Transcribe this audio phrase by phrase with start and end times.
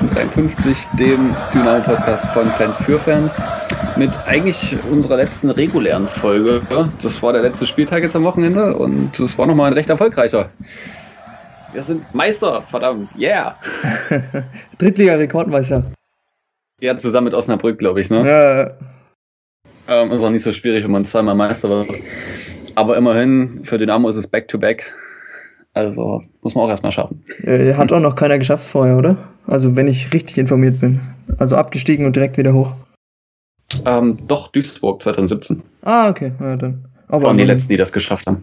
[0.00, 3.40] willkommen zu Hashtag SGD1953, dem Dynamo-Podcast von Fans für Fans.
[3.96, 6.60] Mit eigentlich unserer letzten regulären Folge.
[7.02, 10.50] Das war der letzte Spieltag jetzt am Wochenende und es war nochmal ein recht erfolgreicher.
[11.72, 13.56] Wir sind Meister, verdammt, yeah!
[14.78, 15.84] Drittliga-Rekordmeister.
[16.80, 18.76] Ja, zusammen mit Osnabrück, glaube ich, ne?
[19.88, 20.02] Ja.
[20.02, 21.88] Ähm, ist auch nicht so schwierig, wenn man zweimal Meister wird.
[22.74, 24.82] Aber immerhin, für Dynamo ist es Back-to-Back.
[24.82, 25.05] -back.
[25.76, 27.22] Also muss man auch erstmal schaffen.
[27.42, 29.18] Äh, hat auch noch keiner geschafft vorher, oder?
[29.46, 31.02] Also wenn ich richtig informiert bin.
[31.36, 32.72] Also abgestiegen und direkt wieder hoch.
[33.84, 35.62] Ähm, doch, Duisburg 2017.
[35.82, 36.32] Ah, okay.
[36.40, 36.86] Ja, dann.
[37.08, 38.42] Aber waren die letzten, die das geschafft haben.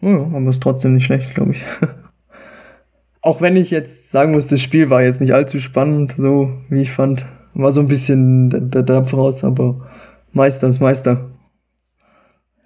[0.00, 1.64] Ja, aber ist trotzdem nicht schlecht, glaube ich.
[3.22, 6.82] auch wenn ich jetzt sagen muss, das Spiel war jetzt nicht allzu spannend, so wie
[6.82, 7.26] ich fand.
[7.54, 9.88] War so ein bisschen der, der Dampf raus, aber
[10.32, 11.24] Meister ist Meister.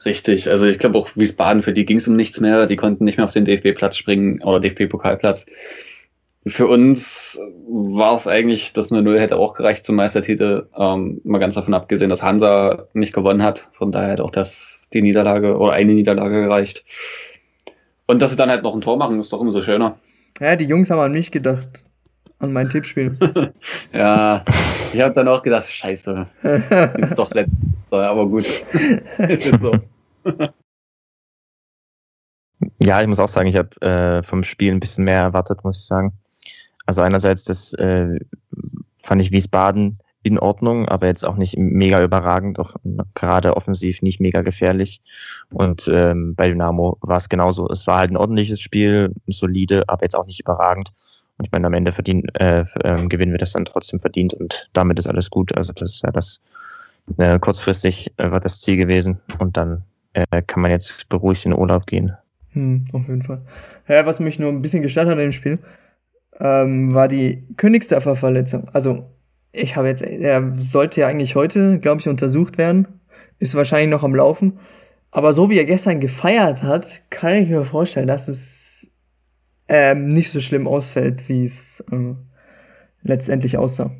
[0.04, 2.66] Richtig, also ich glaube auch Wiesbaden, für die ging es um nichts mehr.
[2.66, 5.46] Die konnten nicht mehr auf den DFB-Platz springen oder DFB-Pokalplatz.
[6.46, 10.68] Für uns war es eigentlich, das 0-0 hätte auch gereicht zum Meistertitel.
[10.74, 13.68] Ähm, mal ganz davon abgesehen, dass Hansa nicht gewonnen hat.
[13.72, 16.84] Von daher hätte auch das die Niederlage oder eine Niederlage gereicht.
[18.06, 19.98] Und dass sie dann halt noch ein Tor machen, ist doch immer so schöner.
[20.40, 21.84] Ja, die Jungs haben an mich gedacht.
[22.40, 23.16] An mein Tippspiel.
[23.92, 24.44] ja,
[24.92, 26.26] ich habe dann auch gedacht, scheiße,
[26.98, 28.46] ist doch letzter, aber gut.
[29.18, 29.72] ist jetzt so.
[32.80, 35.80] Ja, ich muss auch sagen, ich habe äh, vom Spiel ein bisschen mehr erwartet, muss
[35.80, 36.12] ich sagen.
[36.86, 38.18] Also einerseits, das äh,
[39.02, 42.74] fand ich Wiesbaden in Ordnung, aber jetzt auch nicht mega überragend, auch
[43.14, 45.02] gerade offensiv nicht mega gefährlich.
[45.50, 47.68] Und ähm, bei Dynamo war es genauso.
[47.68, 50.90] Es war halt ein ordentliches Spiel, solide, aber jetzt auch nicht überragend.
[51.40, 54.68] Und ich meine, am Ende verdienen, äh, äh, gewinnen wir das dann trotzdem verdient und
[54.74, 55.56] damit ist alles gut.
[55.56, 56.42] Also das ist ja das
[57.16, 61.52] äh, kurzfristig äh, war das Ziel gewesen und dann äh, kann man jetzt beruhigt in
[61.52, 62.12] den Urlaub gehen.
[62.52, 63.40] Hm, auf jeden Fall.
[63.88, 65.60] Ja, was mich nur ein bisschen gestört hat im Spiel,
[66.38, 68.68] ähm, war die Königsdörfer Verletzung.
[68.74, 69.06] Also
[69.52, 72.86] ich habe jetzt, er sollte ja eigentlich heute, glaube ich, untersucht werden,
[73.38, 74.58] ist wahrscheinlich noch am Laufen.
[75.10, 78.59] Aber so wie er gestern gefeiert hat, kann ich mir vorstellen, dass es
[79.70, 82.14] ähm, nicht so schlimm ausfällt, wie es äh,
[83.02, 83.92] letztendlich aussah.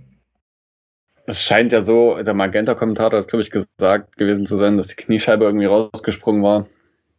[1.26, 4.97] Es scheint ja so, der Magenta-Kommentator hat, glaube ich, gesagt gewesen zu sein, dass die
[4.97, 6.66] Kniescheibe irgendwie rausgesprungen war.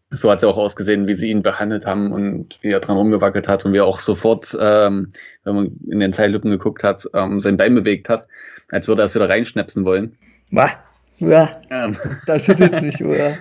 [0.09, 2.97] So hat es ja auch ausgesehen, wie sie ihn behandelt haben und wie er dran
[2.97, 5.13] rumgewackelt hat und wie er auch sofort, ähm,
[5.45, 8.27] wenn man in den Zeitlupen geguckt hat, ähm, sein Bein bewegt hat,
[8.69, 10.17] als würde er es wieder reinschnäpsen wollen.
[10.51, 10.71] Was?
[11.19, 11.95] Ja, ähm.
[12.25, 13.37] da schüttelt es mich, oder?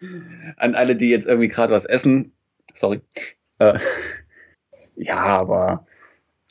[0.58, 2.32] An alle, die jetzt irgendwie gerade was essen,
[2.74, 3.00] sorry,
[3.58, 3.78] äh,
[5.02, 5.86] ja, aber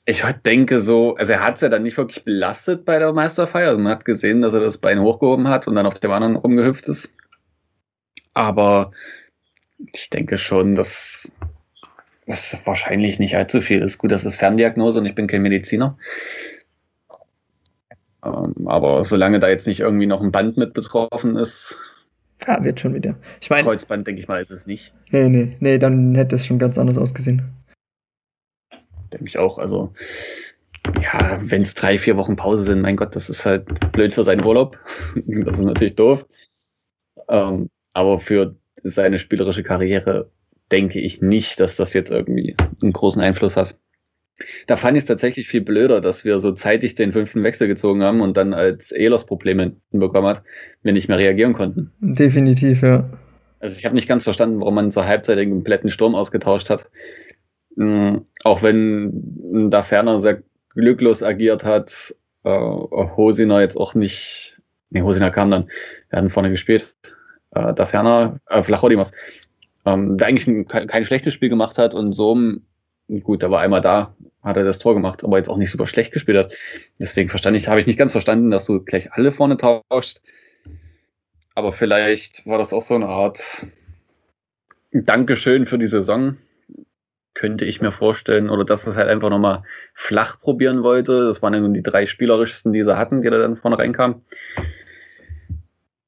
[0.05, 3.69] ich denke so, also er hat es ja dann nicht wirklich belastet bei der Meisterfeier.
[3.69, 6.35] Also man hat gesehen, dass er das Bein hochgehoben hat und dann auf dem anderen
[6.35, 7.13] rumgehüpft ist.
[8.33, 8.91] Aber
[9.93, 11.31] ich denke schon, dass
[12.25, 13.97] es wahrscheinlich nicht allzu viel ist.
[13.97, 15.97] Gut, das ist Ferndiagnose und ich bin kein Mediziner.
[18.23, 21.75] Ähm, aber solange da jetzt nicht irgendwie noch ein Band mit betroffen ist.
[22.47, 23.15] Ja, wird schon wieder.
[23.39, 23.63] Ich meine.
[23.63, 24.93] Kreuzband, denke ich mal, ist es nicht.
[25.11, 27.60] Nee, nee, nee, dann hätte es schon ganz anders ausgesehen
[29.11, 29.57] denke ich auch.
[29.57, 29.93] Also,
[31.01, 34.23] ja, wenn es drei, vier Wochen Pause sind, mein Gott, das ist halt blöd für
[34.23, 34.77] seinen Urlaub.
[35.15, 36.27] das ist natürlich doof.
[37.29, 40.31] Ähm, aber für seine spielerische Karriere
[40.71, 43.75] denke ich nicht, dass das jetzt irgendwie einen großen Einfluss hat.
[44.65, 48.01] Da fand ich es tatsächlich viel blöder, dass wir so zeitig den fünften Wechsel gezogen
[48.01, 50.43] haben und dann als Elos Probleme bekommen hat,
[50.81, 51.91] wir nicht mehr reagieren konnten.
[51.99, 53.09] Definitiv, ja.
[53.59, 56.89] Also ich habe nicht ganz verstanden, warum man zur Halbzeit den kompletten Sturm ausgetauscht hat.
[57.81, 58.25] Mhm.
[58.43, 64.61] Auch wenn da Ferner sehr glücklos agiert hat, äh, Hosiner jetzt auch nicht,
[64.91, 65.67] nee, Hosiner kam dann,
[66.09, 66.93] wir hatten vorne gespielt,
[67.55, 69.11] äh, da Ferner, äh, Flachodimos,
[69.85, 72.37] ähm, der eigentlich ein, kein, kein, schlechtes Spiel gemacht hat und so,
[73.23, 75.87] gut, der war einmal da, hat er das Tor gemacht, aber jetzt auch nicht super
[75.87, 76.53] schlecht gespielt hat.
[76.99, 80.21] Deswegen verstand ich, habe ich nicht ganz verstanden, dass du gleich alle vorne tauschst.
[81.55, 83.41] Aber vielleicht war das auch so eine Art
[84.93, 86.37] Dankeschön für die Saison
[87.41, 89.63] könnte ich mir vorstellen, oder dass es halt einfach nochmal
[89.95, 91.25] flach probieren wollte.
[91.25, 94.21] Das waren ja nun die drei spielerischsten, die sie hatten, die da dann vorne reinkamen.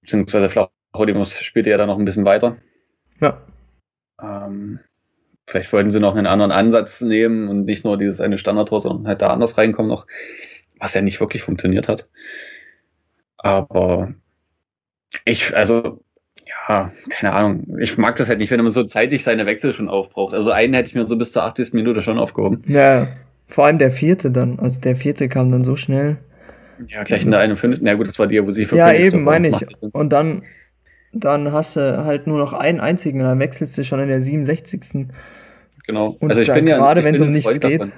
[0.01, 2.57] Beziehungsweise Flachodimus spielte ja dann noch ein bisschen weiter.
[3.19, 3.41] Ja.
[4.21, 4.79] Ähm,
[5.47, 9.07] vielleicht wollten sie noch einen anderen Ansatz nehmen und nicht nur dieses eine Standardtor, sondern
[9.07, 10.05] halt da anders reinkommen noch,
[10.77, 12.07] was ja nicht wirklich funktioniert hat.
[13.37, 14.13] Aber
[15.25, 16.03] ich, also
[16.69, 17.77] ja, keine Ahnung.
[17.79, 20.33] Ich mag das halt nicht, wenn man so zeitig seine Wechsel schon aufbraucht.
[20.33, 21.73] Also einen hätte ich mir so bis zur 80.
[21.73, 22.63] Minute schon aufgehoben.
[22.67, 23.07] Ja,
[23.47, 24.59] vor allem der vierte dann.
[24.59, 26.17] Also der vierte kam dann so schnell.
[26.87, 27.81] Ja, gleich in der 51.
[27.83, 29.93] Na gut, das war die, wo sie für Ja, eben, meine ich.
[29.93, 30.43] Und dann,
[31.11, 34.21] dann hast du halt nur noch einen einzigen und dann wechselst du schon in der
[34.21, 35.07] 67.
[35.85, 36.17] Genau.
[36.19, 37.81] Und also ich bin ja gerade wenn es um nichts geht.
[37.81, 37.91] Davon.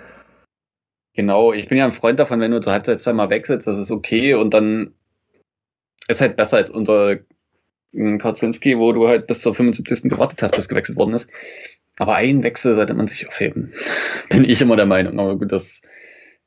[1.14, 3.92] Genau, ich bin ja ein Freund davon, wenn du zur Halbzeit zweimal wechselst, das ist
[3.92, 4.94] okay und dann
[6.08, 7.18] ist halt besser als unser
[8.20, 10.10] Kaczynski, wo du halt bis zur 75.
[10.10, 11.30] gewartet hast, bis gewechselt worden ist.
[11.98, 13.72] Aber einen Wechsel sollte man sich aufheben.
[14.30, 15.20] Bin ich immer der Meinung.
[15.20, 15.82] Aber gut, das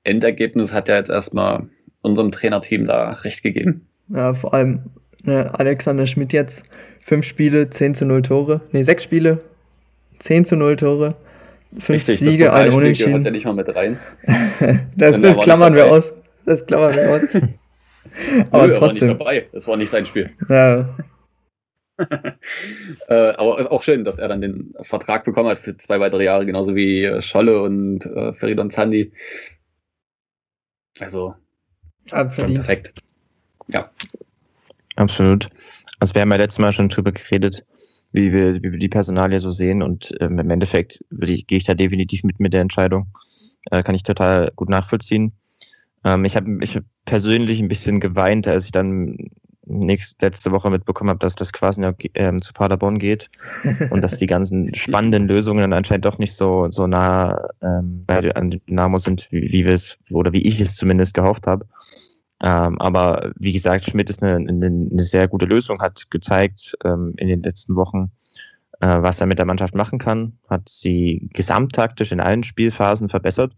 [0.04, 1.68] Endergebnis hat ja jetzt erstmal
[2.02, 3.86] unserem Trainerteam da recht gegeben.
[4.08, 4.90] Ja, vor allem
[5.24, 6.64] ne, Alexander Schmidt jetzt
[7.00, 8.60] fünf Spiele, 10 zu 0 Tore.
[8.72, 9.40] Ne, sechs Spiele,
[10.18, 11.16] 10 zu 0 Tore.
[11.72, 13.14] Fünf Richtig, Siege, ein Unentschieden.
[13.14, 13.98] Hat er nicht mal mit rein.
[14.96, 16.18] das, das klammern wir aus.
[16.46, 17.20] Das klammern wir aus.
[18.50, 18.78] aber Nö, trotzdem.
[18.78, 19.46] Er war nicht dabei.
[19.52, 20.30] Das war nicht sein Spiel.
[20.48, 20.86] Ja.
[23.08, 26.24] äh, aber ist auch schön, dass er dann den Vertrag bekommen hat für zwei weitere
[26.24, 29.12] Jahre, genauso wie Scholle und äh, Feridon Zandi.
[31.00, 31.34] Also,
[32.08, 32.94] perfekt.
[33.68, 33.90] Ja.
[34.96, 35.48] Absolut.
[36.00, 37.64] Also, wir haben ja letztes Mal schon drüber geredet,
[38.12, 41.64] wie wir, wie wir die Personalie so sehen und ähm, im Endeffekt ich, gehe ich
[41.64, 43.08] da definitiv mit mit der Entscheidung.
[43.70, 45.32] Äh, kann ich total gut nachvollziehen.
[46.04, 49.30] Ähm, ich habe ich hab persönlich ein bisschen geweint, als ich dann
[49.68, 51.82] nächst, letzte Woche mitbekommen habe, dass das quasi
[52.14, 53.30] ähm, zu Paderborn geht
[53.90, 58.34] und dass die ganzen spannenden Lösungen dann anscheinend doch nicht so, so nah ähm, bei,
[58.34, 61.66] an Dynamo sind, wie, wie wir es oder wie ich es zumindest gehofft habe.
[62.40, 67.14] Ähm, aber wie gesagt, Schmidt ist eine, eine, eine, sehr gute Lösung, hat gezeigt ähm,
[67.16, 68.12] in den letzten Wochen,
[68.80, 73.52] äh, was er mit der Mannschaft machen kann, hat sie gesamttaktisch in allen Spielphasen verbessert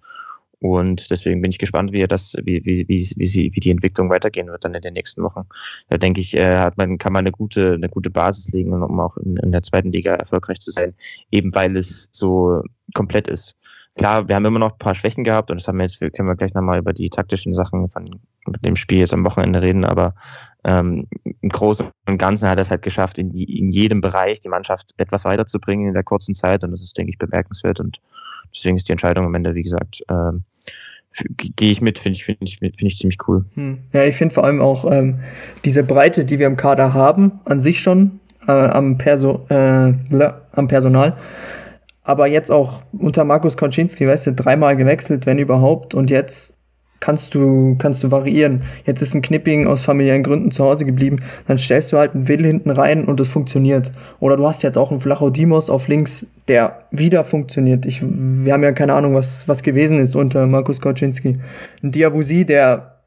[0.61, 4.11] und deswegen bin ich gespannt, wie das, wie, wie, wie, wie, sie, wie die Entwicklung
[4.11, 5.47] weitergehen wird dann in den nächsten Wochen.
[5.89, 9.01] Da denke ich, äh, hat man, kann man eine gute, eine gute Basis legen, um
[9.01, 10.95] auch in, in der zweiten Liga erfolgreich zu sein,
[11.31, 12.63] eben weil es so
[12.95, 13.57] komplett ist.
[13.97, 16.29] Klar, wir haben immer noch ein paar Schwächen gehabt und das haben wir jetzt, können
[16.29, 18.21] wir gleich nochmal über die taktischen Sachen von
[18.63, 20.15] dem Spiel jetzt am Wochenende reden, aber
[20.65, 24.49] ähm, im Großen und Ganzen hat er es halt geschafft, in, in jedem Bereich die
[24.49, 27.99] Mannschaft etwas weiterzubringen in der kurzen Zeit und das ist, denke ich, bemerkenswert und
[28.55, 30.45] deswegen ist die Entscheidung am Ende, wie gesagt, ähm,
[31.57, 33.45] gehe ich mit, finde ich, finde ich, finde ich ziemlich cool.
[33.55, 33.79] Hm.
[33.93, 35.21] Ja, ich finde vor allem auch ähm,
[35.65, 39.93] diese Breite, die wir im Kader haben, an sich schon äh, am, Perso äh,
[40.53, 41.17] am Personal.
[42.03, 45.95] Aber jetzt auch unter Markus Konczynski, weißt du, dreimal gewechselt, wenn überhaupt.
[45.95, 46.55] Und jetzt
[47.01, 48.63] kannst du, kannst du variieren.
[48.85, 52.29] Jetzt ist ein Knipping aus familiären Gründen zu Hause geblieben, dann stellst du halt einen
[52.29, 53.91] Will hinten rein und es funktioniert.
[54.21, 57.87] Oder du hast jetzt auch einen Flachodimos auf links, der wieder funktioniert.
[57.87, 61.39] Ich, wir haben ja keine Ahnung, was, was gewesen ist unter Markus Koczynski.
[61.81, 63.03] Ein Diabusi, der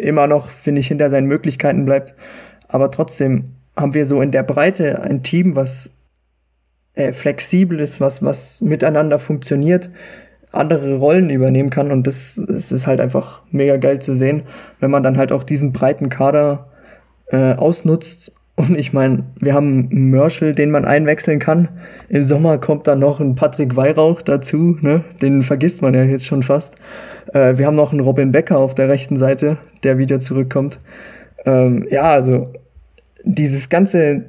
[0.00, 2.14] immer noch, finde ich, hinter seinen Möglichkeiten bleibt.
[2.68, 5.90] Aber trotzdem haben wir so in der Breite ein Team, was
[6.94, 9.90] äh, flexibel ist, was, was miteinander funktioniert
[10.50, 14.44] andere Rollen übernehmen kann und das, das ist halt einfach mega geil zu sehen,
[14.80, 16.68] wenn man dann halt auch diesen breiten Kader
[17.26, 18.32] äh, ausnutzt.
[18.58, 21.68] Und ich meine, wir haben einen Merschel, den man einwechseln kann.
[22.08, 25.04] Im Sommer kommt dann noch ein Patrick Weihrauch dazu, ne?
[25.22, 26.74] Den vergisst man ja jetzt schon fast.
[27.32, 30.80] Äh, wir haben noch einen Robin Becker auf der rechten Seite, der wieder zurückkommt.
[31.46, 32.48] Ähm, ja, also
[33.22, 34.24] dieses ganze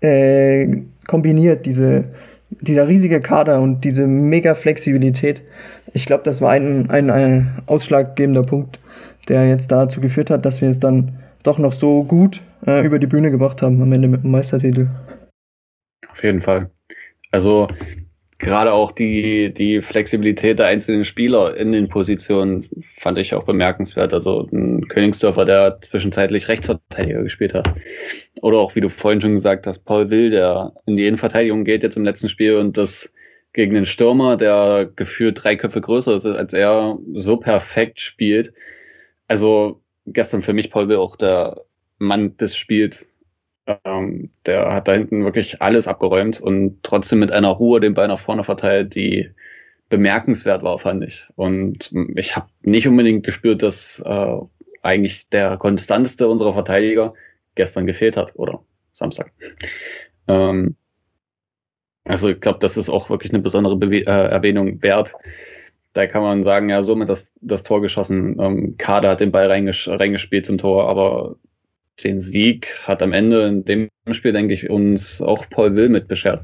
[0.00, 2.06] äh, kombiniert, diese
[2.50, 5.42] dieser riesige Kader und diese mega Flexibilität,
[5.92, 8.80] ich glaube, das war ein, ein, ein, ausschlaggebender Punkt,
[9.28, 12.98] der jetzt dazu geführt hat, dass wir es dann doch noch so gut äh, über
[12.98, 14.88] die Bühne gebracht haben am Ende mit dem Meistertitel.
[16.10, 16.70] Auf jeden Fall.
[17.30, 17.68] Also
[18.38, 24.14] gerade auch die, die Flexibilität der einzelnen Spieler in den Positionen fand ich auch bemerkenswert.
[24.14, 27.72] Also ein Königsdörfer, der zwischenzeitlich Rechtsverteidiger gespielt hat.
[28.42, 31.82] Oder auch, wie du vorhin schon gesagt hast, Paul Will, der in die Innenverteidigung geht
[31.82, 33.12] jetzt im letzten Spiel und das
[33.54, 38.52] gegen den Stürmer, der gefühlt drei Köpfe größer ist als er, so perfekt spielt.
[39.26, 41.56] Also gestern für mich Paul Will auch der
[41.98, 43.08] Mann des Spiels.
[43.84, 48.08] Ähm, der hat da hinten wirklich alles abgeräumt und trotzdem mit einer Ruhe den Ball
[48.08, 49.30] nach vorne verteilt, die
[49.88, 51.26] bemerkenswert war, fand ich.
[51.36, 54.36] Und ich habe nicht unbedingt gespürt, dass äh,
[54.82, 57.14] eigentlich der konstanteste unserer Verteidiger
[57.54, 58.62] gestern gefehlt hat oder
[58.92, 59.32] Samstag.
[60.28, 60.76] Ähm,
[62.04, 65.12] also ich glaube, das ist auch wirklich eine besondere Bewe äh, Erwähnung wert.
[65.92, 68.38] Da kann man sagen, ja, somit das, das Tor geschossen.
[68.40, 71.36] Ähm, Kader hat den Ball reinges reingespielt zum Tor, aber
[72.04, 76.08] den Sieg hat am Ende in dem Spiel, denke ich, uns auch Paul Will mit
[76.08, 76.42] beschert.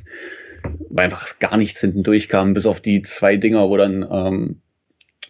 [0.89, 4.61] Weil einfach gar nichts hinten durchkam, bis auf die zwei Dinger, wo dann ähm,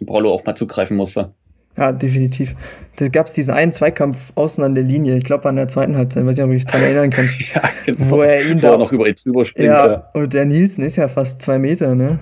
[0.01, 1.35] Brollo auch mal zugreifen musste.
[1.77, 2.55] Ja, definitiv.
[2.97, 5.97] Da gab es diesen einen Zweikampf außen an der Linie, ich glaube an der zweiten
[5.97, 7.29] Halbzeit, weiß nicht, ob ich mich daran erinnern kann.
[7.55, 8.11] ja, genau.
[8.11, 9.67] Wo er ihn wo da noch über ihn drüber springt.
[9.67, 12.21] Ja, ja, und der Nielsen ist ja fast zwei Meter, ne?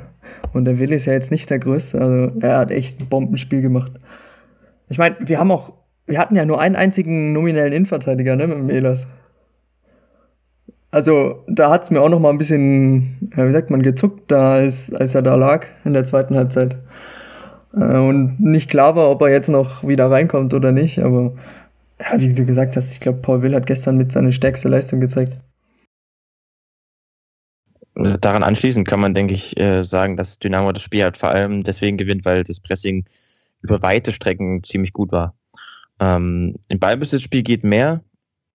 [0.55, 2.01] Und der Will ist ja jetzt nicht der Größte.
[2.01, 3.93] Also er hat echt ein Bombenspiel gemacht.
[4.89, 5.73] Ich meine, wir haben auch
[6.07, 9.07] wir hatten ja nur einen einzigen nominellen Innenverteidiger, ne, mit dem Elas.
[10.91, 14.93] Also, da hat's mir auch noch mal ein bisschen, wie sagt man, gezuckt, da als,
[14.93, 16.77] als er da lag in der zweiten Halbzeit.
[17.75, 21.33] Äh, und nicht klar war, ob er jetzt noch wieder reinkommt oder nicht, aber
[22.01, 25.01] ja, wie du gesagt hast, ich glaube, Paul Will hat gestern mit seine stärkste Leistung
[25.01, 25.39] gezeigt.
[27.95, 31.63] Daran anschließend kann man, denke ich, äh, sagen, dass Dynamo das Spiel halt vor allem
[31.63, 33.05] deswegen gewinnt, weil das Pressing
[33.61, 35.35] über weite Strecken ziemlich gut war.
[36.01, 38.03] Ähm, Im Ballbesitzspiel geht mehr,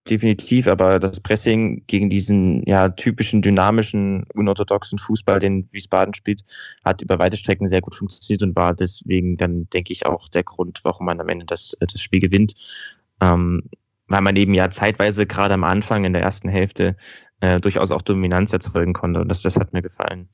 [0.08, 6.42] definitiv, aber das Pressing gegen diesen ja, typischen, dynamischen, unorthodoxen Fußball, den Wiesbaden spielt,
[6.84, 10.44] hat über weite Strecken sehr gut funktioniert und war deswegen dann, denke ich, auch der
[10.44, 12.54] Grund, warum man am Ende das, das Spiel gewinnt.
[13.20, 13.64] Ähm,
[14.08, 16.96] weil man eben ja zeitweise gerade am Anfang in der ersten Hälfte
[17.40, 19.20] äh, durchaus auch Dominanz erzeugen konnte.
[19.20, 20.28] Und das, das hat mir gefallen.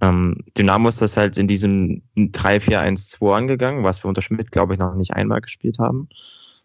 [0.00, 4.78] Ähm, Dynamo ist das halt in diesem 3-4-1-2 angegangen, was wir unter Schmidt, glaube ich,
[4.78, 6.08] noch nicht einmal gespielt haben.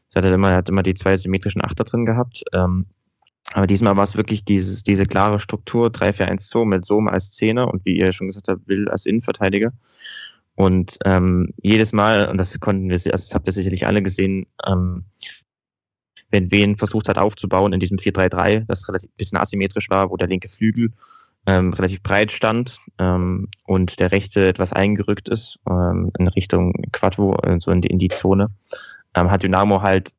[0.09, 2.43] Es hat immer, er hat immer die zwei symmetrischen Achter drin gehabt.
[2.53, 2.87] Ähm,
[3.53, 7.85] aber diesmal war es wirklich dieses, diese klare Struktur, 3-4-1-2 mit Sohm als Zehner und
[7.85, 9.71] wie ihr schon gesagt habt, Will als Innenverteidiger.
[10.55, 14.47] Und ähm, jedes Mal, und das konnten wir, also das habt ihr sicherlich alle gesehen,
[14.67, 15.05] ähm,
[16.29, 20.17] wenn Wen versucht hat aufzubauen in diesem 4-3-3, das relativ ein bisschen asymmetrisch war, wo
[20.17, 20.93] der linke Flügel
[21.45, 27.59] ähm, relativ breit stand ähm, und der rechte etwas eingerückt ist ähm, in Richtung äh,
[27.59, 28.49] so in die, in die Zone,
[29.15, 30.11] ähm, hat Dynamo halt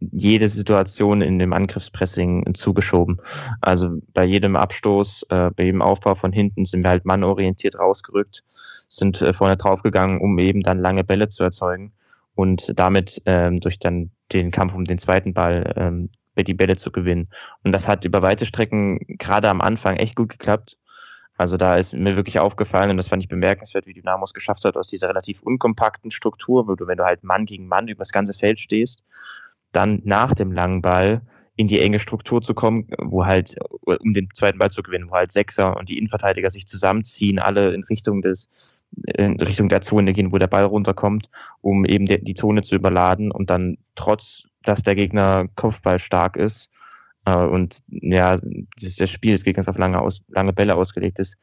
[0.00, 3.20] jede Situation in dem Angriffspressing zugeschoben.
[3.60, 8.42] Also bei jedem Abstoß, äh, bei jedem Aufbau von hinten sind wir halt mannorientiert rausgerückt,
[8.88, 11.92] sind äh, vorne draufgegangen, um eben dann lange Bälle zu erzeugen
[12.34, 16.10] und damit ähm, durch dann den Kampf um den zweiten Ball ähm,
[16.44, 17.28] die Bälle zu gewinnen.
[17.64, 20.76] Und das hat über weite Strecken gerade am Anfang echt gut geklappt.
[21.36, 24.64] Also da ist mir wirklich aufgefallen und das fand ich bemerkenswert, wie Dynamo es geschafft
[24.66, 28.00] hat, aus dieser relativ unkompakten Struktur, wo du, wenn du halt Mann gegen Mann über
[28.00, 29.02] das ganze Feld stehst,
[29.72, 31.22] dann nach dem langen Ball
[31.56, 35.14] in die enge Struktur zu kommen, wo halt, um den zweiten Ball zu gewinnen, wo
[35.14, 40.12] halt Sechser und die Innenverteidiger sich zusammenziehen, alle in Richtung des in Richtung der Zone
[40.12, 41.28] gehen, wo der Ball runterkommt,
[41.60, 46.36] um eben die, die Zone zu überladen und dann trotz, dass der Gegner Kopfball stark
[46.36, 46.70] ist
[47.24, 48.36] äh, und ja,
[48.80, 51.36] das, das Spiel des Gegners auf lange, aus, lange Bälle ausgelegt ist,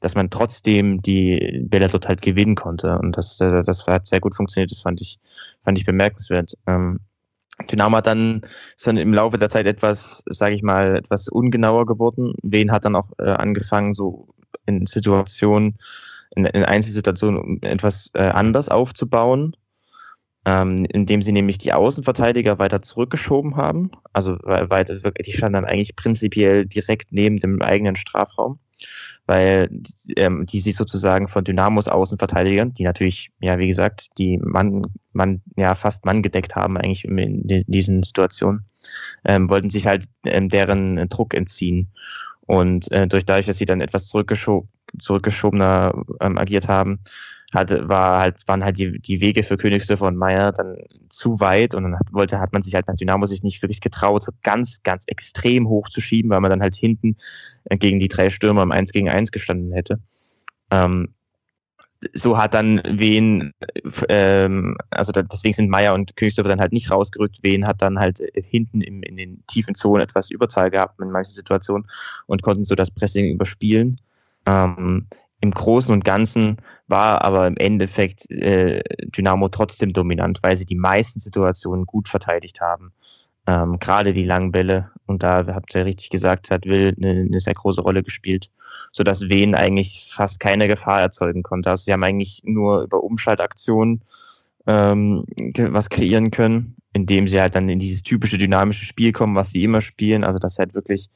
[0.00, 4.20] dass man trotzdem die Bälle dort halt gewinnen konnte und das, das, das hat sehr
[4.20, 5.18] gut funktioniert, das fand ich,
[5.64, 6.54] fand ich bemerkenswert.
[6.66, 7.00] Ähm,
[7.70, 8.42] Dynamo hat dann,
[8.76, 12.34] ist dann im Laufe der Zeit etwas, sage ich mal, etwas ungenauer geworden.
[12.42, 14.34] Wen hat dann auch äh, angefangen, so
[14.66, 15.76] in Situationen,
[16.36, 19.56] in, in Einzelsituationen etwas äh, anders aufzubauen,
[20.44, 23.90] ähm, indem sie nämlich die Außenverteidiger weiter zurückgeschoben haben.
[24.12, 28.58] Also weil, die standen dann eigentlich prinzipiell direkt neben dem eigenen Strafraum,
[29.26, 29.70] weil
[30.16, 35.42] ähm, die sich sozusagen von Dynamos Außenverteidigern, die natürlich, ja wie gesagt, die Mann, Mann,
[35.56, 38.64] ja fast Mann gedeckt haben eigentlich in, in diesen Situationen,
[39.24, 41.92] ähm, wollten sich halt ähm, deren Druck entziehen.
[42.46, 47.00] Und äh, durch dadurch, dass sie dann etwas zurückgeschoben zurückgeschobener ähm, agiert haben,
[47.52, 50.78] hatte, war halt, waren halt die, die Wege für Königsdörfer und Meier dann
[51.10, 53.80] zu weit und dann hat, wollte, hat man sich halt nach Dynamo sich nicht wirklich
[53.80, 57.16] getraut, ganz, ganz extrem hoch zu schieben, weil man dann halt hinten
[57.64, 60.00] äh, gegen die drei Stürmer im 1 gegen 1 gestanden hätte.
[60.70, 61.14] Ähm,
[62.14, 63.52] so hat dann Wen,
[64.08, 67.38] ähm, also da, deswegen sind Meier und Königsdörfer dann halt nicht rausgerückt.
[67.42, 71.10] Wen hat dann halt äh, hinten im, in den tiefen Zonen etwas Überzahl gehabt in
[71.10, 71.86] manchen Situationen
[72.26, 74.00] und konnten so das Pressing überspielen.
[74.46, 75.06] Ähm,
[75.40, 80.76] Im Großen und Ganzen war aber im Endeffekt äh, Dynamo trotzdem dominant, weil sie die
[80.76, 82.92] meisten Situationen gut verteidigt haben.
[83.46, 87.40] Ähm, Gerade die langen Bälle, und da habt ihr richtig gesagt, hat Will eine, eine
[87.40, 88.50] sehr große Rolle gespielt,
[88.92, 91.70] sodass Wen eigentlich fast keine Gefahr erzeugen konnte.
[91.70, 94.02] Also sie haben eigentlich nur über Umschaltaktionen
[94.66, 95.24] ähm,
[95.56, 99.64] was kreieren können, indem sie halt dann in dieses typische dynamische Spiel kommen, was sie
[99.64, 100.22] immer spielen.
[100.22, 101.10] Also dass halt wirklich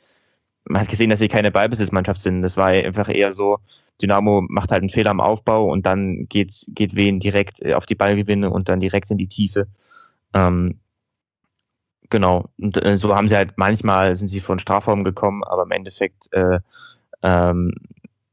[0.68, 2.42] man hat gesehen, dass sie keine Ballbesitzmannschaft sind.
[2.42, 3.58] Das war einfach eher so,
[4.02, 7.86] Dynamo macht halt einen Fehler am Aufbau und dann geht's, geht Wen direkt äh, auf
[7.86, 9.68] die Ballgewinne und dann direkt in die Tiefe.
[10.34, 10.80] Ähm,
[12.10, 12.50] genau.
[12.58, 16.32] Und äh, so haben sie halt manchmal sind sie von Strafraum gekommen, aber im Endeffekt
[16.32, 16.58] äh,
[17.22, 17.72] ähm,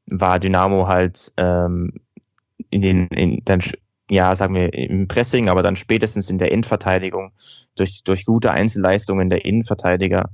[0.08, 1.94] war Dynamo halt ähm,
[2.70, 3.62] in den, in, dann,
[4.10, 7.32] ja, sagen wir, im Pressing, aber dann spätestens in der Innenverteidigung
[7.76, 10.30] durch, durch gute Einzelleistungen der Innenverteidiger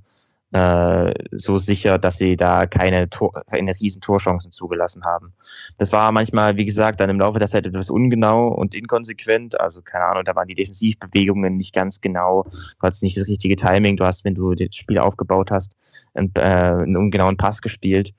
[0.51, 5.34] äh, so sicher, dass sie da keine, Tor, keine riesen Torchancen zugelassen haben.
[5.77, 9.60] Das war manchmal, wie gesagt, dann im Laufe der Zeit etwas ungenau und inkonsequent.
[9.60, 12.44] Also keine Ahnung, da waren die Defensivbewegungen nicht ganz genau.
[12.44, 13.98] Du hattest nicht das richtige Timing.
[13.98, 15.75] Du hast, wenn du das Spiel aufgebaut hast,
[16.13, 18.13] einen, äh, einen ungenauen Pass gespielt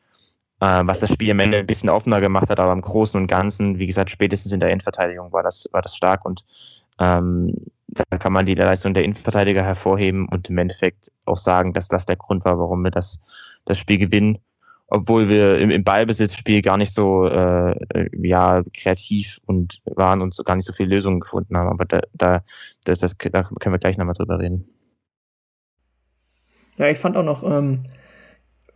[0.61, 3.27] äh, was das Spiel am Ende ein bisschen offener gemacht hat, aber im Großen und
[3.27, 6.45] Ganzen, wie gesagt, spätestens in der Endverteidigung war das, war das stark und
[6.99, 7.55] ähm,
[7.93, 12.07] da kann man die Leistung der Innenverteidiger hervorheben und im Endeffekt auch sagen, dass das
[12.07, 13.19] der Grund war, warum wir das,
[13.65, 14.39] das Spiel gewinnen.
[14.91, 17.75] obwohl wir im, im Ballbesitzspiel gar nicht so äh,
[18.13, 21.69] ja, kreativ und waren und so gar nicht so viele Lösungen gefunden haben.
[21.69, 22.43] Aber da, da,
[22.85, 24.69] das, das, da können wir gleich nochmal drüber reden.
[26.77, 27.85] Ja, ich fand auch noch, ähm,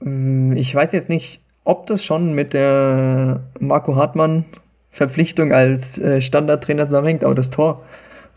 [0.00, 4.44] mm, ich weiß jetzt nicht, ob das schon mit der Marco Hartmann
[4.90, 7.82] Verpflichtung als äh, Standardtrainer zusammenhängt, aber das Tor,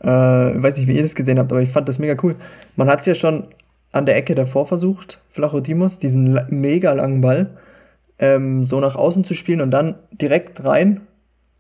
[0.01, 2.36] äh, weiß nicht, wie ihr das gesehen habt, aber ich fand das mega cool.
[2.75, 3.48] Man hat es ja schon
[3.92, 7.51] an der Ecke davor versucht, Flachotimos, diesen mega langen Ball
[8.20, 11.01] ähm, so nach außen zu spielen und dann direkt rein.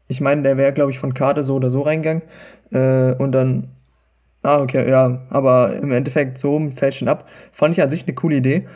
[0.07, 2.23] Ich meine, der wäre, glaube ich, von Karte so oder so reingegangen.
[2.71, 3.69] Äh, und dann,
[4.41, 7.27] ah, okay, ja, aber im Endeffekt so fälschen ab.
[7.51, 8.67] Fand ich an sich eine coole Idee.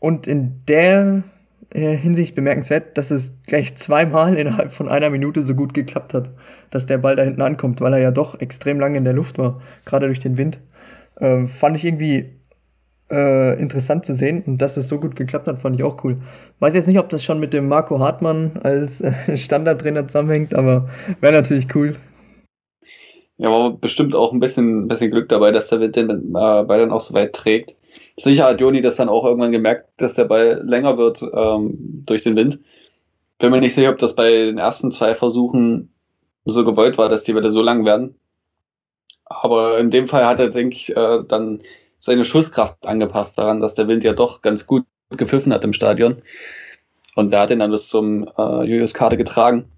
[0.00, 1.22] Und in der
[1.78, 6.30] Hinsicht bemerkenswert, dass es gleich zweimal innerhalb von einer Minute so gut geklappt hat,
[6.70, 9.38] dass der Ball da hinten ankommt, weil er ja doch extrem lange in der Luft
[9.38, 10.60] war, gerade durch den Wind.
[11.20, 12.36] Ähm, fand ich irgendwie
[13.10, 16.18] äh, interessant zu sehen und dass es so gut geklappt hat, fand ich auch cool.
[16.58, 20.88] Weiß jetzt nicht, ob das schon mit dem Marco Hartmann als äh, Standardtrainer zusammenhängt, aber
[21.20, 21.96] wäre natürlich cool.
[23.38, 26.78] Ja, war bestimmt auch ein bisschen, bisschen Glück dabei, dass der Wind den äh, Ball
[26.78, 27.76] dann auch so weit trägt.
[28.18, 32.22] Sicher hat Joni das dann auch irgendwann gemerkt, dass der Ball länger wird ähm, durch
[32.22, 32.60] den Wind.
[33.38, 35.92] Bin mir nicht sicher, ob das bei den ersten zwei Versuchen
[36.46, 38.18] so gewollt war, dass die Welle so lang werden.
[39.26, 41.60] Aber in dem Fall hat er, denke ich, äh, dann
[41.98, 46.22] seine Schusskraft angepasst daran, dass der Wind ja doch ganz gut gepfiffen hat im Stadion.
[47.16, 49.70] Und der hat ihn dann bis zum äh, Julius Karte getragen.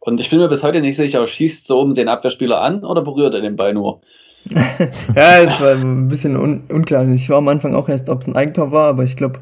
[0.00, 3.02] Und ich bin mir bis heute nicht sicher, schießt so um den Abwehrspieler an oder
[3.02, 4.02] berührt er den Ball nur?
[5.16, 7.08] ja, es war ein bisschen un unklar.
[7.08, 9.40] Ich war am Anfang auch erst, ob es ein Eigentor war, aber ich glaube,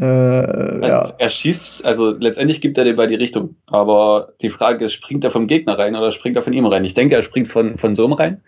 [0.00, 1.12] äh, also ja.
[1.18, 3.56] Er schießt, also letztendlich gibt er den Ball die Richtung.
[3.66, 6.84] Aber die Frage ist, springt er vom Gegner rein oder springt er von ihm rein?
[6.84, 8.40] Ich denke, er springt von, von so rein.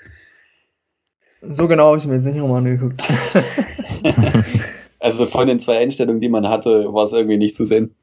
[1.42, 3.02] So genau habe ich mir jetzt nicht nochmal angeguckt.
[5.00, 7.94] also von den zwei Einstellungen, die man hatte, war es irgendwie nicht zu sehen.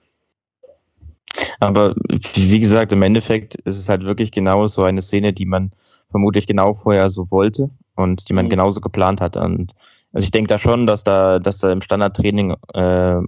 [1.59, 1.95] Aber
[2.33, 5.71] wie gesagt, im Endeffekt ist es halt wirklich genau so eine Szene, die man
[6.09, 8.51] vermutlich genau vorher so wollte und die man mhm.
[8.51, 9.37] genauso geplant hat.
[9.37, 9.73] Und
[10.13, 13.21] also ich denke da schon, dass da, dass da im Standardtraining äh,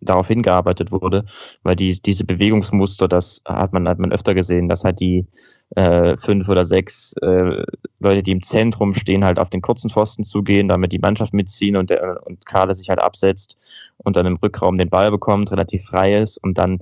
[0.00, 1.24] darauf hingearbeitet wurde,
[1.62, 5.26] weil die, diese Bewegungsmuster, das hat man, hat man öfter gesehen, dass halt die
[5.74, 7.64] äh, fünf oder sechs äh,
[7.98, 11.76] Leute, die im Zentrum stehen, halt auf den kurzen Pfosten zugehen, damit die Mannschaft mitziehen
[11.76, 13.56] und, der, und Kahle sich halt absetzt
[13.98, 16.80] und dann im Rückraum den Ball bekommt, relativ frei ist und dann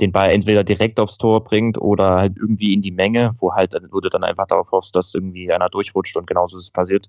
[0.00, 3.74] den Ball entweder direkt aufs Tor bringt oder halt irgendwie in die Menge, wo halt,
[3.90, 7.08] wo du dann einfach darauf hoffst, dass irgendwie einer durchrutscht und genauso ist es passiert.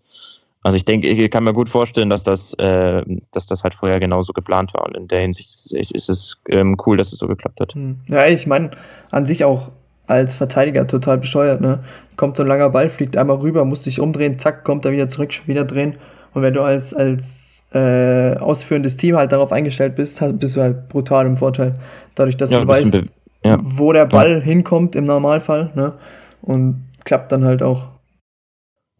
[0.64, 4.00] Also ich denke, ich kann mir gut vorstellen, dass das, äh, dass das halt vorher
[4.00, 4.86] genauso geplant war.
[4.86, 7.74] Und in der Hinsicht ist, es ähm, cool, dass es so geklappt hat.
[7.74, 8.00] Hm.
[8.08, 8.72] Ja, ich meine,
[9.12, 9.72] an sich auch
[10.08, 11.84] als Verteidiger total bescheuert, ne?
[12.16, 15.08] Kommt so ein langer Ball, fliegt einmal rüber, muss sich umdrehen, zack, kommt er wieder
[15.08, 15.98] zurück, wieder drehen.
[16.34, 20.88] Und wenn du als, als äh, ausführendes Team halt darauf eingestellt bist, bist du halt
[20.90, 21.76] brutal im Vorteil.
[22.16, 23.02] Dadurch, dass ja, du weißt,
[23.44, 23.60] ja.
[23.62, 24.40] wo der Ball ja.
[24.40, 25.94] hinkommt im Normalfall, ne?
[26.42, 27.88] Und klappt dann halt auch.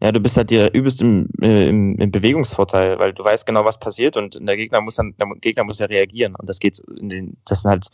[0.00, 3.64] Ja, du bist halt dir übelst im, äh, im, im, Bewegungsvorteil, weil du weißt genau,
[3.64, 6.36] was passiert und der Gegner muss dann, der Gegner muss ja reagieren.
[6.36, 7.88] Und das geht in den, das sind halt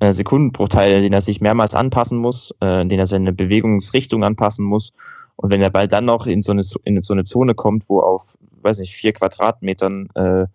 [0.00, 4.22] äh, Sekundenbruchteile, in denen er sich mehrmals anpassen muss, äh, in denen er seine Bewegungsrichtung
[4.22, 4.92] anpassen muss.
[5.36, 8.00] Und wenn der Ball dann noch in so eine, in so eine Zone kommt, wo
[8.00, 10.46] auf, weiß nicht, vier Quadratmetern äh, äh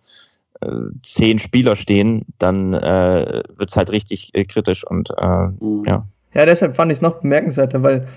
[1.03, 5.83] zehn Spieler stehen, dann äh, wird es halt richtig äh, kritisch und äh, mhm.
[5.85, 6.07] ja.
[6.33, 8.07] Ja, deshalb fand ich es noch bemerkenswerter, weil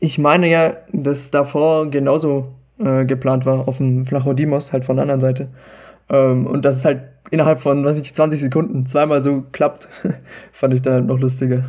[0.00, 5.02] ich meine ja, dass davor genauso äh, geplant war auf dem Flachodimos, halt von der
[5.02, 5.48] anderen Seite.
[6.08, 9.88] Ähm, und dass es halt innerhalb von, weiß ich, 20 Sekunden zweimal so klappt,
[10.52, 11.64] fand ich dann noch lustiger.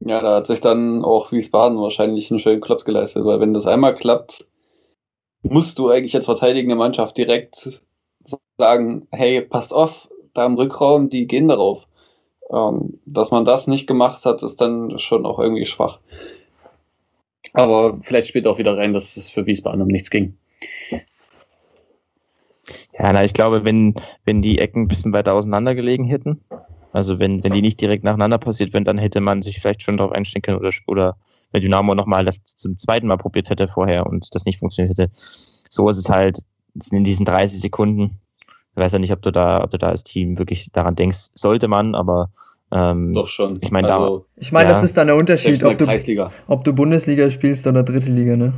[0.00, 3.66] Ja, da hat sich dann auch Wiesbaden wahrscheinlich einen schönen Klops geleistet, weil wenn das
[3.66, 4.46] einmal klappt,
[5.50, 7.80] musst du eigentlich als verteidigende Mannschaft direkt
[8.58, 11.86] sagen, hey, passt auf, da im Rückraum, die gehen darauf.
[12.52, 15.98] Ähm, dass man das nicht gemacht hat, ist dann schon auch irgendwie schwach.
[17.52, 20.36] Aber vielleicht spielt auch wieder rein, dass es für Wiesbaden um nichts ging.
[22.98, 26.40] Ja, na, ich glaube, wenn, wenn die Ecken ein bisschen weiter auseinander gelegen hätten,
[26.92, 29.96] also wenn, wenn die nicht direkt nacheinander passiert wären, dann hätte man sich vielleicht schon
[29.96, 31.16] darauf einstellen können oder, oder
[31.52, 35.10] wenn Dynamo nochmal das zum zweiten Mal probiert hätte vorher und das nicht funktioniert hätte.
[35.12, 36.40] So ist es halt
[36.90, 38.20] in diesen 30 Sekunden
[38.76, 41.30] ich weiß ja nicht, ob du da, ob du da als Team wirklich daran denkst,
[41.34, 42.28] sollte man, aber
[42.70, 43.58] ähm, doch schon.
[43.62, 46.64] Ich meine, also, da, ich meine, ja, das ist dann der Unterschied, ob du, ob
[46.64, 48.52] du Bundesliga spielst oder dritte Liga, ne?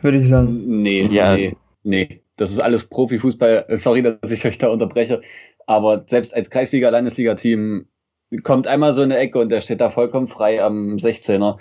[0.00, 0.82] Würde ich sagen.
[0.82, 1.34] Nee, ja.
[1.34, 2.20] nee, nee.
[2.36, 3.66] Das ist alles Profifußball.
[3.70, 5.22] Sorry, dass ich euch da unterbreche.
[5.66, 7.86] Aber selbst als Kreisliga, Landesliga-Team
[8.44, 11.56] kommt einmal so eine Ecke und der steht da vollkommen frei am 16er.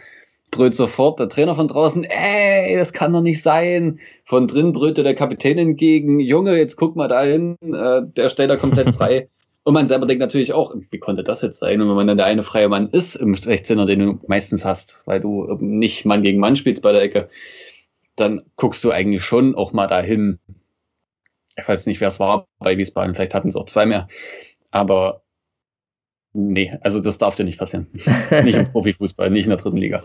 [0.51, 3.99] Brüllt sofort der Trainer von draußen, ey, das kann doch nicht sein.
[4.25, 8.57] Von drin brüllte der Kapitän entgegen, Junge, jetzt guck mal dahin, äh, der stellt da
[8.57, 9.29] komplett frei.
[9.63, 11.81] Und man selber denkt natürlich auch, wie konnte das jetzt sein?
[11.81, 15.03] Und wenn man dann der eine freie Mann ist im 16er, den du meistens hast,
[15.05, 17.29] weil du nicht Mann gegen Mann spielst bei der Ecke,
[18.15, 20.39] dann guckst du eigentlich schon auch mal dahin.
[21.55, 24.07] Ich weiß nicht, wer es war bei Wiesbaden, vielleicht hatten es auch zwei mehr.
[24.71, 25.21] Aber
[26.33, 27.87] nee, also das darf dir nicht passieren.
[28.43, 30.03] nicht im Profifußball, nicht in der dritten Liga.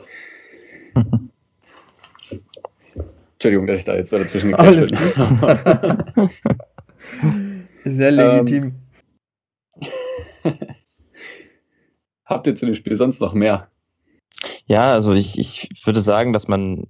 [3.35, 6.31] Entschuldigung, dass ich da jetzt dazwischen Alles bin.
[7.93, 8.75] Sehr legitim.
[10.43, 10.53] Ähm,
[12.25, 13.69] habt ihr zu dem Spiel sonst noch mehr?
[14.67, 16.87] Ja, also ich, ich würde sagen, dass man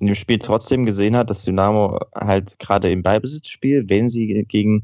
[0.00, 4.82] in dem Spiel trotzdem gesehen hat, dass Dynamo halt gerade im Ballbesitzspiel, wenn sie gegen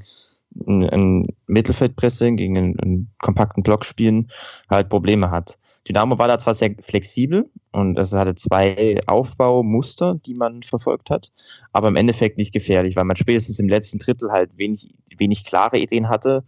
[0.67, 4.31] ein, ein Mittelfeldpressing, gegen einen, einen, kompakten Block spielen,
[4.71, 5.59] halt Probleme hat.
[5.89, 11.33] Dynamo war da zwar sehr flexibel und es hatte zwei Aufbaumuster, die man verfolgt hat,
[11.73, 15.79] aber im Endeffekt nicht gefährlich, weil man spätestens im letzten Drittel halt wenig, wenig klare
[15.79, 16.45] Ideen hatte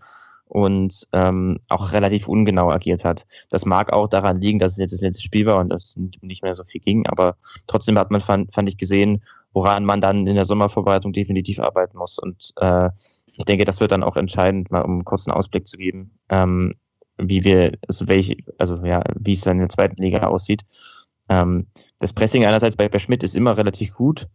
[0.46, 3.26] und ähm, auch relativ ungenau agiert hat.
[3.48, 6.42] Das mag auch daran liegen, dass es jetzt das letzte Spiel war und es nicht
[6.42, 10.26] mehr so viel ging, aber trotzdem hat man, fand, fand ich gesehen, woran man dann
[10.26, 12.18] in der Sommervorbereitung definitiv arbeiten muss.
[12.18, 12.90] Und äh,
[13.36, 16.74] ich denke, das wird dann auch entscheidend, mal um einen kurzen Ausblick zu geben, ähm,
[17.18, 20.62] wie wir, also welche, also ja, wie es dann in der zweiten Liga aussieht.
[21.28, 21.66] Ähm,
[22.00, 24.28] das Pressing einerseits bei, bei Schmidt ist immer relativ gut.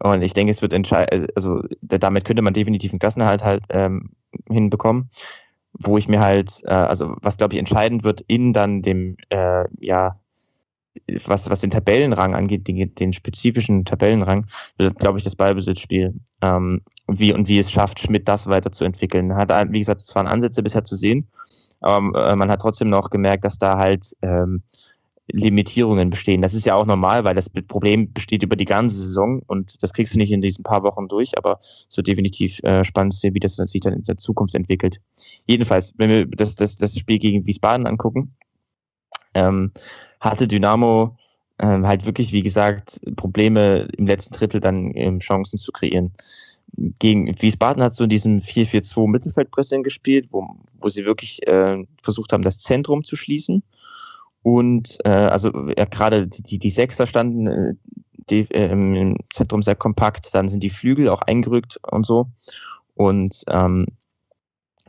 [0.00, 4.10] Und ich denke, es wird entscheidend, also damit könnte man definitiv einen Klassenerhalt halt ähm,
[4.50, 5.10] hinbekommen
[5.78, 9.64] wo ich mir halt, äh, also was glaube ich entscheidend wird in dann dem, äh,
[9.80, 10.18] ja,
[11.26, 14.46] was, was den Tabellenrang angeht, den, den spezifischen Tabellenrang,
[14.98, 16.14] glaube ich, das Ballbesitzspiel.
[16.40, 19.34] Ähm, wie und wie es schafft, Schmidt das weiterzuentwickeln.
[19.34, 21.26] Hat, wie gesagt, es waren Ansätze bisher zu sehen,
[21.84, 24.62] aber äh, man hat trotzdem noch gemerkt, dass da halt ähm,
[25.30, 26.42] Limitierungen bestehen.
[26.42, 29.92] Das ist ja auch normal, weil das Problem besteht über die ganze Saison und das
[29.92, 33.34] kriegst du nicht in diesen paar Wochen durch, aber es wird definitiv äh, spannend sehen,
[33.34, 35.00] wie das sich dann in der Zukunft entwickelt.
[35.46, 38.34] Jedenfalls, wenn wir das, das, das Spiel gegen Wiesbaden angucken,
[39.34, 39.72] ähm,
[40.20, 41.16] hatte Dynamo
[41.58, 46.12] ähm, halt wirklich, wie gesagt, Probleme im letzten Drittel dann ähm, Chancen zu kreieren.
[46.98, 50.46] Gegen Wiesbaden hat so in diesem 4-4-2 Mittelfeldpressing gespielt, wo,
[50.80, 53.62] wo sie wirklich äh, versucht haben, das Zentrum zu schließen
[54.44, 57.74] und äh, also ja, gerade die, die, Sechser standen äh,
[58.28, 62.28] die, äh, im Zentrum sehr kompakt, dann sind die Flügel auch eingerückt und so.
[62.94, 63.86] Und ähm,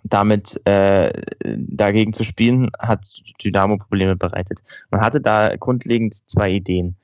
[0.04, 3.08] damit äh, dagegen zu spielen, hat
[3.42, 4.62] Dynamo Probleme bereitet.
[4.92, 6.98] Man hatte da grundlegend zwei Ideen.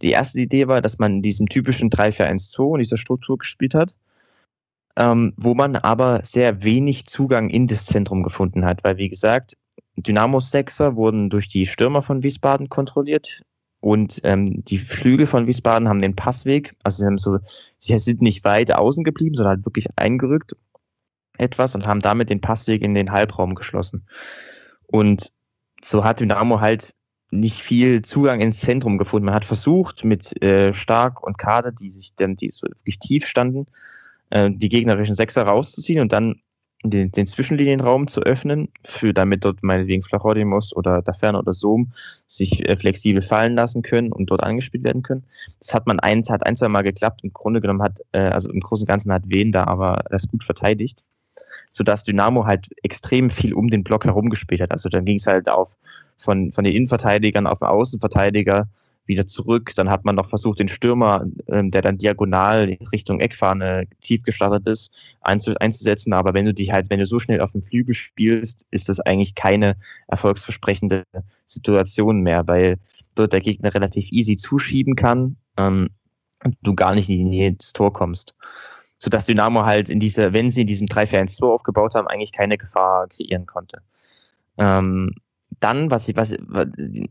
[0.00, 3.92] Die erste Idee war, dass man in diesem typischen 3-4-1-2 in dieser Struktur gespielt hat,
[4.98, 9.56] ähm, wo man aber sehr wenig Zugang in das Zentrum gefunden hat, weil wie gesagt,
[9.96, 13.42] Dynamos Sechser wurden durch die Stürmer von Wiesbaden kontrolliert
[13.80, 17.38] und ähm, die Flügel von Wiesbaden haben den Passweg, also sie, so,
[17.76, 20.56] sie sind nicht weit außen geblieben, sondern halt wirklich eingerückt
[21.36, 24.04] etwas und haben damit den Passweg in den Halbraum geschlossen.
[24.88, 25.30] Und
[25.80, 26.92] so hat Dynamo halt
[27.30, 29.26] nicht viel Zugang ins Zentrum gefunden.
[29.26, 33.26] Man hat versucht, mit äh, Stark und Kader, die sich dann, die so wirklich tief
[33.26, 33.66] standen,
[34.30, 36.40] äh, die gegnerischen Sechser rauszuziehen und dann
[36.84, 41.90] den, den Zwischenlinienraum zu öffnen, für damit dort meinetwegen Flachodimus oder Daferne oder Zoom
[42.26, 45.24] sich äh, flexibel fallen lassen können und dort angespielt werden können.
[45.58, 47.20] Das hat man ein, hat ein, zwei Mal geklappt.
[47.24, 50.28] Im Grunde genommen hat, äh, also im Großen und Ganzen hat Wen da aber das
[50.28, 51.02] gut verteidigt,
[51.72, 54.70] sodass Dynamo halt extrem viel um den Block herum gespielt hat.
[54.70, 55.76] Also dann ging es halt auf
[56.16, 58.68] von, von den Innenverteidigern auf den Außenverteidiger,
[59.08, 59.72] wieder zurück.
[59.74, 64.66] Dann hat man noch versucht, den Stürmer, ähm, der dann diagonal Richtung Eckfahne tief gestartet
[64.66, 66.12] ist, einzusetzen.
[66.12, 69.00] Aber wenn du dich halt, wenn du so schnell auf dem Flügel spielst, ist das
[69.00, 71.04] eigentlich keine erfolgsversprechende
[71.46, 72.78] Situation mehr, weil
[73.14, 75.88] dort der Gegner relativ easy zuschieben kann ähm,
[76.44, 78.34] und du gar nicht in die Nähe des Tor kommst.
[78.98, 83.06] Sodass Dynamo halt in dieser, wenn sie in diesem 3-4-1-2 aufgebaut haben, eigentlich keine Gefahr
[83.08, 83.80] kreieren konnte.
[84.58, 85.14] Ähm,
[85.60, 86.36] dann, was, was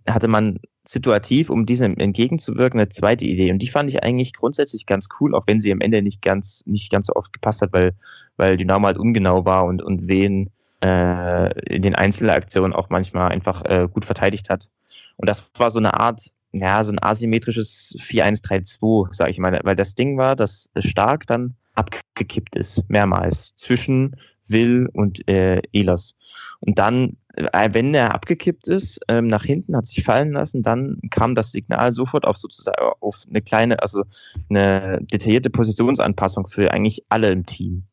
[0.08, 3.52] hatte man situativ, um diesem entgegenzuwirken, eine zweite Idee.
[3.52, 6.64] Und die fand ich eigentlich grundsätzlich ganz cool, auch wenn sie am Ende nicht ganz,
[6.66, 7.94] nicht ganz so oft gepasst hat, weil,
[8.38, 10.50] weil Dynamo halt ungenau war und, und wen
[10.82, 14.70] äh, in den Einzelaktionen auch manchmal einfach äh, gut verteidigt hat.
[15.18, 19.76] Und das war so eine Art, ja, so ein asymmetrisches 4-1-3-2, sage ich mal, weil
[19.76, 24.16] das Ding war, dass Stark dann abgekippt ist, mehrmals, zwischen
[24.48, 26.16] Will und äh, Elas.
[26.60, 31.36] Und dann, wenn er abgekippt ist, ähm, nach hinten, hat sich fallen lassen, dann kam
[31.36, 34.04] das Signal sofort auf sozusagen auf eine kleine, also
[34.50, 37.84] eine detaillierte Positionsanpassung für eigentlich alle im Team.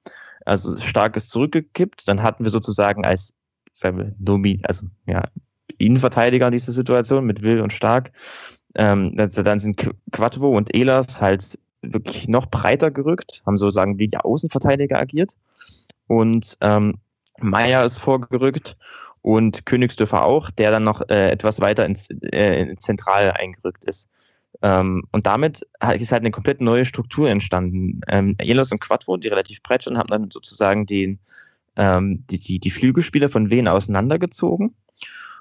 [0.47, 3.35] Also stark ist zurückgekippt, dann hatten wir sozusagen als
[3.73, 5.25] sagen wir, also ja,
[5.79, 8.13] Innenverteidiger in dieser Situation mit Will und Stark
[8.77, 14.17] Ähm, dann sind Quattro und Elas halt wirklich noch breiter gerückt, haben sozusagen wie die
[14.17, 15.33] Außenverteidiger agiert.
[16.09, 16.99] Und ähm,
[17.39, 18.77] Meier ist vorgerückt
[19.25, 24.11] und Königsdörfer auch, der dann noch äh, etwas weiter ins äh, Zentral eingerückt ist.
[24.61, 25.63] Ähm, und damit
[25.97, 28.03] ist halt eine komplett neue Struktur entstanden.
[28.07, 31.21] Ähm, Elos und Quattro, die relativ breit standen, haben dann sozusagen den,
[31.77, 34.75] ähm, die, die, die Flügelspieler von Wien auseinandergezogen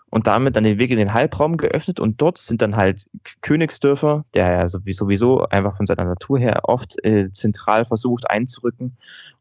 [0.10, 3.04] und damit dann den Weg in den Halbraum geöffnet und dort sind dann halt
[3.42, 8.96] Königsdörfer, der ja sowieso einfach von seiner Natur her oft äh, zentral versucht einzurücken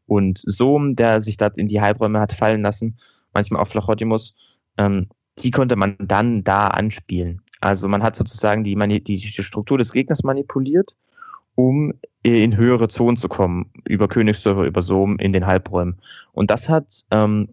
[0.05, 2.97] und Sohm, der sich da in die Halbräume hat fallen lassen,
[3.33, 4.33] manchmal auch Flachotimus,
[4.77, 7.41] ähm, die konnte man dann da anspielen.
[7.61, 10.95] Also man hat sozusagen die, die, die Struktur des Gegners manipuliert,
[11.55, 11.93] um
[12.23, 16.01] in höhere Zonen zu kommen, über Königsdörfer, über Sohm in den Halbräumen.
[16.31, 17.49] Und das hat ähm,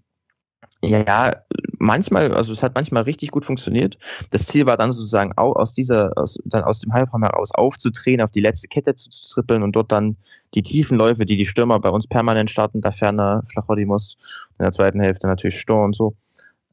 [0.82, 1.36] ja,
[1.78, 3.98] manchmal, also es hat manchmal richtig gut funktioniert.
[4.30, 8.20] Das Ziel war dann sozusagen auch aus dieser, aus, dann aus dem Halbraum heraus aufzudrehen,
[8.20, 10.16] auf die letzte Kette zu, zu trippeln und dort dann
[10.54, 14.16] die tiefen Läufe, die die Stürmer bei uns permanent starten, da ferner Flachodimus,
[14.58, 16.14] in der zweiten Hälfte natürlich Stor und so,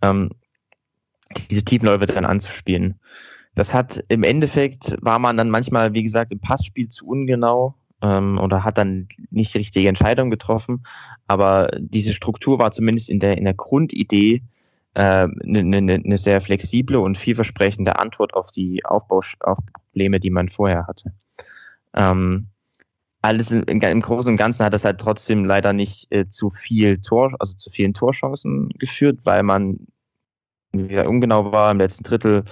[0.02, 0.30] ähm,
[1.50, 3.00] diese tiefen Läufe dann anzuspielen.
[3.56, 8.38] Das hat im Endeffekt, war man dann manchmal, wie gesagt, im Passspiel zu ungenau, ähm,
[8.38, 10.84] oder hat dann nicht die richtige Entscheidung getroffen.
[11.28, 14.44] Aber diese Struktur war zumindest in der, in der Grundidee
[14.94, 20.50] eine äh, ne, ne, ne, sehr flexible und vielversprechende Antwort auf die Aufbauprobleme, die man
[20.50, 21.14] vorher hatte.
[21.94, 22.48] Ähm,
[23.22, 27.00] alles im, im, Großen und Ganzen hat das halt trotzdem leider nicht äh, zu viel
[27.02, 29.88] Tor, also zu vielen Torchancen geführt, weil man
[30.72, 32.44] wieder ungenau war im letzten Drittel,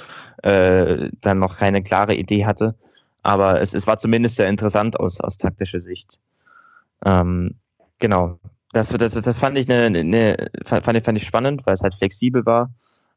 [0.43, 2.75] äh, dann noch keine klare Idee hatte.
[3.25, 6.19] Aber es, es war zumindest sehr interessant aus, aus taktischer Sicht.
[7.03, 7.55] Ähm,
[7.97, 8.39] genau.
[8.71, 12.45] Das, das, das fand ich eine, eine, fand, fand ich spannend, weil es halt flexibel
[12.45, 12.69] war.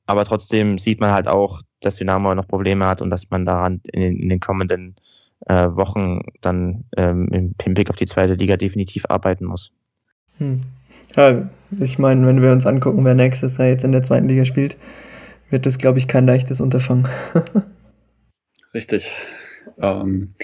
[0.07, 3.83] Aber trotzdem sieht man halt auch, dass Dynamo noch Probleme hat und dass man daran
[3.92, 4.97] in, den, in den kommenden
[5.47, 9.73] äh, Wochen dann ähm, im, im Blick auf die zweite Liga definitiv arbeiten muss.
[10.38, 10.62] Hm.
[11.16, 14.47] Ja, ich meine, wenn wir uns angucken, wer nächstes Jahr jetzt in der zweiten Liga
[14.47, 14.79] spielt,
[15.51, 17.09] wird das, glaube ich, kein leichtes Unterfangen.
[18.73, 19.11] Richtig.
[19.81, 20.35] Ähm,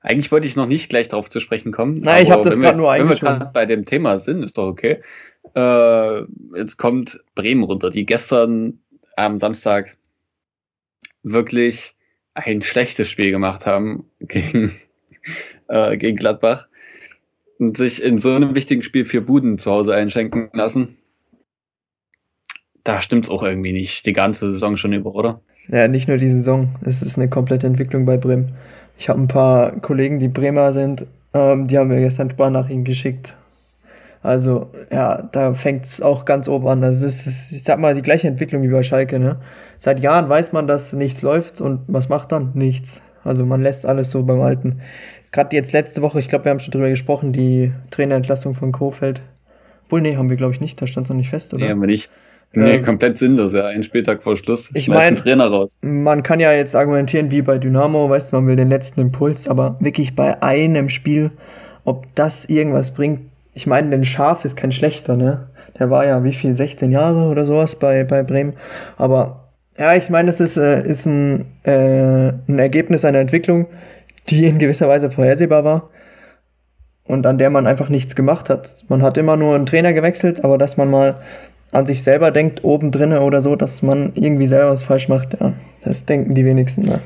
[0.00, 1.98] eigentlich wollte ich noch nicht gleich darauf zu sprechen kommen.
[1.98, 3.26] Nein, ich habe das gerade nur eingeschoben.
[3.26, 5.00] Wenn wir gerade bei dem Thema sind, ist doch okay.
[5.54, 6.22] Äh,
[6.56, 8.80] jetzt kommt Bremen runter, die gestern
[9.16, 9.96] am Samstag
[11.22, 11.94] wirklich
[12.34, 14.74] ein schlechtes Spiel gemacht haben gegen,
[15.68, 16.68] äh, gegen Gladbach
[17.58, 20.96] und sich in so einem wichtigen Spiel vier Buden zu Hause einschenken lassen.
[22.82, 25.42] Da stimmt es auch irgendwie nicht, die ganze Saison schon über, oder?
[25.68, 26.68] Ja, nicht nur die Saison.
[26.84, 28.52] Es ist eine komplette Entwicklung bei Bremen.
[28.98, 33.34] Ich habe ein paar Kollegen, die Bremer sind, ähm, die haben mir gestern Sprachnachrichten geschickt.
[34.22, 36.84] Also, ja, da fängt es auch ganz oben an.
[36.84, 39.36] Also, es ist, ich sag mal, die gleiche Entwicklung wie bei Schalke, ne?
[39.78, 42.52] Seit Jahren weiß man, dass nichts läuft und was macht dann?
[42.54, 43.02] Nichts.
[43.24, 44.80] Also, man lässt alles so beim Alten.
[45.32, 49.22] Gerade jetzt letzte Woche, ich glaube, wir haben schon drüber gesprochen, die Trainerentlassung von Kofeld.
[49.86, 50.80] Obwohl, nee, haben wir, glaube ich, nicht.
[50.80, 51.64] Da stand es noch nicht fest, oder?
[51.64, 52.08] Nee, haben wir nicht.
[52.54, 53.66] Nee, ähm, komplett sinnlos, ja.
[53.66, 54.70] Ein Spieltag vor Schluss.
[54.74, 55.78] Ich meine, Trainer raus.
[55.82, 59.48] Man kann ja jetzt argumentieren wie bei Dynamo, weißt du, man will den letzten Impuls,
[59.48, 61.30] aber wirklich bei einem Spiel,
[61.84, 63.20] ob das irgendwas bringt.
[63.54, 65.48] Ich meine, denn Schaf ist kein schlechter, ne?
[65.78, 68.54] Der war ja wie viel, 16 Jahre oder sowas bei, bei Bremen.
[68.98, 73.66] Aber ja, ich meine, es ist, äh, ist ein, äh, ein Ergebnis einer Entwicklung,
[74.28, 75.90] die in gewisser Weise vorhersehbar war
[77.04, 78.68] und an der man einfach nichts gemacht hat.
[78.88, 81.20] Man hat immer nur einen Trainer gewechselt, aber dass man mal
[81.72, 85.40] an sich selber denkt, oben drinne oder so, dass man irgendwie selber was falsch macht,
[85.40, 86.82] ja, das denken die wenigsten.
[86.82, 87.00] Ne?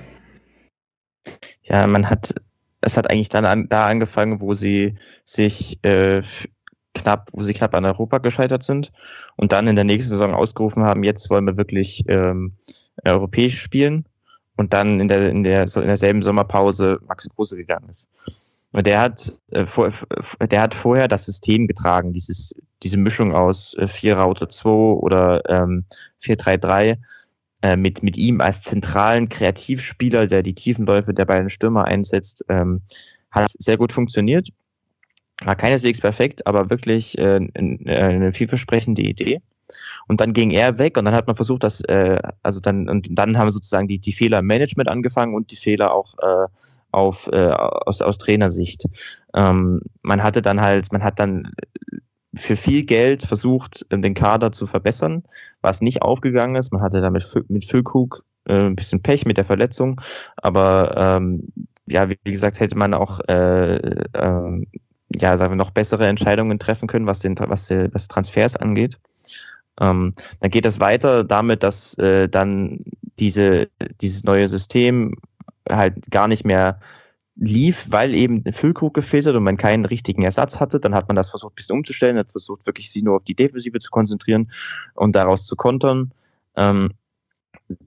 [1.63, 2.35] Ja, man hat,
[2.81, 6.23] es hat eigentlich dann an, da angefangen, wo sie sich äh,
[6.95, 8.93] knapp, wo sie knapp an Europa gescheitert sind
[9.37, 12.53] und dann in der nächsten Saison ausgerufen haben, jetzt wollen wir wirklich ähm,
[13.05, 14.05] europäisch spielen
[14.57, 18.09] und dann in der, in der in derselben Sommerpause Max Kruse gegangen ist.
[18.83, 19.65] Der hat, äh,
[20.47, 25.43] der hat vorher das System getragen, dieses, diese Mischung aus äh, 4 Raute 2 oder
[25.49, 25.85] ähm,
[26.23, 26.99] 4-3-3
[27.63, 32.83] äh, mit, mit ihm als zentralen Kreativspieler, der die Tiefenläufe der beiden Stürmer einsetzt, ähm,
[33.31, 34.49] hat sehr gut funktioniert.
[35.43, 39.41] War keineswegs perfekt, aber wirklich äh, eine vielversprechende Idee.
[40.09, 43.09] Und dann ging er weg und dann hat man versucht, dass, äh, also dann, und
[43.11, 46.47] dann haben sozusagen die, die Fehler im Management angefangen und die Fehler auch äh,
[46.97, 48.87] auf, äh, aus, aus Trainersicht.
[49.35, 51.53] Ähm, man hatte dann halt, man hat dann
[52.35, 55.23] für viel Geld versucht, ähm, den Kader zu verbessern,
[55.61, 56.73] was nicht aufgegangen ist.
[56.73, 60.01] Man hatte damit mit Füllkrug äh, ein bisschen Pech mit der Verletzung,
[60.37, 61.53] aber ähm,
[61.87, 64.67] ja, wie gesagt, hätte man auch äh, äh,
[65.15, 68.99] ja, sagen wir, noch bessere Entscheidungen treffen können, was den was, was Transfers angeht.
[69.81, 72.81] Ähm, dann geht es weiter damit, dass äh, dann
[73.19, 73.69] diese,
[74.01, 75.15] dieses neue System
[75.69, 76.79] halt gar nicht mehr
[77.37, 80.81] lief, weil eben Füllkrug gefehlt hat und man keinen richtigen Ersatz hatte.
[80.81, 83.35] Dann hat man das versucht, ein bisschen umzustellen, hat versucht, wirklich sich nur auf die
[83.35, 84.51] Defensive zu konzentrieren
[84.95, 86.13] und daraus zu kontern.
[86.57, 86.93] Ähm,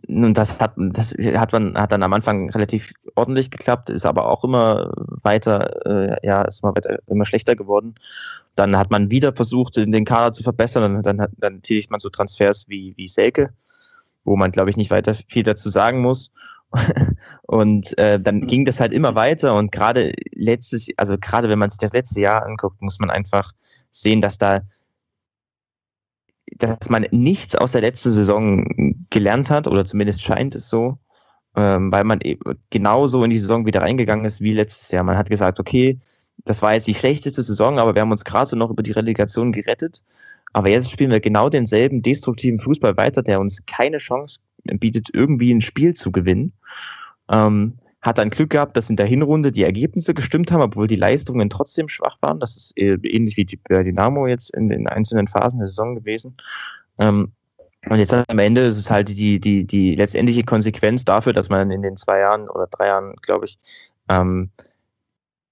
[0.08, 4.30] und das hat, das hat man, hat dann am Anfang relativ ordentlich geklappt, ist aber
[4.30, 4.92] auch immer
[5.24, 7.96] weiter, äh, ja, ist immer weiter, immer schlechter geworden.
[8.56, 12.10] Dann hat man wieder versucht, den Kader zu verbessern und dann, dann tätigt man so
[12.10, 13.52] Transfers wie, wie Selke,
[14.26, 16.32] wo man, glaube ich, nicht weiter viel dazu sagen muss.
[17.44, 21.70] und äh, dann ging das halt immer weiter und gerade letztes, also gerade wenn man
[21.70, 23.52] sich das letzte Jahr anguckt, muss man einfach
[23.90, 24.62] sehen, dass da
[26.58, 28.66] dass man nichts aus der letzten Saison
[29.10, 30.98] gelernt hat, oder zumindest scheint es so,
[31.56, 35.04] ähm, weil man eben genauso in die Saison wieder reingegangen ist wie letztes Jahr.
[35.04, 36.00] Man hat gesagt, okay,
[36.46, 38.92] das war jetzt die schlechteste Saison, aber wir haben uns gerade so noch über die
[38.92, 40.02] Relegation gerettet.
[40.54, 45.54] Aber jetzt spielen wir genau denselben destruktiven Fußball weiter, der uns keine Chance bietet, irgendwie
[45.54, 46.54] ein Spiel zu gewinnen.
[47.30, 50.96] Ähm, hat dann Glück gehabt, dass in der Hinrunde die Ergebnisse gestimmt haben, obwohl die
[50.96, 52.40] Leistungen trotzdem schwach waren.
[52.40, 56.38] Das ist ähnlich wie die Dynamo jetzt in den einzelnen Phasen der Saison gewesen.
[56.98, 57.34] Ähm,
[57.88, 61.72] und jetzt am Ende ist es halt die, die, die letztendliche Konsequenz dafür, dass man
[61.72, 63.58] in den zwei Jahren oder drei Jahren, glaube ich,
[64.10, 64.50] ähm,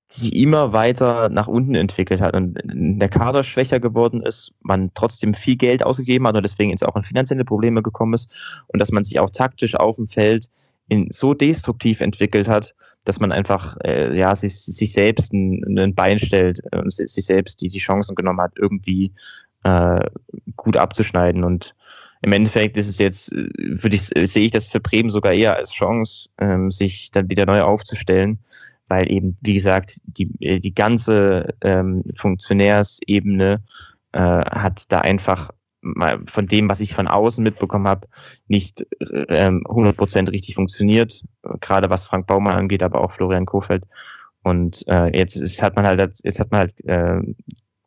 [0.09, 5.33] sie immer weiter nach unten entwickelt hat und der Kader schwächer geworden ist, man trotzdem
[5.33, 8.91] viel Geld ausgegeben hat und deswegen jetzt auch in finanzielle Probleme gekommen ist und dass
[8.91, 10.47] man sich auch taktisch auf dem Feld
[10.87, 15.95] in, so destruktiv entwickelt hat, dass man einfach äh, ja, sich, sich selbst ein, ein
[15.95, 19.13] Bein stellt und sich selbst die, die Chancen genommen hat, irgendwie
[19.63, 19.99] äh,
[20.55, 21.43] gut abzuschneiden.
[21.43, 21.73] Und
[22.21, 25.55] im Endeffekt ist es jetzt, äh, würde ich, sehe ich das für Bremen sogar eher
[25.55, 28.39] als Chance, ähm, sich dann wieder neu aufzustellen,
[28.87, 33.63] weil eben, wie gesagt, die, äh, die ganze ähm, Funktionärsebene
[34.13, 35.51] äh, hat da einfach
[36.25, 38.07] von dem, was ich von außen mitbekommen habe,
[38.47, 38.85] nicht
[39.29, 41.23] ähm, 100% richtig funktioniert,
[41.61, 43.85] gerade was Frank Baumann angeht, aber auch Florian Kofeld.
[44.43, 47.21] Und äh, jetzt ist, hat man halt, jetzt hat man halt äh,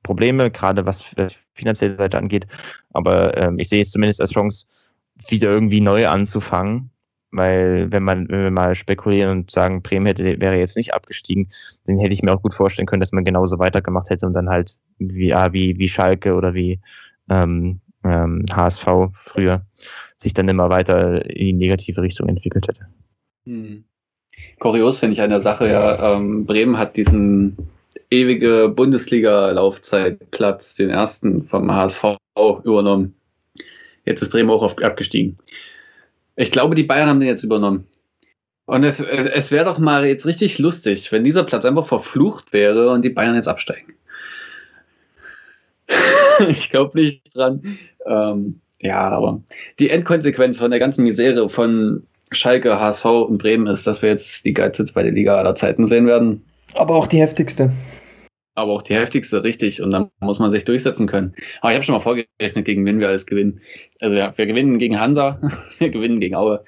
[0.02, 2.46] Probleme, gerade was die finanzielle Seite angeht.
[2.92, 4.66] Aber ähm, ich sehe es zumindest als Chance,
[5.28, 6.90] wieder irgendwie neu anzufangen.
[7.32, 11.50] Weil wenn man, wenn wir mal spekulieren und sagen, Bremen hätte, wäre jetzt nicht abgestiegen,
[11.86, 14.48] dann hätte ich mir auch gut vorstellen können, dass man genauso weitergemacht hätte und dann
[14.48, 16.80] halt wie, wie, wie Schalke oder wie
[17.28, 19.64] ähm, ähm, HSV früher
[20.16, 22.86] sich dann immer weiter in die negative Richtung entwickelt hätte.
[23.46, 23.84] Hm.
[24.58, 27.56] Kurios finde ich an der Sache, ja, ähm, Bremen hat diesen
[28.10, 32.16] ewige Bundesliga-Laufzeitplatz, den ersten vom HSV
[32.64, 33.14] übernommen.
[34.04, 35.36] Jetzt ist Bremen auch auf, abgestiegen.
[36.40, 37.87] Ich glaube, die Bayern haben den jetzt übernommen.
[38.64, 42.55] Und es, es, es wäre doch mal jetzt richtig lustig, wenn dieser Platz einfach verflucht
[42.55, 43.92] wäre und die Bayern jetzt absteigen.
[46.48, 47.79] ich glaube nicht dran.
[48.07, 49.42] Ähm, ja, aber
[49.79, 54.46] die Endkonsequenz von der ganzen Misere von Schalke, HSV und Bremen ist, dass wir jetzt
[54.46, 56.42] die geilste zweite Liga aller Zeiten sehen werden.
[56.72, 57.70] Aber auch die heftigste.
[58.54, 59.80] Aber auch die heftigste, richtig.
[59.80, 61.34] Und dann muss man sich durchsetzen können.
[61.60, 63.60] Aber ich habe schon mal vorgerechnet, gegen wen wir alles gewinnen.
[64.00, 65.40] Also ja, wir gewinnen gegen Hansa,
[65.78, 66.64] wir gewinnen gegen Aue.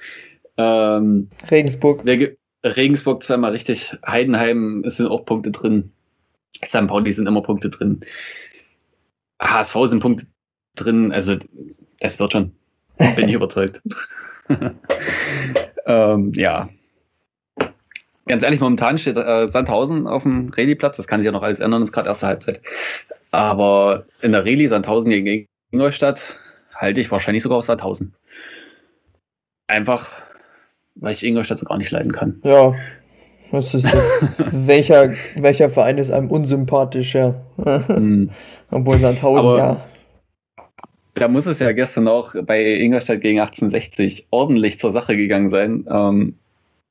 [0.57, 2.05] Ähm, Regensburg.
[2.05, 3.97] Wir, Regensburg zweimal richtig.
[4.07, 5.93] Heidenheim es sind auch Punkte drin.
[6.65, 6.87] St.
[6.87, 8.01] Pauli sind immer Punkte drin.
[9.41, 10.27] HSV sind Punkte
[10.77, 11.13] drin.
[11.13, 11.37] Also,
[12.01, 12.53] es wird schon.
[12.99, 13.83] Bin ich überzeugt.
[15.87, 16.69] ähm, ja.
[18.27, 20.97] Ganz ehrlich, momentan steht äh, Sandhausen auf dem Reli-Platz.
[20.97, 22.61] Das kann sich ja noch alles ändern, das ist gerade erste Halbzeit.
[23.33, 26.39] Aber in der Reli Sandhausen gegen Ingolstadt
[26.75, 28.15] halte ich wahrscheinlich sogar auf Sandhausen.
[29.67, 30.09] Einfach,
[30.95, 32.41] weil ich Ingolstadt so gar nicht leiden kann.
[32.45, 32.75] Ja,
[33.51, 34.33] was ist jetzt,
[34.67, 37.43] welcher, welcher Verein ist einem unsympathischer?
[37.63, 38.31] hm.
[38.71, 39.85] Obwohl Sandhausen, Aber ja.
[41.15, 45.87] Da muss es ja gestern auch bei Ingolstadt gegen 1860 ordentlich zur Sache gegangen sein.
[45.91, 46.39] Ähm,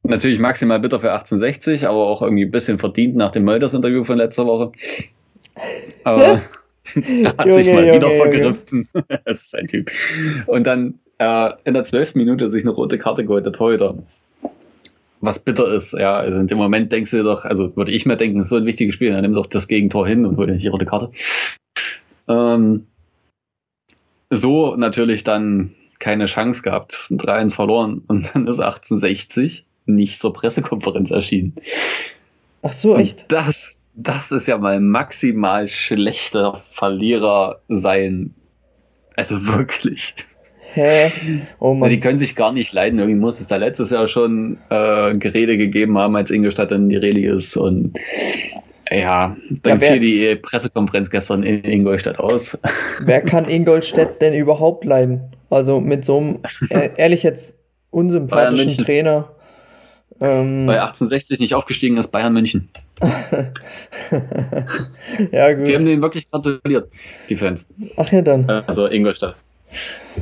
[0.04, 4.18] natürlich maximal bitter für 1860, aber auch irgendwie ein bisschen verdient nach dem Mölders-Interview von
[4.18, 4.72] letzter Woche.
[6.04, 6.24] Aber
[6.96, 8.88] er hat Junge, sich mal Junge, wieder vergriffen.
[9.26, 9.92] das ist ein Typ.
[10.48, 13.96] Und dann äh, in der zwölften Minute sich eine rote Karte geholt, der Torhüter
[15.22, 15.94] was bitter ist.
[15.94, 18.66] Ja, also in dem Moment denkst du doch, also würde ich mir denken, so ein
[18.66, 21.12] wichtiges Spiel, dann nimm doch das Gegentor hin und hol dir die rote Karte.
[22.28, 22.88] Ähm,
[24.30, 31.12] so natürlich dann keine Chance gehabt, 3-1 verloren und dann ist 1860 nicht zur Pressekonferenz
[31.12, 31.54] erschienen.
[32.62, 33.24] Ach so, echt?
[33.24, 38.34] Und das, das ist ja mal maximal schlechter Verlierer sein.
[39.16, 40.16] Also wirklich.
[40.74, 41.12] Hä?
[41.60, 41.90] Oh Mann.
[41.90, 43.00] Die können sich gar nicht leiden.
[43.00, 46.96] Irgendwie muss es da letztes Jahr schon äh, Gerede gegeben haben, als Ingolstadt dann die
[46.96, 47.58] Rallye ist.
[47.58, 47.98] Und
[48.90, 52.58] ja, dann ja, fiel die Pressekonferenz gestern in Ingolstadt aus.
[53.02, 55.36] Wer kann Ingolstadt denn überhaupt leiden?
[55.50, 56.40] Also mit so einem,
[56.98, 57.58] ehrlich jetzt,
[57.90, 59.30] unsympathischen Trainer.
[60.20, 62.70] Ähm, Bei 1860 nicht aufgestiegen ist Bayern München.
[65.32, 65.68] ja, gut.
[65.68, 66.90] Die haben denen wirklich gratuliert,
[67.30, 67.66] die Fans.
[67.98, 68.50] Ach ja, dann.
[68.50, 69.36] Also Ingolstadt.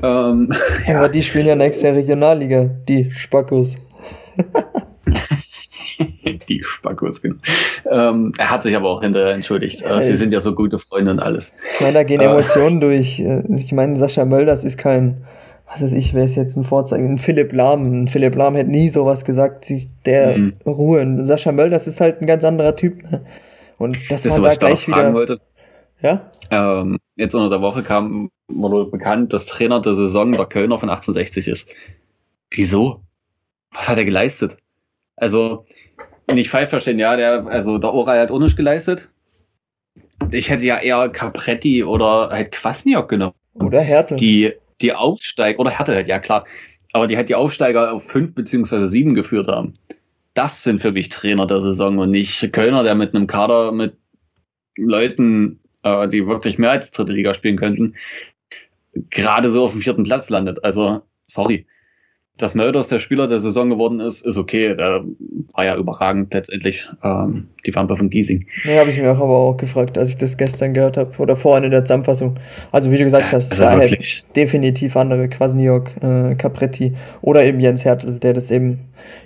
[0.04, 0.54] Ähm,
[0.88, 3.78] ja, aber die spielen ja nächstes Jahr Regionalliga, die Spackos.
[6.48, 7.36] die Spackos, genau.
[7.90, 9.82] Ähm, er hat sich aber auch hinterher entschuldigt.
[9.82, 11.54] Äh, sie sind ja so gute Freunde und alles.
[11.76, 13.20] Ich meine, da gehen äh, Emotionen durch.
[13.20, 15.26] Äh, ich meine, Sascha Mölders ist kein,
[15.72, 17.14] was weiß ich, wer ist jetzt ein Vorzeichen?
[17.14, 18.04] Ein Philipp Lahm.
[18.04, 20.54] Ein Philipp Lahm hätte nie sowas gesagt, sich der mhm.
[20.66, 21.26] Ruhe.
[21.26, 23.04] Sascha Mölders ist halt ein ganz anderer Typ.
[23.10, 23.26] Ne?
[23.78, 25.14] Und das, das war da gleich wieder.
[25.14, 25.40] Wollte.
[26.02, 26.32] Ja?
[26.50, 30.90] Ähm, jetzt unter der Woche kam wurde bekannt, dass Trainer der Saison der Kölner von
[30.90, 31.70] 1860 ist.
[32.50, 33.02] Wieso?
[33.72, 34.58] Was hat er geleistet?
[35.16, 35.66] Also,
[36.34, 39.10] nicht falsch verstehen, ja, der, also der Oral hat nicht geleistet.
[40.32, 43.36] Ich hätte ja eher Capretti oder halt Kwasniok genommen.
[43.54, 44.16] Oder Härte.
[44.16, 46.46] Die, die Aufsteiger, oder Härte halt, ja klar.
[46.94, 49.74] Aber die halt die Aufsteiger auf fünf beziehungsweise sieben geführt haben.
[50.34, 53.98] Das sind für mich Trainer der Saison und nicht Kölner, der mit einem Kader mit
[54.78, 57.96] Leuten, äh, die wirklich mehr als dritte Liga spielen könnten,
[59.10, 60.64] gerade so auf dem vierten Platz landet.
[60.64, 61.66] Also, sorry.
[62.40, 64.74] Dass Mölders der Spieler der Saison geworden ist, ist okay.
[64.74, 65.04] Der
[65.54, 68.48] war ja überragend letztendlich ähm, die Wampe von Giesing.
[68.64, 71.36] Ja, habe ich mir auch aber auch gefragt, als ich das gestern gehört habe oder
[71.36, 72.40] vorhin in der Zusammenfassung.
[72.72, 73.98] Also wie du gesagt hast, also da
[74.38, 78.80] definitiv andere, Kwasniok, äh, Capretti oder eben Jens Hertel, der das eben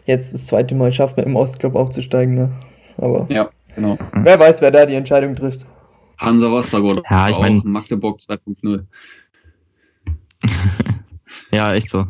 [0.05, 2.33] jetzt das zweite Mal schafft, mit im Ostclub aufzusteigen.
[2.33, 2.51] Ne?
[2.97, 3.99] Aber ja, genau.
[4.23, 5.67] wer weiß, wer da die Entscheidung trifft.
[6.17, 8.85] Hansa oder ja, ich mein, Magdeburg 2.0.
[11.51, 12.05] ja, echt so.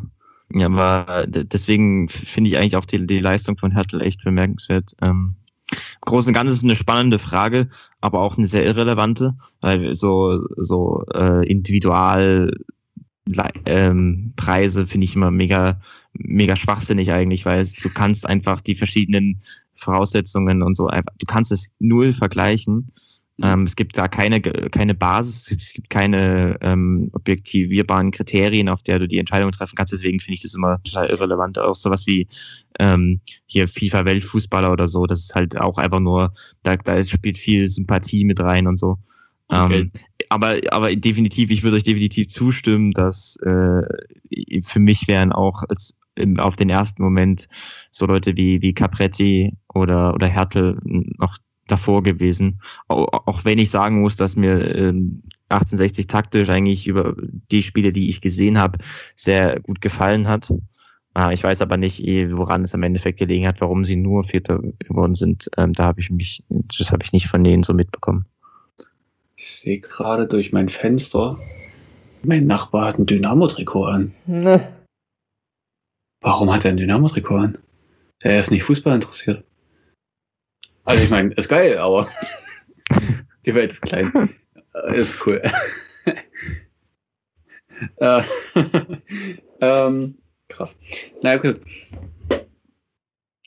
[0.54, 4.92] Ja, aber deswegen finde ich eigentlich auch die, die Leistung von Hertel echt bemerkenswert.
[5.02, 5.36] Ähm,
[5.72, 7.70] Im Großen und Ganzen ist eine spannende Frage,
[8.02, 12.56] aber auch eine sehr irrelevante, weil so, so äh, Individualpreise
[13.66, 14.34] ähm,
[14.88, 15.82] finde ich immer mega,
[16.14, 19.42] mega schwachsinnig eigentlich, weil du kannst einfach die verschiedenen
[19.74, 22.92] Voraussetzungen und so einfach, du kannst es null vergleichen.
[23.42, 29.00] Ähm, es gibt da keine, keine Basis, es gibt keine ähm, objektivierbaren Kriterien, auf der
[29.00, 29.92] du die Entscheidung treffen kannst.
[29.92, 31.58] Deswegen finde ich das immer total irrelevant.
[31.58, 32.28] Auch sowas wie
[32.80, 36.32] ähm, hier FIFA-Weltfußballer oder so, das ist halt auch einfach nur,
[36.62, 39.00] da, da spielt viel Sympathie mit rein und so.
[39.48, 39.80] Okay.
[39.80, 39.92] Ähm,
[40.30, 45.96] aber, aber definitiv, ich würde euch definitiv zustimmen, dass äh, für mich wären auch als
[46.16, 47.48] im, auf den ersten Moment
[47.90, 51.38] so Leute wie, wie Capretti oder, oder Hertel noch
[51.68, 52.62] davor gewesen.
[52.88, 54.56] Auch wenn ich sagen muss, dass mir
[55.50, 57.16] 1860 ähm, taktisch eigentlich über
[57.52, 58.80] die Spiele, die ich gesehen habe,
[59.16, 60.52] sehr gut gefallen hat.
[61.16, 64.24] Ah, ich weiß aber nicht, eh, woran es am Endeffekt gelegen hat, warum sie nur
[64.24, 65.48] Vierter geworden sind.
[65.58, 68.26] Ähm, da habe ich mich, das habe ich nicht von denen so mitbekommen.
[69.36, 71.38] Ich sehe gerade durch mein Fenster,
[72.24, 74.14] mein Nachbar hat ein Dynamo-Trikot an.
[74.26, 74.68] Ne.
[76.22, 77.58] Warum hat er ein Dynamo-Trikot an?
[78.20, 79.44] Er ist nicht Fußball interessiert.
[80.86, 82.10] Also ich meine, ist geil, aber
[83.46, 84.12] die Welt ist klein.
[84.96, 85.40] Ist cool.
[87.98, 88.22] äh,
[89.62, 90.18] ähm,
[90.50, 90.76] krass.
[91.22, 91.56] Na naja, okay.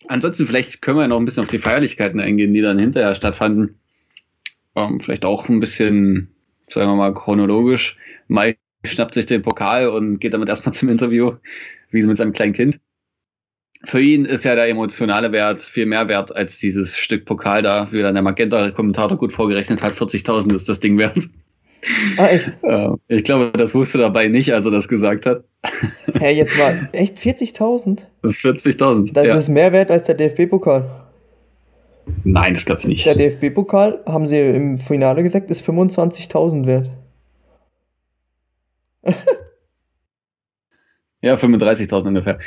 [0.07, 3.81] Ansonsten, vielleicht können wir noch ein bisschen auf die Feierlichkeiten eingehen, die dann hinterher stattfanden.
[4.77, 6.33] Ähm, vielleicht auch ein bisschen,
[6.69, 7.97] sagen wir mal, chronologisch.
[8.29, 11.33] Mai schnappt sich den Pokal und geht damit erstmal zum Interview,
[11.91, 12.79] wie sie mit seinem kleinen Kind
[13.85, 17.89] für ihn ist ja der emotionale Wert viel mehr wert als dieses Stück Pokal da,
[17.91, 19.95] wie dann der Magenta-Kommentator gut vorgerechnet hat.
[19.95, 21.29] 40.000 ist das Ding wert.
[22.17, 22.57] Ah, echt?
[23.09, 25.45] ich glaube, das wusste dabei nicht, als er das gesagt hat.
[25.65, 28.01] Hä, hey, jetzt mal, echt 40.000?
[28.25, 29.13] 40.000.
[29.13, 29.37] Das ja.
[29.37, 30.91] ist mehr wert als der DFB-Pokal.
[32.25, 33.07] Nein, das glaube ich nicht.
[33.07, 36.91] Der DFB-Pokal, haben sie im Finale gesagt, ist 25.000 wert.
[41.23, 42.39] Ja, 35.000 ungefähr.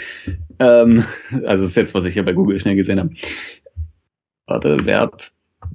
[0.60, 1.04] Ähm,
[1.46, 3.12] also das ist jetzt, was ich hier bei Google schnell gesehen habe.
[4.46, 5.32] Warte, Wert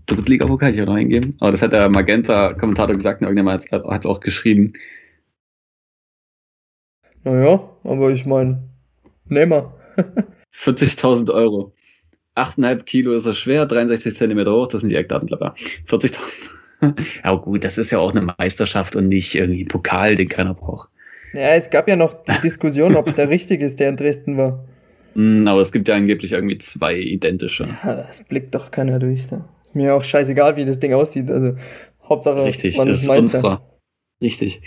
[0.06, 1.36] Drittliga-Pokal ich auch noch eingeben.
[1.40, 4.72] Aber das hat der Magenta-Kommentator gesagt und irgendjemand hat es auch geschrieben.
[7.22, 8.62] Naja, aber ich meine,
[9.50, 9.74] wir.
[10.54, 11.74] 40.000 Euro.
[12.36, 15.54] 8,5 Kilo ist er schwer, 63 Zentimeter hoch, das sind die Eckdaten, ich.
[15.88, 16.16] 40.000.
[17.24, 20.54] ja gut, das ist ja auch eine Meisterschaft und nicht irgendwie ein Pokal, den keiner
[20.54, 20.90] braucht.
[21.34, 24.36] Ja, es gab ja noch die Diskussion, ob es der richtige ist, der in Dresden
[24.36, 24.64] war.
[25.16, 27.68] Mm, aber es gibt ja angeblich irgendwie zwei identische.
[27.84, 29.28] Ja, das blickt doch keiner durch.
[29.28, 29.48] Da.
[29.72, 31.30] Mir auch scheißegal, wie das Ding aussieht.
[31.30, 31.54] Also
[32.08, 33.36] Hauptsache, Richtig, man ist, ist Meister.
[33.38, 33.78] Unserer.
[34.20, 34.60] Richtig.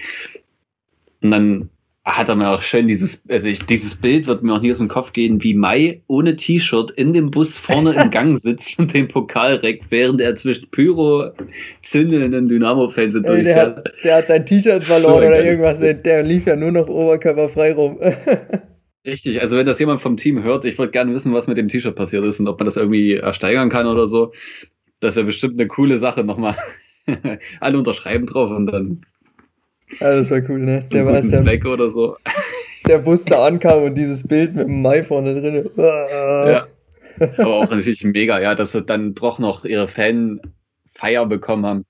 [1.21, 1.69] Und dann
[2.07, 4.77] hat er mir auch schön dieses, also ich, dieses Bild wird mir auch nie aus
[4.77, 8.93] dem Kopf gehen, wie Mai ohne T-Shirt in dem Bus vorne im Gang sitzt und
[8.93, 11.31] den Pokal reckt, während er zwischen Pyro
[11.81, 13.45] zündenden Dynamo-Fans durchfährt.
[13.45, 16.87] Der hat, der hat sein T-Shirt verloren so oder irgendwas, der lief ja nur noch
[16.87, 17.99] oberkörperfrei rum.
[19.05, 21.67] Richtig, also wenn das jemand vom Team hört, ich würde gerne wissen, was mit dem
[21.67, 24.31] T-Shirt passiert ist und ob man das irgendwie ersteigern kann oder so.
[25.01, 26.55] Das wäre bestimmt eine coole Sache nochmal.
[27.59, 29.01] Alle unterschreiben drauf und dann.
[29.99, 30.85] Ja, das war cool, ne?
[30.91, 31.43] Der war es dann.
[31.43, 32.17] Zweck oder so.
[32.87, 35.69] Der Bus da ankam und dieses Bild mit dem Mai vorne drin.
[35.77, 36.67] Ja.
[37.37, 41.85] Aber auch natürlich mega, ja, dass sie dann doch noch ihre Fanfeier bekommen haben.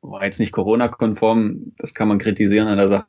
[0.00, 3.06] War jetzt nicht Corona-konform, das kann man kritisieren an der Sache.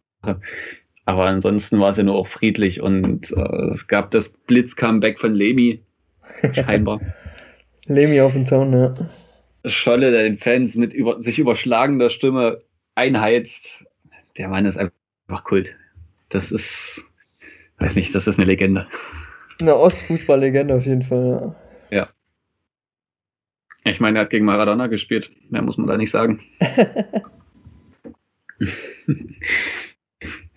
[1.05, 5.33] Aber ansonsten war es ja nur auch friedlich und äh, es gab das Blitz-Comeback von
[5.33, 5.81] Lemi,
[6.53, 6.99] scheinbar.
[7.87, 8.93] Lemi auf dem Zaun, ja.
[9.65, 12.61] Scholle, der den Fans mit über, sich überschlagender Stimme
[12.95, 13.85] einheizt.
[14.39, 15.75] Der Mann ist einfach Kult.
[16.29, 17.05] Das ist,
[17.77, 18.87] weiß nicht, das ist eine Legende.
[19.59, 21.55] Eine Ostfußball-Legende auf jeden Fall,
[21.91, 21.97] ja.
[21.97, 22.09] Ja.
[23.83, 25.29] Ich meine, er hat gegen Maradona gespielt.
[25.49, 26.39] Mehr muss man da nicht sagen.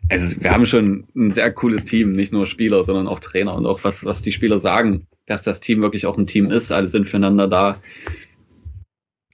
[0.09, 3.67] also wir haben schon ein sehr cooles Team, nicht nur Spieler, sondern auch Trainer und
[3.67, 6.87] auch was, was die Spieler sagen, dass das Team wirklich auch ein Team ist, alle
[6.87, 7.83] sind füreinander da.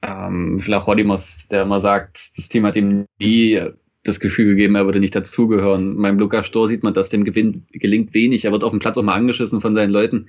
[0.00, 3.60] Ähm, vielleicht Rodimos, der immer sagt, das Team hat ihm nie
[4.08, 6.00] das Gefühl gegeben, er würde nicht dazugehören.
[6.00, 8.44] Beim Lukas Stor sieht man, dass dem Gewinn, gelingt wenig.
[8.44, 10.28] Er wird auf dem Platz auch mal angeschissen von seinen Leuten.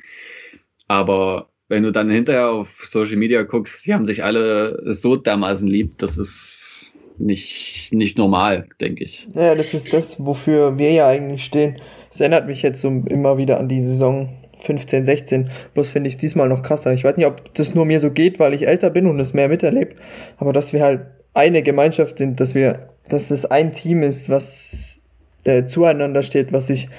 [0.87, 5.67] Aber wenn du dann hinterher auf Social Media guckst, die haben sich alle so dermaßen
[5.67, 9.27] lieb, das ist nicht, nicht normal, denke ich.
[9.35, 11.75] Ja, das ist das, wofür wir ja eigentlich stehen.
[12.11, 14.29] Es erinnert mich jetzt so immer wieder an die Saison
[14.61, 15.49] 15, 16.
[15.73, 16.91] Bloß finde ich es diesmal noch krasser.
[16.93, 19.33] Ich weiß nicht, ob das nur mir so geht, weil ich älter bin und es
[19.33, 19.97] mehr miterlebt,
[20.37, 21.01] aber dass wir halt
[21.39, 25.01] eine Gemeinschaft sind, dass wir, dass es ein Team ist, was
[25.45, 26.89] äh, zueinander steht, was sich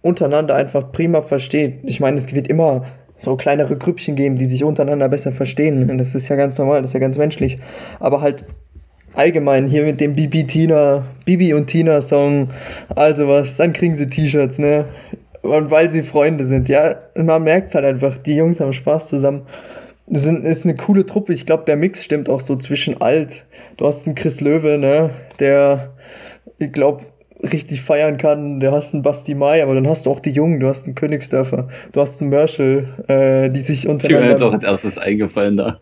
[0.00, 1.80] untereinander einfach prima versteht.
[1.84, 2.86] Ich meine, es wird immer
[3.18, 5.98] so kleinere Grüppchen geben, die sich untereinander besser verstehen.
[5.98, 7.58] Das ist ja ganz normal, das ist ja ganz menschlich.
[7.98, 8.46] Aber halt
[9.14, 12.48] allgemein hier mit dem Bibi Tina, Bibi und Tina Song,
[12.88, 14.86] also was, dann kriegen sie T-Shirts, ne?
[15.42, 19.42] Und weil sie Freunde sind, ja, man merkt halt einfach, die Jungs haben Spaß zusammen.
[20.10, 21.32] Das ist eine coole Truppe.
[21.32, 23.44] Ich glaube, der Mix stimmt auch so zwischen alt.
[23.76, 25.94] Du hast einen Chris Löwe, ne, der,
[26.58, 27.04] ich glaube,
[27.42, 28.58] richtig feiern kann.
[28.58, 30.58] Du hast einen Basti Mai, aber dann hast du auch die Jungen.
[30.58, 31.68] Du hast einen Königsdörfer.
[31.92, 34.30] Du hast einen Merschel, äh, die sich untereinander...
[34.30, 35.78] Ich bin jetzt auch als erstes eingefallen da.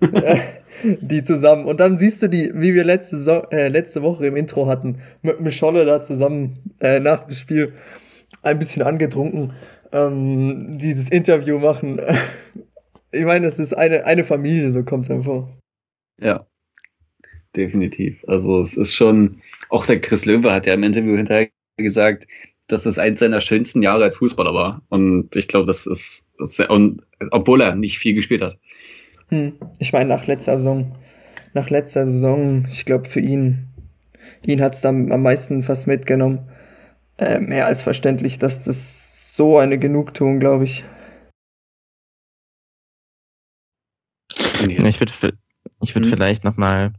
[0.83, 1.65] die zusammen.
[1.65, 4.99] Und dann siehst du die, wie wir letzte, so äh, letzte Woche im Intro hatten,
[5.23, 7.73] mit Mischolle da zusammen äh, nach dem Spiel
[8.43, 9.55] ein bisschen angetrunken
[9.93, 12.01] ähm, dieses Interview machen.
[13.13, 15.49] Ich meine, es ist eine, eine Familie, so kommt es vor.
[16.21, 16.47] Ja,
[17.57, 18.23] definitiv.
[18.27, 19.41] Also es ist schon,
[19.71, 22.27] auch der Chris Löwe hat ja im Interview hinterher gesagt,
[22.69, 24.83] dass es eins seiner schönsten Jahre als Fußballer war.
[24.91, 28.59] Und ich glaube, das ist, das ist und, obwohl er nicht viel gespielt hat.
[29.29, 29.55] Hm.
[29.79, 30.95] Ich meine, nach letzter Saison,
[31.55, 33.69] nach letzter Saison, ich glaube für ihn,
[34.47, 36.49] ihn hat es dann am meisten fast mitgenommen.
[37.17, 40.85] Äh, mehr als verständlich, dass das so eine Genugtuung, glaube ich.
[44.61, 45.13] Ich würde
[45.83, 46.11] ich würd hm.
[46.11, 46.93] vielleicht nochmal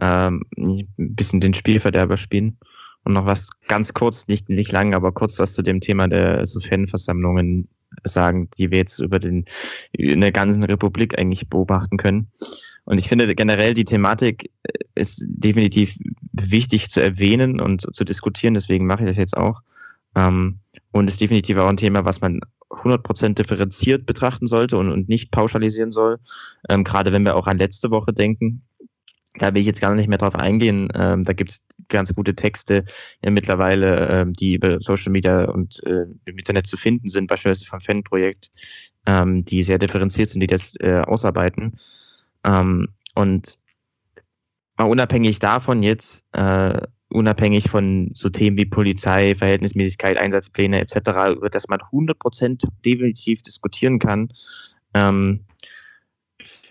[0.00, 2.58] ähm, ein bisschen den Spielverderber spielen
[3.04, 6.44] und noch was ganz kurz, nicht, nicht lang, aber kurz was zu dem Thema der
[6.46, 7.68] so Fanversammlungen
[8.04, 9.44] sagen, die wir jetzt über den,
[9.92, 12.30] in der ganzen Republik eigentlich beobachten können.
[12.84, 15.96] Und ich finde generell die Thematik äh, ist definitiv
[16.32, 19.60] wichtig zu erwähnen und zu diskutieren, deswegen mache ich das jetzt auch.
[20.14, 20.58] Ähm,
[20.92, 25.30] und ist definitiv auch ein Thema, was man 100% differenziert betrachten sollte und, und nicht
[25.30, 26.18] pauschalisieren soll.
[26.68, 28.62] Ähm, gerade wenn wir auch an letzte Woche denken,
[29.34, 30.88] da will ich jetzt gar nicht mehr drauf eingehen.
[30.94, 32.84] Ähm, da gibt es ganz gute Texte
[33.22, 37.64] ja, mittlerweile, ähm, die über Social Media und äh, im Internet zu finden sind, beispielsweise
[37.64, 38.50] vom Fanprojekt,
[39.06, 41.74] ähm, die sehr differenziert sind, die das äh, ausarbeiten.
[42.44, 43.58] Ähm, und
[44.76, 46.80] mal unabhängig davon jetzt, äh,
[47.10, 50.96] unabhängig von so Themen wie Polizei, Verhältnismäßigkeit, Einsatzpläne etc.,
[51.36, 54.28] über das man 100% definitiv diskutieren kann,
[54.94, 55.44] ähm,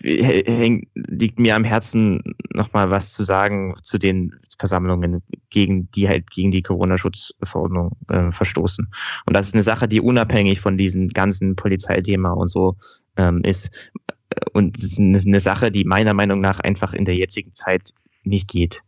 [0.00, 6.50] liegt mir am Herzen, nochmal was zu sagen zu den Versammlungen, gegen die halt gegen
[6.50, 8.88] die Corona-Schutzverordnung äh, verstoßen.
[9.26, 12.76] Und das ist eine Sache, die unabhängig von diesem ganzen Polizeithema und so
[13.16, 13.70] ähm, ist.
[14.52, 17.90] Und es ist eine Sache, die meiner Meinung nach einfach in der jetzigen Zeit
[18.24, 18.82] nicht geht.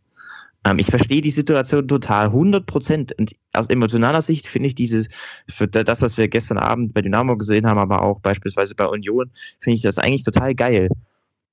[0.65, 3.13] Ähm, ich verstehe die Situation total, 100 Prozent.
[3.17, 5.07] Und aus emotionaler Sicht finde ich diese,
[5.49, 9.31] für das, was wir gestern Abend bei Dynamo gesehen haben, aber auch beispielsweise bei Union,
[9.59, 10.89] finde ich das eigentlich total geil.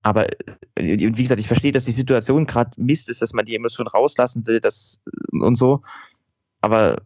[0.03, 0.29] Aber
[0.77, 3.89] äh, wie gesagt, ich verstehe, dass die Situation gerade Mist ist, dass man die Emotionen
[3.89, 5.01] rauslassen will, das
[5.31, 5.83] und so.
[6.61, 7.03] Aber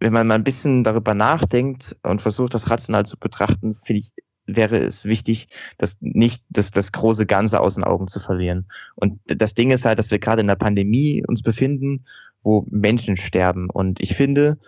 [0.00, 4.12] wenn man mal ein bisschen darüber nachdenkt und versucht, das rational zu betrachten, finde ich,
[4.48, 8.66] wäre es wichtig, das nicht das, das große Ganze aus den Augen zu verlieren.
[8.96, 12.04] Und das Ding ist halt, dass wir gerade in der Pandemie uns befinden,
[12.42, 13.68] wo Menschen sterben.
[13.70, 14.58] Und ich finde,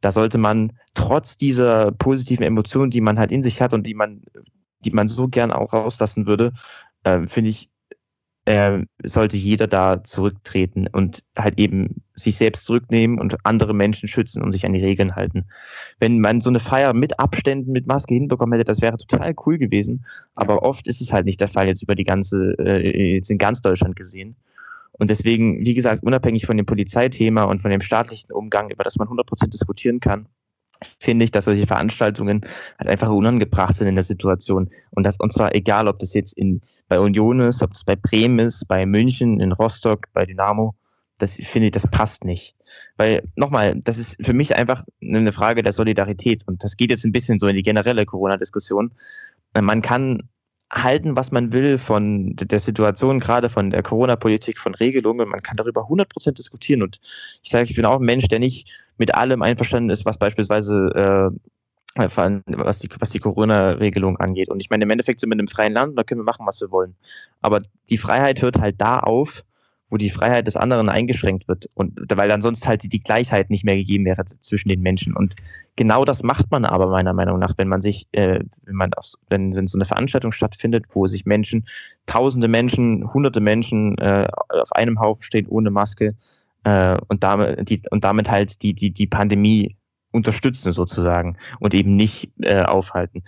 [0.00, 3.94] da sollte man trotz dieser positiven Emotionen, die man halt in sich hat und die
[3.94, 4.22] man,
[4.84, 6.52] die man so gern auch rauslassen würde,
[7.04, 7.70] äh, finde ich,
[8.44, 14.42] äh, sollte jeder da zurücktreten und halt eben sich selbst zurücknehmen und andere Menschen schützen
[14.42, 15.44] und sich an die Regeln halten.
[16.00, 19.58] Wenn man so eine Feier mit Abständen, mit Maske hinbekommen hätte, das wäre total cool
[19.58, 20.04] gewesen.
[20.34, 23.38] Aber oft ist es halt nicht der Fall jetzt über die ganze, äh, jetzt in
[23.38, 24.36] ganz Deutschland gesehen.
[24.92, 28.96] Und deswegen, wie gesagt, unabhängig von dem Polizeithema und von dem staatlichen Umgang, über das
[28.96, 30.26] man 100% diskutieren kann,
[31.00, 32.42] finde ich, dass solche Veranstaltungen
[32.78, 34.70] halt einfach unangebracht sind in der Situation.
[34.90, 37.96] Und das, und zwar egal, ob das jetzt in, bei Union ist, ob das bei
[37.96, 40.74] Bremen ist, bei München, in Rostock, bei Dynamo.
[41.18, 42.56] Das finde ich, das passt nicht.
[42.96, 46.42] Weil, nochmal, das ist für mich einfach eine Frage der Solidarität.
[46.46, 48.92] Und das geht jetzt ein bisschen so in die generelle Corona-Diskussion.
[49.54, 50.28] Man kann
[50.72, 55.28] halten, was man will von der Situation, gerade von der Corona-Politik, von Regelungen.
[55.28, 56.82] Man kann darüber 100% diskutieren.
[56.82, 56.98] Und
[57.42, 61.30] ich sage, ich bin auch ein Mensch, der nicht mit allem einverstanden ist, was beispielsweise
[61.34, 61.38] äh,
[61.94, 64.48] was die, was die Corona-Regelung angeht.
[64.48, 66.46] Und ich meine, im Endeffekt sind wir in einem freien Land, da können wir machen,
[66.46, 66.96] was wir wollen.
[67.42, 67.60] Aber
[67.90, 69.44] die Freiheit hört halt da auf,
[69.92, 73.62] wo die Freiheit des anderen eingeschränkt wird und weil dann sonst halt die, Gleichheit nicht
[73.62, 75.14] mehr gegeben wäre zwischen den Menschen.
[75.14, 75.36] Und
[75.76, 79.12] genau das macht man aber meiner Meinung nach, wenn man sich, äh, wenn man auf,
[79.28, 81.66] wenn, wenn so eine Veranstaltung stattfindet, wo sich Menschen,
[82.06, 86.16] tausende Menschen, hunderte Menschen äh, auf einem Haufen stehen ohne Maske
[86.64, 89.76] äh, und damit die und damit halt die die die Pandemie
[90.10, 93.24] unterstützen sozusagen und eben nicht äh, aufhalten.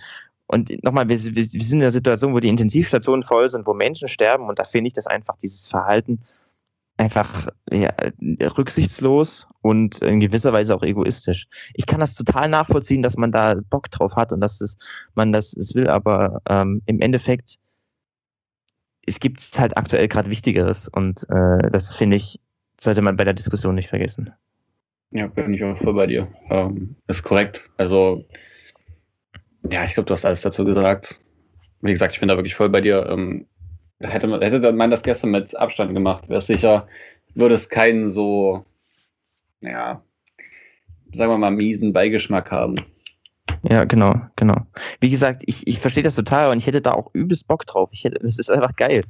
[0.47, 3.73] Und nochmal, wir, wir, wir sind in einer Situation, wo die Intensivstationen voll sind, wo
[3.73, 6.19] Menschen sterben und da finde ich das einfach dieses Verhalten
[6.97, 7.93] einfach ja,
[8.57, 11.47] rücksichtslos und in gewisser Weise auch egoistisch.
[11.73, 14.77] Ich kann das total nachvollziehen, dass man da Bock drauf hat und dass es,
[15.13, 17.55] man das es will, aber ähm, im Endeffekt
[19.07, 22.39] es gibt halt aktuell gerade Wichtigeres und äh, das finde ich
[22.79, 24.33] sollte man bei der Diskussion nicht vergessen.
[25.11, 26.27] Ja, bin ich auch voll bei dir.
[26.49, 27.69] Ähm, ist korrekt.
[27.77, 28.25] Also
[29.69, 31.19] ja, ich glaube, du hast alles dazu gesagt.
[31.81, 33.07] Wie gesagt, ich bin da wirklich voll bei dir.
[33.09, 33.47] Ähm,
[33.99, 36.87] Hätte man, hätte man das gestern mit Abstand gemacht, wäre sicher,
[37.33, 38.65] würde es keinen so,
[39.61, 40.01] naja,
[41.13, 42.75] sagen wir mal, miesen Beigeschmack haben.
[43.63, 44.57] Ja, genau, genau.
[44.99, 47.89] Wie gesagt, ich, ich verstehe das total und ich hätte da auch übelst Bock drauf.
[47.93, 49.03] Ich hätte, das ist einfach geil.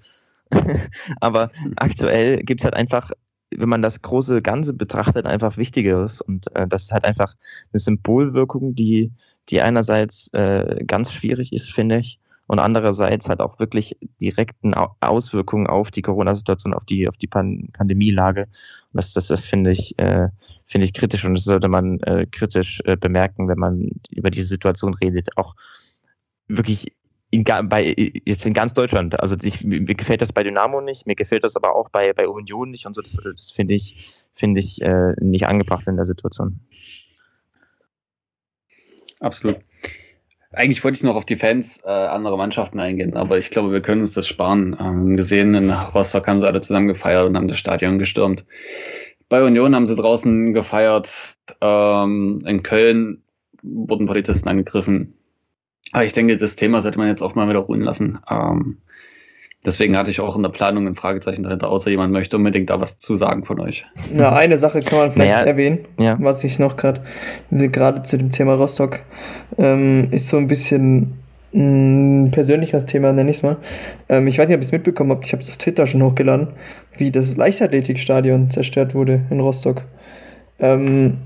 [1.20, 3.12] Aber aktuell gibt es halt einfach,
[3.52, 6.22] wenn man das große Ganze betrachtet, einfach Wichtigeres.
[6.22, 7.36] Und äh, das ist halt einfach
[7.74, 9.12] eine Symbolwirkung, die,
[9.50, 15.68] die einerseits äh, ganz schwierig ist, finde ich, und andererseits halt auch wirklich direkten Auswirkungen
[15.68, 18.48] auf die Corona-Situation, auf die, auf die Pan Pandemielage.
[18.94, 20.30] Das, das, das finde ich, äh,
[20.66, 24.48] finde ich kritisch und das sollte man äh, kritisch äh, bemerken, wenn man über diese
[24.48, 25.38] Situation redet.
[25.38, 25.56] Auch
[26.48, 26.94] wirklich
[27.32, 29.20] in, bei, jetzt in ganz Deutschland.
[29.20, 32.28] Also ich, mir gefällt das bei Dynamo nicht, mir gefällt das aber auch bei, bei
[32.28, 33.02] Union nicht und so.
[33.02, 36.60] Das, das finde ich, finde ich äh, nicht angebracht in der Situation.
[39.20, 39.60] Absolut.
[40.56, 43.82] Eigentlich wollte ich noch auf die Fans äh, anderer Mannschaften eingehen, aber ich glaube, wir
[43.82, 44.76] können uns das sparen.
[44.80, 48.46] Ähm, gesehen, in Rostock haben sie alle zusammen gefeiert und haben das Stadion gestürmt.
[49.28, 51.36] Bei Union haben sie draußen gefeiert.
[51.62, 53.24] Ähm, in Köln
[53.64, 55.16] wurden Polizisten angegriffen.
[55.92, 58.20] Aber ich denke, das Thema sollte man jetzt auch mal wieder ruhen lassen.
[58.30, 58.78] Ähm,
[59.64, 62.80] Deswegen hatte ich auch in der Planung ein Fragezeichen dahinter, außer jemand möchte unbedingt da
[62.80, 63.86] was zu sagen von euch.
[64.14, 66.18] Na, eine Sache kann man vielleicht naja, erwähnen, ja.
[66.20, 67.02] was ich noch gerade,
[67.50, 69.00] gerade zu dem Thema Rostock,
[69.58, 71.20] ähm, ist so ein bisschen
[71.56, 73.58] ein persönliches Thema, nenne ich es mal.
[74.10, 76.04] Ähm, ich weiß nicht, ob ihr es mitbekommen habt, ich habe es auf Twitter schon
[76.04, 76.50] hochgeladen,
[76.98, 79.84] wie das Leichtathletikstadion zerstört wurde in Rostock.
[80.60, 81.18] Ähm,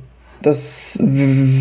[0.42, 1.04] das,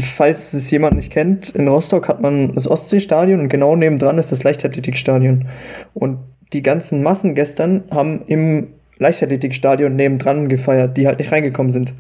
[0.03, 4.31] falls es jemand nicht kennt, in Rostock hat man das Ostseestadion und genau nebendran ist
[4.31, 5.49] das Leichtathletikstadion.
[5.95, 6.19] Und
[6.53, 8.69] die ganzen Massen gestern haben im
[8.99, 11.95] Leichtathletikstadion nebendran gefeiert, die halt nicht reingekommen sind.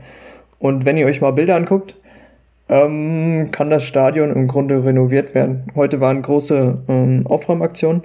[0.59, 1.94] Und wenn ihr euch mal Bilder anguckt,
[2.68, 5.64] ähm, kann das Stadion im Grunde renoviert werden.
[5.74, 8.03] Heute waren große ähm, Aufräumaktionen.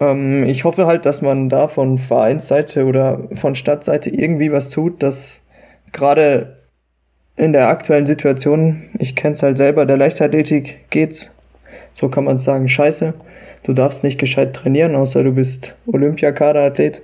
[0.00, 5.02] Ähm, ich hoffe halt, dass man da von Vereinsseite oder von Stadtseite irgendwie was tut,
[5.02, 5.42] dass
[5.92, 6.56] gerade
[7.36, 11.30] in der aktuellen Situation, ich kenne es halt selber, der Leichtathletik geht's,
[11.94, 13.12] so kann man sagen, scheiße
[13.64, 17.02] du darfst nicht gescheit trainieren, außer du bist Olympiakaderathlet.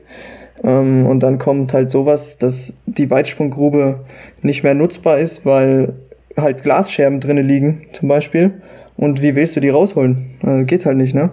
[0.65, 4.01] Ähm, und dann kommt halt sowas, dass die Weitsprunggrube
[4.43, 5.95] nicht mehr nutzbar ist, weil
[6.37, 8.53] halt Glasscherben drinnen liegen, zum Beispiel.
[8.97, 10.31] Und wie willst du die rausholen?
[10.43, 11.31] Also geht halt nicht, ne?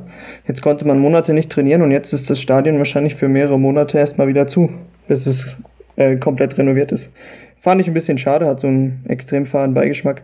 [0.47, 3.97] Jetzt konnte man Monate nicht trainieren und jetzt ist das Stadion wahrscheinlich für mehrere Monate
[3.97, 4.69] erstmal wieder zu,
[5.07, 5.57] bis es
[5.95, 7.09] äh, komplett renoviert ist.
[7.57, 10.21] Fand ich ein bisschen schade, hat so einen extrem fahren Beigeschmack.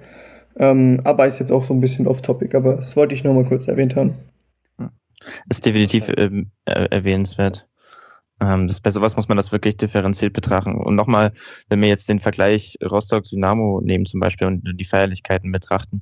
[0.60, 3.45] Ähm, aber ist jetzt auch so ein bisschen off-topic, aber das wollte ich nur mal
[3.45, 4.14] kurz erwähnt haben.
[5.49, 7.67] Ist definitiv ähm, erwähnenswert.
[8.41, 10.76] Ähm, das, bei sowas muss man das wirklich differenziert betrachten.
[10.76, 11.32] Und nochmal,
[11.69, 16.01] wenn wir jetzt den Vergleich Rostock-Dynamo nehmen zum Beispiel und die Feierlichkeiten betrachten,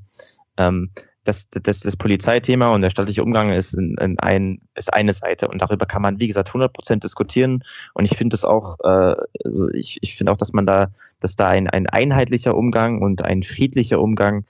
[0.58, 0.92] ähm,
[1.26, 5.48] das, das, das Polizeithema und der staatliche Umgang ist, in, in ein, ist eine Seite
[5.48, 7.64] und darüber kann man, wie gesagt, 100 Prozent diskutieren
[7.94, 9.16] und ich finde es auch, äh,
[9.46, 10.88] also ich, ich finde auch, dass man da,
[11.20, 14.46] dass da ein, ein einheitlicher Umgang und ein friedlicher Umgang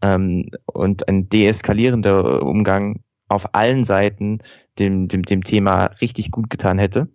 [0.00, 3.00] ähm, und ein deeskalierender Umgang
[3.32, 4.38] auf allen Seiten
[4.78, 7.08] dem, dem, dem Thema richtig gut getan hätte.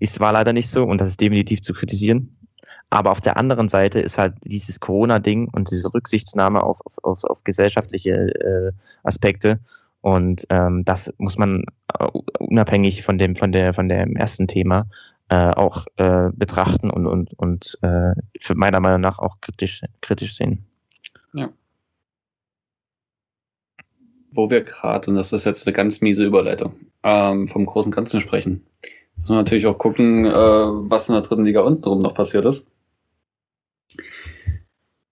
[0.00, 2.36] Es war leider nicht so und das ist definitiv zu kritisieren.
[2.90, 7.42] Aber auf der anderen Seite ist halt dieses Corona-Ding und diese Rücksichtsnahme auf, auf, auf
[7.42, 8.72] gesellschaftliche äh,
[9.02, 9.58] Aspekte.
[10.00, 11.64] Und ähm, das muss man
[11.98, 14.86] uh, unabhängig von dem, von der, von dem ersten Thema
[15.28, 18.12] äh, auch äh, betrachten und, und, und äh,
[18.54, 20.64] meiner Meinung nach auch kritisch, kritisch sehen.
[21.32, 21.48] Ja.
[24.34, 26.74] Wo wir gerade, und das ist jetzt eine ganz miese Überleitung,
[27.04, 28.66] ähm, vom großen Ganzen sprechen,
[29.16, 32.66] muss man natürlich auch gucken, äh, was in der dritten Liga untenrum noch passiert ist.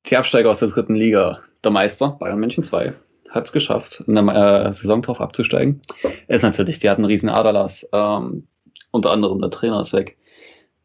[0.06, 2.94] Die Absteiger aus der dritten Liga, der Meister, Bayern München 2,
[3.30, 5.80] hat es geschafft, in der äh, Saison drauf abzusteigen.
[6.28, 7.88] Ist natürlich, die hatten einen riesen Aderlass.
[7.92, 8.48] Ähm,
[8.90, 10.18] unter anderem der Trainer ist weg.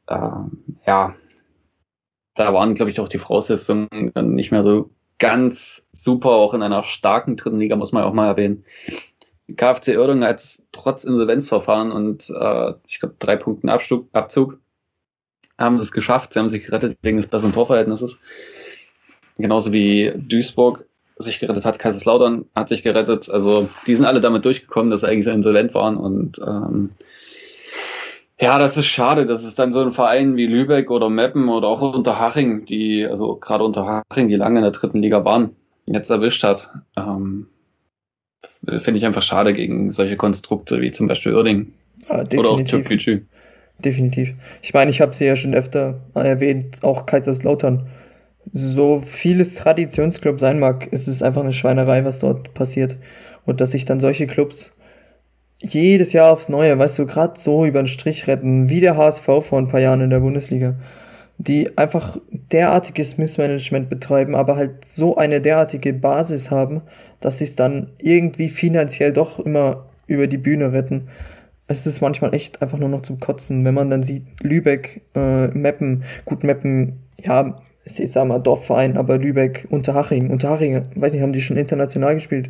[0.07, 1.15] Ähm, ja,
[2.35, 6.83] da waren, glaube ich, auch die Voraussetzungen nicht mehr so ganz super, auch in einer
[6.83, 8.63] starken dritten Liga, muss man auch mal erwähnen.
[9.55, 14.59] KfC Oerding hat trotz Insolvenzverfahren und äh, ich glaube drei Punkten Abzug, Abzug
[15.57, 16.33] haben sie es geschafft.
[16.33, 18.17] Sie haben sich gerettet wegen des besseren Torverhältnisses.
[19.37, 20.85] Genauso wie Duisburg
[21.17, 23.29] sich gerettet hat, Kaiserslautern hat sich gerettet.
[23.29, 25.97] Also die sind alle damit durchgekommen, dass sie eigentlich so insolvent waren.
[25.97, 26.91] Und ähm,
[28.39, 31.67] ja, das ist schade, dass es dann so ein Verein wie Lübeck oder Meppen oder
[31.67, 35.55] auch Unterhaching, die, also gerade Unterhaching, die lange in der dritten Liga waren,
[35.87, 36.69] jetzt erwischt hat.
[36.95, 37.47] Ähm,
[38.65, 41.73] Finde ich einfach schade gegen solche Konstrukte wie zum Beispiel Irding.
[42.09, 43.21] Ja, oder auch Türkgücü
[43.79, 44.33] definitiv.
[44.61, 47.87] Ich meine, ich habe sie ja schon öfter erwähnt, auch Kaiserslautern.
[48.53, 52.95] So viel es Traditionsclub sein mag, ist es einfach eine Schweinerei, was dort passiert.
[53.45, 54.73] Und dass sich dann solche Clubs
[55.59, 59.23] jedes Jahr aufs Neue, weißt du, gerade so über den Strich retten, wie der HSV
[59.23, 60.75] vor ein paar Jahren in der Bundesliga,
[61.37, 66.81] die einfach derartiges Missmanagement betreiben, aber halt so eine derartige Basis haben,
[67.19, 71.07] dass sie es dann irgendwie finanziell doch immer über die Bühne retten.
[71.67, 75.47] Es ist manchmal echt einfach nur noch zum Kotzen, wenn man dann sieht, Lübeck, äh,
[75.47, 81.33] Meppen, gut, Meppen, ja, ich sag mal Dorfverein, aber Lübeck, Unterhaching, Unterhaching, weiß nicht, haben
[81.33, 82.49] die schon international gespielt,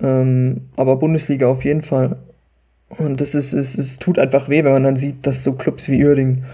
[0.00, 2.16] ähm, aber Bundesliga auf jeden Fall.
[2.98, 5.88] Und das ist, es, es tut einfach weh, wenn man dann sieht, dass so Clubs
[5.88, 6.44] wie Uerding,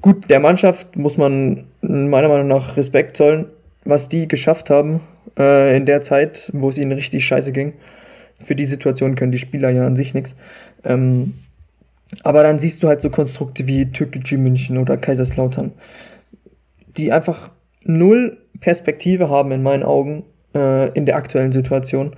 [0.00, 3.46] gut, der Mannschaft muss man meiner Meinung nach Respekt zollen,
[3.84, 5.00] was die geschafft haben
[5.38, 7.74] äh, in der Zeit, wo es ihnen richtig scheiße ging.
[8.40, 10.34] Für die Situation können die Spieler ja an sich nichts.
[10.84, 11.34] Ähm,
[12.22, 15.72] aber dann siehst du halt so Konstrukte wie Türkgücü München oder Kaiserslautern,
[16.96, 17.50] die einfach
[17.84, 22.14] null Perspektive haben in meinen Augen äh, in der aktuellen Situation,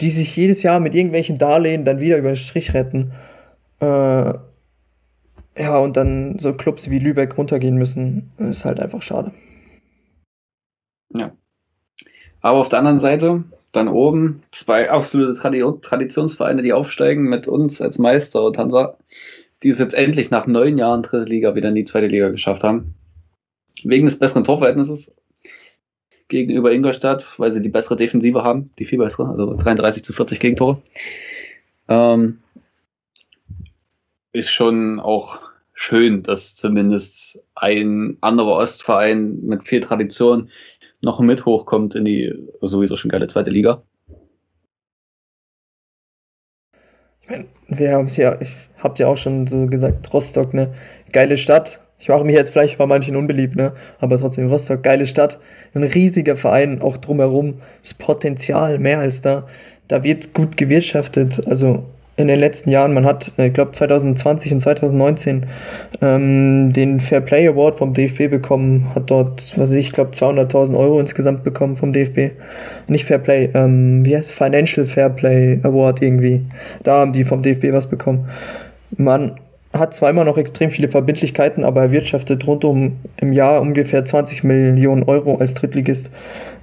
[0.00, 3.12] die sich jedes Jahr mit irgendwelchen Darlehen dann wieder über den Strich retten.
[3.80, 4.34] Äh,
[5.58, 9.32] ja, und dann so Clubs wie Lübeck runtergehen müssen, ist halt einfach schade.
[11.14, 11.32] Ja.
[12.42, 15.34] Aber auf der anderen Seite, dann oben zwei absolute
[15.80, 18.96] Traditionsvereine, die aufsteigen mit uns als Meister und Hansa,
[19.62, 22.62] die es jetzt endlich nach neun Jahren dritte Liga wieder in die zweite Liga geschafft
[22.62, 22.94] haben.
[23.82, 25.12] Wegen des besseren Torverhältnisses
[26.28, 30.40] gegenüber Ingolstadt, weil sie die bessere Defensive haben, die viel bessere, also 33 zu 40
[30.40, 30.82] Gegentore.
[31.88, 32.38] Ähm,
[34.32, 35.40] ist schon auch
[35.72, 40.50] schön, dass zumindest ein anderer Ostverein mit viel Tradition
[41.00, 43.82] noch mit hochkommt in die sowieso schon geile zweite Liga.
[47.22, 50.74] Ich meine, wir haben es ja, ich hab's ja auch schon so gesagt, Rostock, ne,
[51.12, 51.80] geile Stadt.
[51.98, 55.38] Ich mache mich jetzt vielleicht bei manchen unbeliebt, ne, aber trotzdem Rostock, geile Stadt,
[55.74, 59.46] ein riesiger Verein, auch drumherum, das Potenzial mehr als da.
[59.88, 61.84] Da wird gut gewirtschaftet, also
[62.16, 62.94] in den letzten Jahren.
[62.94, 65.46] Man hat, ich glaube, 2020 und 2019
[66.00, 70.98] ähm, den Fair Play Award vom DFB bekommen, hat dort, was ich glaube, 200.000 Euro
[70.98, 72.32] insgesamt bekommen vom DFB.
[72.88, 76.42] Nicht Fair Play, ähm, wie heißt Financial Fair Play Award irgendwie.
[76.82, 78.28] Da haben die vom DFB was bekommen.
[78.96, 79.32] Man
[79.78, 85.02] hat zwar immer noch extrem viele Verbindlichkeiten, aber erwirtschaftet rundum im Jahr ungefähr 20 Millionen
[85.04, 86.10] Euro als Drittligist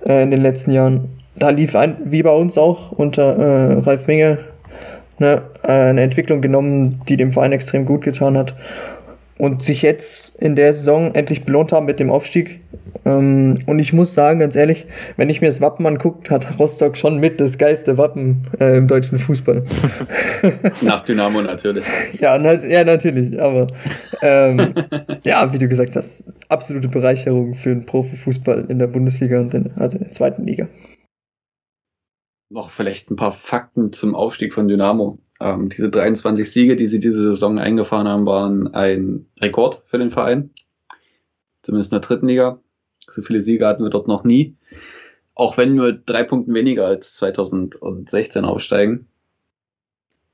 [0.06, 1.10] äh, in den letzten Jahren.
[1.36, 4.40] Da lief ein, wie bei uns auch unter äh, Ralf Minge,
[5.20, 8.54] ne, eine Entwicklung genommen, die dem Verein extrem gut getan hat.
[9.38, 12.60] Und sich jetzt in der Saison endlich belohnt haben mit dem Aufstieg.
[13.06, 14.86] Ähm, und ich muss sagen, ganz ehrlich,
[15.18, 18.88] wenn ich mir das Wappen angucke, hat Rostock schon mit das geilste Wappen äh, im
[18.88, 19.64] deutschen Fußball.
[20.82, 21.86] Nach Dynamo natürlich.
[22.14, 23.40] ja, na, ja, natürlich.
[23.42, 23.68] Aber
[24.22, 24.74] ähm,
[25.24, 29.72] ja, wie du gesagt hast, absolute Bereicherung für den Profifußball in der Bundesliga und in,
[29.76, 30.68] also in der zweiten Liga.
[32.50, 35.18] Noch vielleicht ein paar Fakten zum Aufstieg von Dynamo.
[35.44, 40.10] Ähm, diese 23 Siege, die sie diese Saison eingefahren haben, waren ein Rekord für den
[40.10, 40.52] Verein.
[41.64, 42.62] Zumindest in der dritten Liga.
[43.00, 44.56] So viele Siege hatten wir dort noch nie.
[45.36, 49.08] Auch wenn wir drei Punkte weniger als 2016 aufsteigen.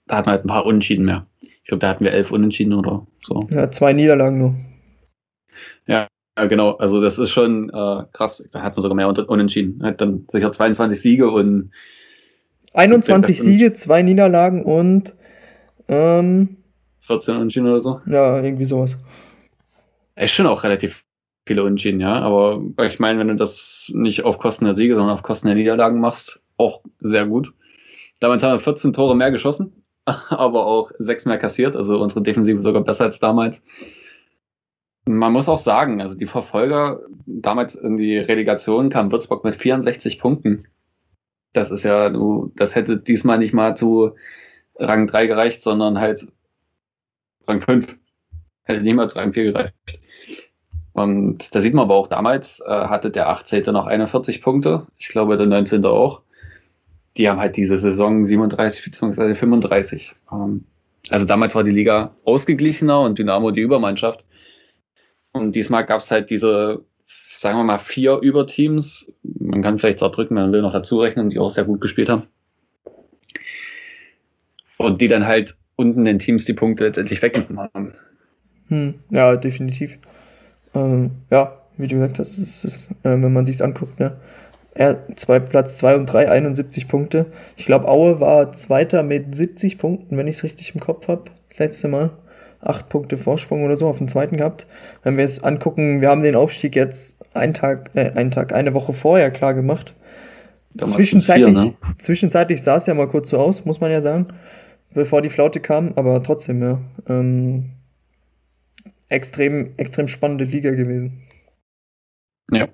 [0.05, 1.25] Da hatten wir halt ein paar Unentschieden mehr.
[1.41, 3.47] Ich glaube, da hatten wir elf Unentschieden oder so.
[3.49, 4.55] Ja, zwei Niederlagen nur.
[5.87, 6.07] Ja,
[6.47, 6.73] genau.
[6.73, 8.43] Also das ist schon äh, krass.
[8.51, 9.81] Da hat man sogar mehr Unentschieden.
[9.81, 11.71] Hat dann sicher 22 Siege und
[12.73, 15.13] 21 Siege, zwei Niederlagen und
[15.87, 16.57] ähm,
[17.01, 18.01] 14 Unentschieden oder so.
[18.05, 18.95] Ja, irgendwie sowas.
[20.15, 21.03] Ist schon auch relativ
[21.47, 22.13] viele Unentschieden, ja.
[22.13, 25.55] Aber ich meine, wenn du das nicht auf Kosten der Siege, sondern auf Kosten der
[25.55, 27.51] Niederlagen machst, auch sehr gut.
[28.19, 31.75] Damals haben wir 14 Tore mehr geschossen, aber auch sechs mehr kassiert.
[31.75, 33.63] Also unsere Defensive sogar besser als damals.
[35.05, 40.19] Man muss auch sagen, also die Verfolger, damals in die Relegation kam Würzburg mit 64
[40.19, 40.67] Punkten.
[41.53, 44.15] Das ist ja, du, das hätte diesmal nicht mal zu
[44.77, 46.27] Rang 3 gereicht, sondern halt
[47.47, 47.97] Rang 5.
[48.63, 49.73] Hätte niemals Rang 4 gereicht.
[50.93, 53.63] Und da sieht man aber auch damals, äh, hatte der 18.
[53.73, 54.87] noch 41 Punkte.
[54.97, 55.85] Ich glaube, der 19.
[55.85, 56.21] auch.
[57.17, 59.35] Die haben halt diese Saison 37 bzw.
[59.35, 60.15] 35.
[60.31, 60.65] Ähm,
[61.09, 64.25] also damals war die Liga ausgeglichener und Dynamo die Übermannschaft.
[65.31, 66.83] Und diesmal gab es halt diese
[67.39, 69.13] sagen wir mal, vier Überteams.
[69.23, 72.23] Man kann vielleicht Saarbrücken, man will noch dazu rechnen, die auch sehr gut gespielt haben.
[74.77, 77.93] Und die dann halt unten den Teams die Punkte letztendlich weggenommen haben.
[78.67, 79.99] Hm, ja, definitiv.
[80.75, 84.17] Ähm, ja, wie du gesagt hast, ist, ist, äh, wenn man sich anguckt, ne?
[84.75, 87.25] Er, zwei, Platz 2 und 3, 71 Punkte.
[87.57, 91.23] Ich glaube, Aue war Zweiter mit 70 Punkten, wenn ich es richtig im Kopf habe,
[91.49, 92.11] das letzte Mal
[92.61, 94.67] acht Punkte Vorsprung oder so auf den zweiten gehabt.
[95.03, 98.73] Wenn wir es angucken, wir haben den Aufstieg jetzt einen Tag, äh, einen Tag, eine
[98.73, 99.93] Woche vorher klar gemacht.
[100.77, 101.73] Zwischenzeitlich, vier, ne?
[101.97, 104.27] zwischenzeitlich sah es ja mal kurz so aus, muss man ja sagen,
[104.93, 106.79] bevor die Flaute kam, aber trotzdem, ja.
[107.07, 107.71] Ähm,
[109.09, 111.23] extrem, extrem spannende Liga gewesen.
[112.51, 112.67] Ja.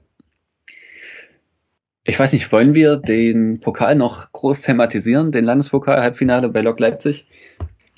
[2.04, 7.28] Ich weiß nicht, wollen wir den Pokal noch groß thematisieren, den Landespokal-Halbfinale bei Lok Leipzig?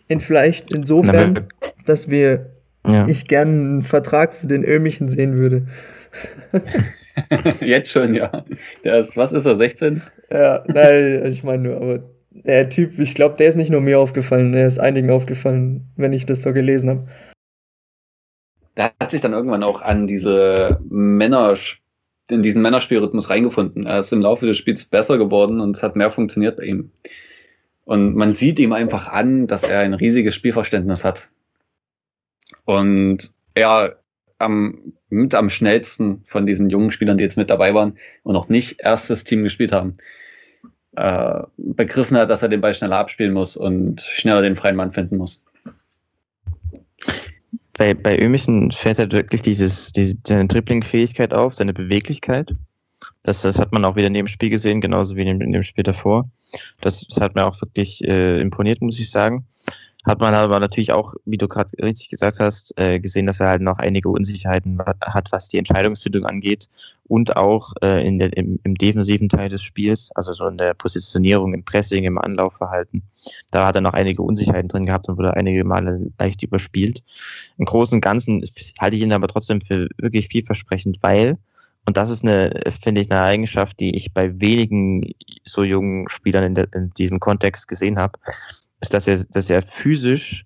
[0.08, 1.48] In vielleicht insofern,
[1.86, 2.46] dass wir
[2.88, 3.06] ja.
[3.08, 5.68] ich gerne einen Vertrag für den Ömichen sehen würde.
[7.62, 8.46] Jetzt schon, ja.
[8.84, 10.02] Der ist, was ist er, 16?
[10.30, 14.00] Ja, nein, ich meine nur, aber der Typ, ich glaube, der ist nicht nur mir
[14.00, 17.08] aufgefallen, der ist einigen aufgefallen, wenn ich das so gelesen habe.
[18.76, 21.58] Der hat sich dann irgendwann auch an diese Männer,
[22.30, 23.88] in diesen Männerspielrhythmus reingefunden.
[23.88, 26.92] Er ist im Laufe des Spiels besser geworden und es hat mehr funktioniert bei ihm.
[27.86, 31.30] Und man sieht ihm einfach an, dass er ein riesiges Spielverständnis hat.
[32.66, 33.98] Und er
[34.40, 38.50] am, mit am schnellsten von diesen jungen Spielern, die jetzt mit dabei waren und noch
[38.50, 39.96] nicht erstes Team gespielt haben,
[40.96, 44.92] äh, begriffen hat, dass er den Ball schneller abspielen muss und schneller den freien Mann
[44.92, 45.42] finden muss.
[47.74, 52.50] Bei, bei Ömichen fällt halt wirklich dieses, diese, seine Dribbling-Fähigkeit auf, seine Beweglichkeit.
[53.22, 55.52] Das, das hat man auch wieder in dem Spiel gesehen, genauso wie in dem, in
[55.52, 56.30] dem Spiel davor.
[56.82, 59.46] Das, das hat mir auch wirklich äh, imponiert, muss ich sagen.
[60.08, 63.50] Hat man aber natürlich auch, wie du gerade richtig gesagt hast, äh, gesehen, dass er
[63.50, 66.70] halt noch einige Unsicherheiten hat, was die Entscheidungsfindung angeht
[67.04, 70.74] und auch äh, in der, im, im, defensiven Teil des Spiels, also so in der
[70.76, 73.04] Positionierung, im Pressing, im Anlaufverhalten.
[73.52, 77.04] Da hat er noch einige Unsicherheiten drin gehabt und wurde einige Male leicht überspielt.
[77.58, 78.42] Im Großen und Ganzen
[78.80, 81.38] halte ich ihn aber trotzdem für wirklich vielversprechend, weil
[81.86, 85.14] und das ist eine, finde ich, eine Eigenschaft, die ich bei wenigen
[85.46, 88.20] so jungen Spielern in, de, in diesem Kontext gesehen habe,
[88.82, 90.46] ist, dass er, dass er physisch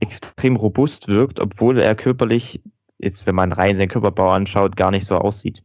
[0.00, 2.62] extrem robust wirkt, obwohl er körperlich,
[2.98, 5.62] jetzt wenn man rein seinen Körperbau anschaut, gar nicht so aussieht.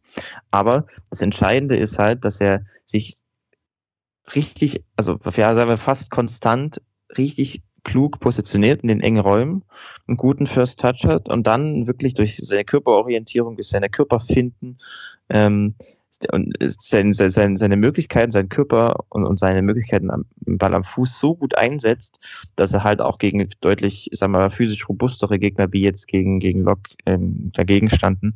[0.51, 3.17] Aber das Entscheidende ist halt, dass er sich
[4.35, 6.81] richtig, also ja, sagen wir fast konstant,
[7.17, 9.63] richtig klug positioniert in den engen Räumen,
[10.07, 14.79] einen guten First Touch hat und dann wirklich durch seine Körperorientierung, durch seine Körperfinden
[15.29, 15.75] ähm,
[16.31, 21.19] und seine, seine, seine Möglichkeiten, seinen Körper und, und seine Möglichkeiten am Ball am Fuß
[21.19, 22.19] so gut einsetzt,
[22.55, 26.39] dass er halt auch gegen deutlich, sagen wir mal, physisch robustere Gegner wie jetzt gegen,
[26.39, 28.35] gegen Lok ähm, dagegen standen,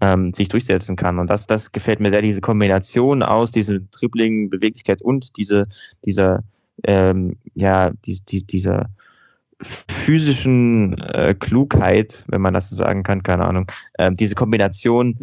[0.00, 1.18] ähm, sich durchsetzen kann.
[1.18, 5.66] Und das, das gefällt mir sehr, diese Kombination aus, diese Dribbling, Beweglichkeit und diese,
[6.04, 6.44] dieser
[6.84, 8.88] ähm, ja, die, die, dieser
[9.60, 13.70] physischen äh, Klugheit, wenn man das so sagen kann, keine Ahnung.
[13.94, 15.16] Äh, diese Kombination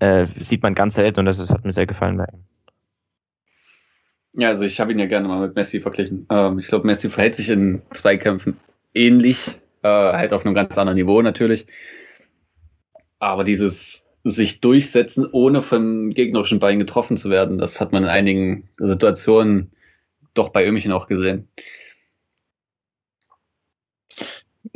[0.00, 2.44] äh, sieht man ganz selten und das, das hat mir sehr gefallen bei ihm.
[4.32, 6.26] Ja, also ich habe ihn ja gerne mal mit Messi verglichen.
[6.30, 8.56] Ähm, ich glaube, Messi verhält sich in Zweikämpfen
[8.94, 11.66] ähnlich, äh, halt auf einem ganz anderen Niveau natürlich.
[13.18, 18.08] Aber dieses sich durchsetzen, ohne vom gegnerischen Bein getroffen zu werden, das hat man in
[18.08, 19.72] einigen Situationen
[20.34, 21.48] doch bei Ömchen auch gesehen.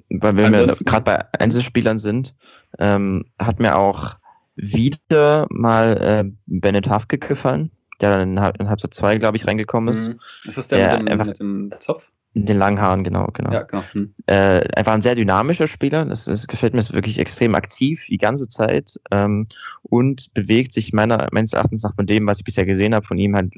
[0.09, 2.35] Weil wenn wir gerade bei Einzelspielern sind,
[2.79, 4.17] ähm, hat mir auch
[4.57, 9.89] wieder mal äh, Bennett Hafke gefallen der dann in, in Halbzeit 2, glaube ich, reingekommen
[9.89, 10.09] ist.
[10.09, 10.21] Mhm.
[10.45, 12.05] Ist das der, der mit, dem, einfach, mit dem Zopf?
[12.35, 13.53] In den langen Haaren, genau, genau.
[13.53, 13.85] Ja, genau.
[13.93, 14.13] Hm.
[14.27, 16.05] Äh, einfach ein sehr dynamischer Spieler.
[16.05, 19.47] Das, das gefällt mir ist wirklich extrem aktiv die ganze Zeit ähm,
[19.83, 23.19] und bewegt sich meiner, meines Erachtens nach von dem, was ich bisher gesehen habe, von
[23.19, 23.53] ihm halt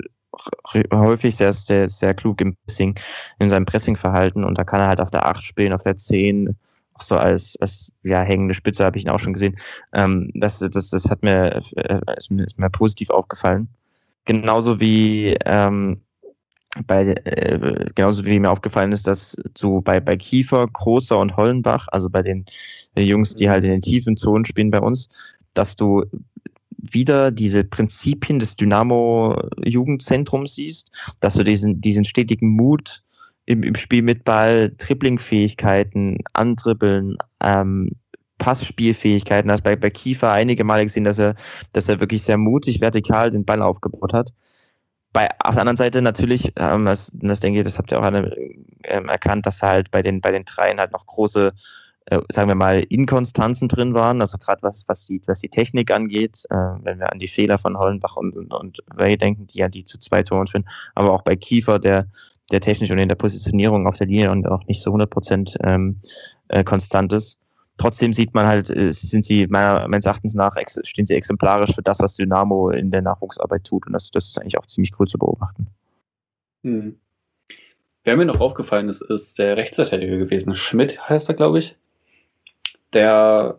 [0.93, 2.99] häufig sehr, sehr, sehr klug im Pressing,
[3.39, 6.55] in seinem Pressingverhalten und da kann er halt auf der 8 spielen, auf der 10,
[6.97, 9.57] auch so als, als ja, hängende Spitze habe ich ihn auch schon gesehen.
[9.93, 13.69] Ähm, das, das, das hat mir, äh, ist, ist mir positiv aufgefallen.
[14.25, 16.01] Genauso wie ähm,
[16.87, 21.87] bei, äh, genauso wie mir aufgefallen ist, dass so bei, bei Kiefer, Großer und Hollenbach,
[21.93, 22.45] also bei den
[22.97, 25.09] Jungs, die halt in den tiefen Zonen spielen bei uns,
[25.55, 26.05] dass du
[26.79, 30.91] wieder diese Prinzipien des Dynamo-Jugendzentrums siehst,
[31.21, 33.03] dass du diesen, diesen stetigen Mut
[33.47, 37.93] im, im Spiel mit Ball, Dribbling-Fähigkeiten, Antribbeln, ähm,
[38.39, 39.51] Passspielfähigkeiten.
[39.51, 41.37] Hast bei, bei Kiefer einige Male gesehen, dass er,
[41.73, 44.33] dass er wirklich sehr mutig vertikal den Ball aufgebaut hat.
[45.13, 48.05] Bei, auf der anderen Seite natürlich, ähm, das, das denke ich, das habt ihr auch
[48.05, 48.37] alle
[48.85, 51.53] ähm, erkannt, dass halt bei den, bei den Dreien halt noch große,
[52.07, 54.21] äh, sagen wir mal, Inkonstanzen drin waren.
[54.21, 57.59] Also gerade was, was, die, was die Technik angeht, äh, wenn wir an die Fehler
[57.59, 61.13] von Hollenbach und, und, und Ray denken, die ja die zu zwei Toren führen, aber
[61.13, 62.09] auch bei Kiefer, der,
[62.53, 65.57] der technisch und in der Positionierung auf der Linie und auch nicht so 100 Prozent
[65.63, 66.01] ähm,
[66.49, 67.39] äh, konstant ist.
[67.79, 71.83] Trotzdem sieht man halt, äh, sind sie meiner, meines Erachtens nach, stehen sie exemplarisch für
[71.83, 73.87] das, was Dynamo in der Nachwuchsarbeit tut.
[73.87, 75.67] Und das, das ist eigentlich auch ziemlich cool zu beobachten.
[76.63, 76.97] Hm.
[78.05, 80.55] Wer mir noch aufgefallen ist, ist der Rechtsverteidiger gewesen.
[80.55, 81.77] Schmidt heißt er, glaube ich.
[82.93, 83.59] Der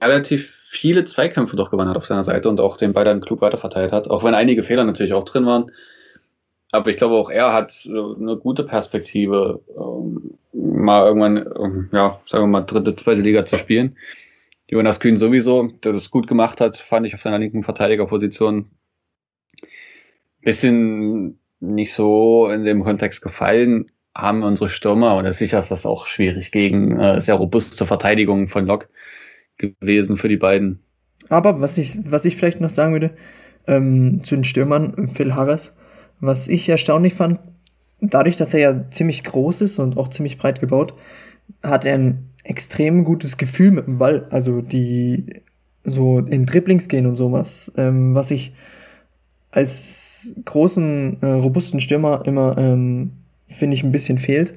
[0.00, 3.40] relativ viele Zweikämpfe doch gewonnen hat auf seiner Seite und auch den Ball dann klug
[3.40, 4.08] weiterverteilt hat.
[4.08, 5.72] Auch wenn einige Fehler natürlich auch drin waren.
[6.72, 12.44] Aber ich glaube, auch er hat eine gute Perspektive, ähm, mal irgendwann, ähm, ja, sagen
[12.44, 13.96] wir mal, dritte, zweite Liga zu spielen.
[14.68, 18.70] Jonas Kühn sowieso, der das gut gemacht hat, fand ich auf seiner linken Verteidigerposition.
[20.40, 26.06] Bisschen nicht so in dem Kontext gefallen, haben unsere Stürmer, und sicher ist das auch
[26.06, 28.88] schwierig gegen äh, sehr robuste Verteidigungen von Lok
[29.58, 30.82] gewesen für die beiden.
[31.28, 33.14] Aber was ich, was ich vielleicht noch sagen würde,
[33.66, 35.76] ähm, zu den Stürmern, Phil Harris,
[36.22, 37.40] was ich erstaunlich fand,
[38.00, 40.94] dadurch, dass er ja ziemlich groß ist und auch ziemlich breit gebaut,
[41.62, 44.26] hat er ein extrem gutes Gefühl mit dem Ball.
[44.30, 45.42] Also die
[45.84, 48.52] so in Dribblings gehen und sowas, ähm, was ich
[49.50, 53.12] als großen, äh, robusten Stürmer immer, ähm,
[53.48, 54.54] finde ich, ein bisschen fehlt.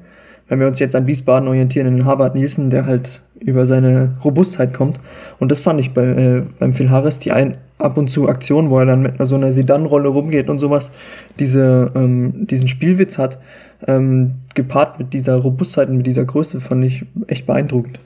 [0.48, 4.74] Wenn wir uns jetzt an Wiesbaden orientieren, in Harvard Nielsen, der halt über seine Robustheit
[4.74, 5.00] kommt.
[5.40, 8.70] Und das fand ich bei, äh, beim Phil Harris, die ein, ab und zu Aktionen,
[8.70, 10.92] wo er dann mit so einer Sedan-Rolle rumgeht und sowas,
[11.40, 13.40] diese, ähm, diesen Spielwitz hat,
[13.88, 18.00] ähm, gepaart mit dieser Robustheit und mit dieser Größe, fand ich echt beeindruckend.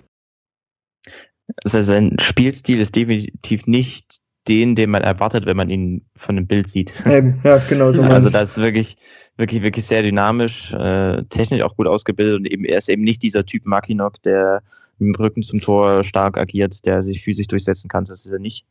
[1.63, 6.47] Also sein Spielstil ist definitiv nicht den, den man erwartet, wenn man ihn von dem
[6.47, 6.93] Bild sieht.
[7.05, 8.01] Eben, ja, genau so.
[8.01, 8.97] Also das ist wirklich,
[9.37, 13.21] wirklich, wirklich sehr dynamisch, äh, technisch auch gut ausgebildet und eben er ist eben nicht
[13.21, 14.63] dieser Typ Makinok, der
[14.97, 18.03] mit dem Rücken zum Tor stark agiert, der sich physisch durchsetzen kann.
[18.03, 18.65] Das ist er nicht.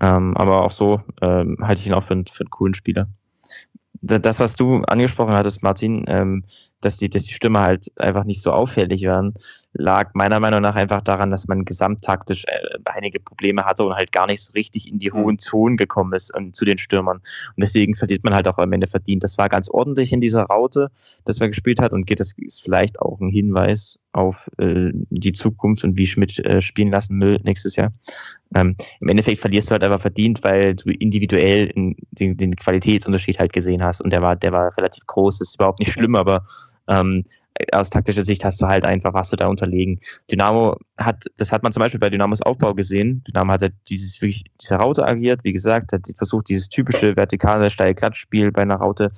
[0.00, 3.08] Ähm, aber auch so ähm, halte ich ihn auch für, für einen coolen Spieler.
[4.02, 6.44] Das, was du angesprochen hattest, Martin, ähm,
[6.80, 9.34] dass, die, dass die Stimme halt einfach nicht so auffällig waren,
[9.72, 14.12] lag meiner Meinung nach einfach daran, dass man gesamttaktisch äh, einige Probleme hatte und halt
[14.12, 17.18] gar nicht so richtig in die hohen Zonen gekommen ist und zu den Stürmern.
[17.18, 19.22] Und deswegen verdient man halt auch am Ende verdient.
[19.22, 20.90] Das war ganz ordentlich in dieser Raute,
[21.24, 25.32] das wir gespielt hat und geht das ist vielleicht auch ein Hinweis auf äh, die
[25.32, 27.92] Zukunft und wie Schmidt äh, spielen lassen will nächstes Jahr.
[28.54, 31.96] Ähm, Im Endeffekt verlierst du halt einfach verdient, weil du individuell den,
[32.36, 35.38] den Qualitätsunterschied halt gesehen hast und der war, der war relativ groß.
[35.38, 36.44] Das ist überhaupt nicht schlimm, aber
[36.90, 37.24] ähm,
[37.72, 40.00] aus taktischer Sicht hast du halt einfach, was du da unterlegen.
[40.30, 43.22] Dynamo hat, das hat man zum Beispiel bei Dynamos Aufbau gesehen.
[43.28, 47.70] Dynamo hat halt dieses wirklich, diese Raute agiert, wie gesagt, hat versucht, dieses typische vertikale
[47.70, 49.12] Steil-Klatsch-Spiel bei einer Raute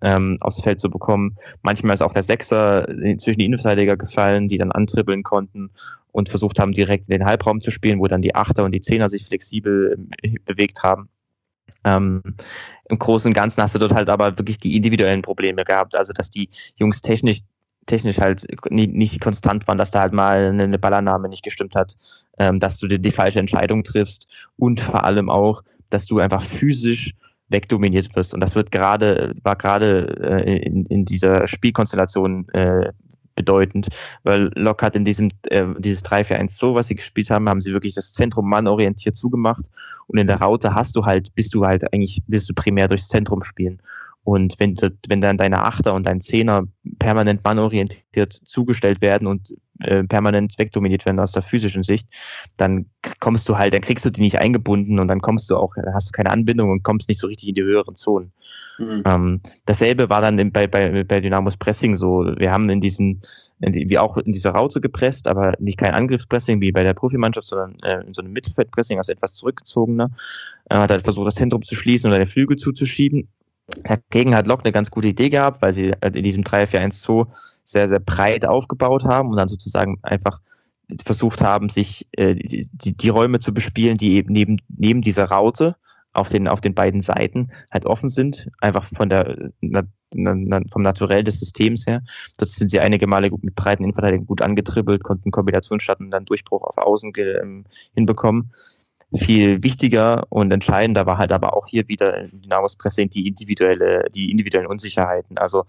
[0.00, 1.36] ähm, aufs Feld zu bekommen.
[1.62, 2.86] Manchmal ist auch der Sechser
[3.18, 5.70] zwischen die Innenverteidiger gefallen, die dann antribbeln konnten
[6.12, 8.80] und versucht haben, direkt in den Halbraum zu spielen, wo dann die Achter und die
[8.80, 11.08] Zehner sich flexibel äh, bewegt haben.
[11.84, 12.22] Ähm,
[12.88, 16.12] Im Großen und Ganzen hast du dort halt aber wirklich die individuellen Probleme gehabt, also
[16.12, 17.40] dass die Jungs technisch
[17.88, 21.96] technisch halt nicht, nicht konstant waren, dass da halt mal eine Ballannahme nicht gestimmt hat,
[22.38, 26.42] ähm, dass du die, die falsche Entscheidung triffst und vor allem auch, dass du einfach
[26.42, 27.14] physisch
[27.48, 28.34] wegdominiert wirst.
[28.34, 32.92] Und das wird gerade, war gerade äh, in, in dieser Spielkonstellation äh,
[33.38, 33.88] bedeutend,
[34.24, 37.94] weil Lok hat in diesem äh, dieses 3-4-1-2, was sie gespielt haben, haben sie wirklich
[37.94, 39.64] das Zentrum mannorientiert zugemacht
[40.08, 43.08] und in der Raute hast du halt, bist du halt eigentlich, willst du primär durchs
[43.08, 43.80] Zentrum spielen.
[44.28, 44.76] Und wenn,
[45.08, 46.64] wenn dann deine Achter und dein Zehner
[46.98, 52.06] permanent mannorientiert zugestellt werden und äh, permanent wegdominiert werden aus der physischen Sicht,
[52.58, 52.84] dann
[53.20, 55.94] kommst du halt, dann kriegst du die nicht eingebunden und dann kommst du auch, dann
[55.94, 58.30] hast du keine Anbindung und kommst nicht so richtig in die höheren Zonen.
[58.78, 59.02] Mhm.
[59.06, 62.26] Ähm, dasselbe war dann bei, bei, bei Dynamos Pressing so.
[62.36, 63.20] Wir haben in diesem,
[63.60, 66.92] in die, wie auch in dieser Raute gepresst, aber nicht kein Angriffspressing wie bei der
[66.92, 70.10] Profimannschaft, sondern äh, in so einem Mittelfeldpressing, also etwas zurückgezogener.
[70.68, 73.26] Äh, hat halt versucht, das Zentrum zu schließen oder den Flügel zuzuschieben
[73.84, 77.26] Dagegen hat Lok eine ganz gute Idee gehabt, weil sie äh, in diesem 3-4-1-2
[77.64, 80.40] sehr, sehr breit aufgebaut haben und dann sozusagen einfach
[81.02, 85.76] versucht haben, sich äh, die, die, Räume zu bespielen, die eben neben, neben dieser Raute
[86.14, 89.82] auf den, auf den beiden Seiten halt offen sind, einfach von der, na,
[90.14, 92.02] na, vom Naturell des Systems her.
[92.38, 96.24] Dort sind sie einige Male mit breiten Innenverteidigungen gut angetribbelt, konnten Kombinationen starten und dann
[96.24, 98.50] Durchbruch auf Außen ähm, hinbekommen
[99.14, 104.06] viel wichtiger und entscheidender war halt aber auch hier wieder in Dynamos Pressing die individuelle,
[104.14, 105.38] die individuellen Unsicherheiten.
[105.38, 105.64] Also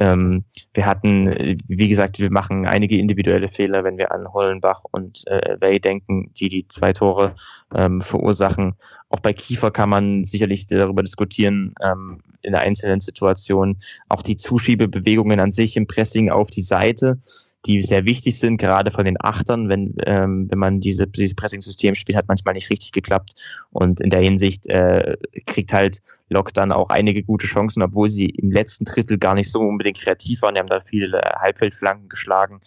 [0.00, 5.24] ähm, wir hatten, wie gesagt, wir machen einige individuelle Fehler, wenn wir an Hollenbach und
[5.28, 7.36] äh, Way denken, die die zwei Tore
[7.74, 8.74] ähm, verursachen.
[9.08, 13.76] Auch bei Kiefer kann man sicherlich darüber diskutieren, ähm, in der einzelnen Situation.
[14.08, 17.18] Auch die Zuschiebebewegungen an sich im Pressing auf die Seite
[17.66, 21.94] die sehr wichtig sind, gerade von den Achtern, wenn, ähm, wenn man diese, dieses Pressing-System
[21.94, 23.34] spielt, hat manchmal nicht richtig geklappt.
[23.70, 26.00] Und in der Hinsicht äh, kriegt halt
[26.30, 29.98] Lok dann auch einige gute Chancen, obwohl sie im letzten Drittel gar nicht so unbedingt
[29.98, 30.54] kreativ waren.
[30.54, 32.60] Die haben da viele Halbfeldflanken geschlagen.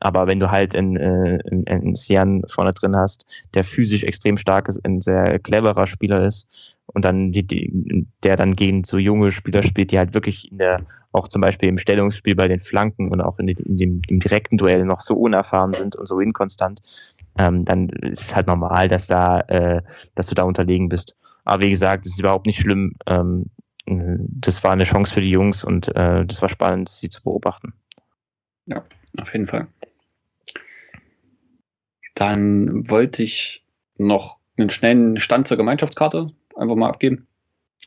[0.00, 1.38] Aber wenn du halt einen, äh,
[1.70, 3.24] einen Sian vorne drin hast,
[3.54, 8.36] der physisch extrem stark ist, ein sehr cleverer Spieler ist und dann die, die, der
[8.36, 11.78] dann gegen so junge Spieler spielt, die halt wirklich in der auch zum Beispiel im
[11.78, 15.14] Stellungsspiel bei den Flanken und auch in, den, in dem, im direkten Duell noch so
[15.14, 16.80] unerfahren sind und so inkonstant,
[17.38, 19.82] ähm, dann ist es halt normal, dass da, äh,
[20.14, 21.16] dass du da unterlegen bist.
[21.44, 22.94] Aber wie gesagt, es ist überhaupt nicht schlimm.
[23.06, 23.46] Ähm,
[23.86, 27.72] das war eine Chance für die Jungs und äh, das war spannend, sie zu beobachten.
[28.66, 28.84] Ja,
[29.20, 29.66] auf jeden Fall.
[32.14, 33.64] Dann wollte ich
[33.98, 37.26] noch einen schnellen Stand zur Gemeinschaftskarte einfach mal abgeben.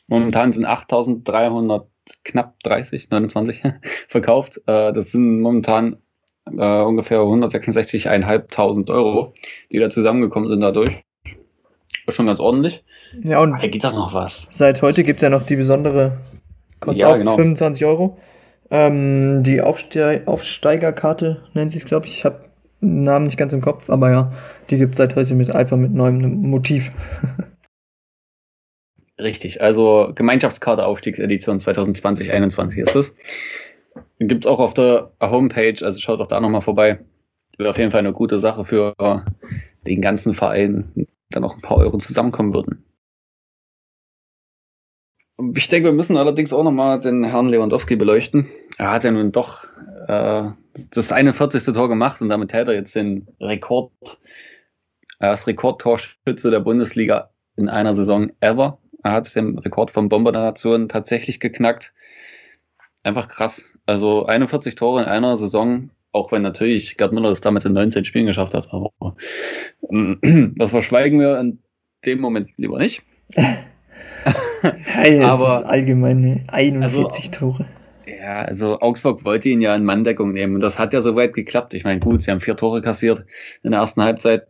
[0.07, 1.87] Momentan sind 8300
[2.23, 3.63] knapp 30, 29
[4.07, 4.61] verkauft.
[4.67, 5.97] Äh, das sind momentan
[6.45, 9.33] äh, ungefähr 166.500 Euro,
[9.71, 11.03] die da zusammengekommen sind dadurch.
[12.09, 12.83] Schon ganz ordentlich.
[13.23, 14.47] Ja, und da geht doch noch was.
[14.51, 16.17] Seit heute gibt es ja noch die besondere,
[16.79, 17.35] kostet ja, auch genau.
[17.35, 18.17] 25 Euro.
[18.69, 22.17] Ähm, die Aufste Aufsteigerkarte nennt sich, glaube ich.
[22.19, 22.45] Ich habe
[22.81, 24.33] den Namen nicht ganz im Kopf, aber ja,
[24.69, 26.91] die gibt es seit heute mit einfach mit neuem Motiv.
[29.17, 33.15] Richtig, also Gemeinschaftskarte Aufstiegsedition 2020-21 ist es.
[34.19, 36.99] Gibt es auch auf der Homepage, also schaut doch da nochmal vorbei.
[37.57, 38.93] Wäre auf jeden Fall eine gute Sache für
[39.85, 42.83] den ganzen Verein, da noch ein paar Euro zusammenkommen würden.
[45.55, 48.47] Ich denke, wir müssen allerdings auch nochmal den Herrn Lewandowski beleuchten.
[48.77, 49.65] Er hat ja nun doch
[50.07, 50.49] äh,
[50.91, 51.63] das 41.
[51.73, 53.91] Tor gemacht und damit hält er jetzt den Rekord,
[55.19, 58.79] er ist Rekordtorschütze der Bundesliga in einer Saison ever.
[59.05, 61.93] Er hat den Rekord von Bomber der Nation tatsächlich geknackt.
[63.03, 63.63] Einfach krass.
[63.85, 68.03] Also 41 Tore in einer Saison, auch wenn natürlich Gerd Müller das damals in 19
[68.03, 68.69] Spielen geschafft hat.
[68.71, 68.89] Aber
[70.55, 71.59] das verschweigen wir in
[72.03, 73.03] dem Moment lieber nicht.
[74.63, 77.65] Hey, das aber, ist allgemein 41 also, Tore.
[78.07, 81.75] Ja, also Augsburg wollte ihn ja in Manndeckung nehmen und das hat ja soweit geklappt.
[81.75, 83.23] Ich meine, gut, sie haben vier Tore kassiert
[83.61, 84.47] in der ersten Halbzeit.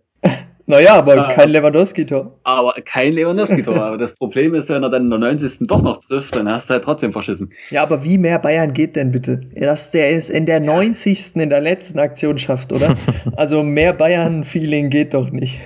[0.67, 2.39] Naja, aber äh, kein Lewandowski-Tor.
[2.43, 3.75] Aber kein Lewandowski-Tor.
[3.75, 5.67] aber das Problem ist, wenn er dann in der 90.
[5.67, 7.51] doch noch trifft, dann hast du halt trotzdem verschissen.
[7.69, 9.41] Ja, aber wie mehr Bayern geht denn bitte?
[9.55, 11.35] Dass der es in der 90.
[11.35, 12.95] in der letzten Aktion schafft, oder?
[13.35, 15.59] also mehr Bayern-Feeling geht doch nicht.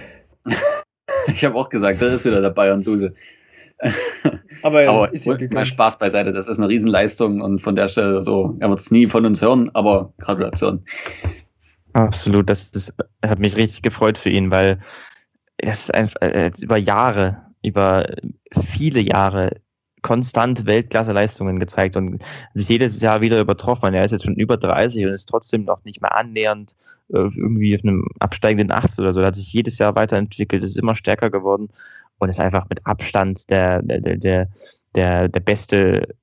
[1.27, 3.13] ich habe auch gesagt, das ist wieder der Bayern-Duse.
[4.61, 8.21] aber, aber ist ja mal Spaß beiseite, das ist eine Riesenleistung und von der Stelle
[8.21, 10.84] so, er wird es nie von uns hören, aber Gratulation.
[12.05, 12.93] Absolut, das, das
[13.23, 14.80] hat mich richtig gefreut für ihn, weil
[15.57, 18.07] er ist einfach äh, über Jahre, über
[18.51, 19.51] viele Jahre
[20.01, 22.23] konstant Weltklasse-Leistungen gezeigt und
[22.53, 23.93] sich jedes Jahr wieder übertroffen.
[23.93, 26.76] Er ist jetzt schon über 30 und ist trotzdem noch nicht mehr annähernd
[27.09, 29.19] äh, irgendwie auf einem absteigenden Acht oder so.
[29.19, 31.69] Er hat sich jedes Jahr weiterentwickelt, ist immer stärker geworden
[32.19, 34.47] und ist einfach mit Abstand der, der, der,
[34.95, 36.15] der, der beste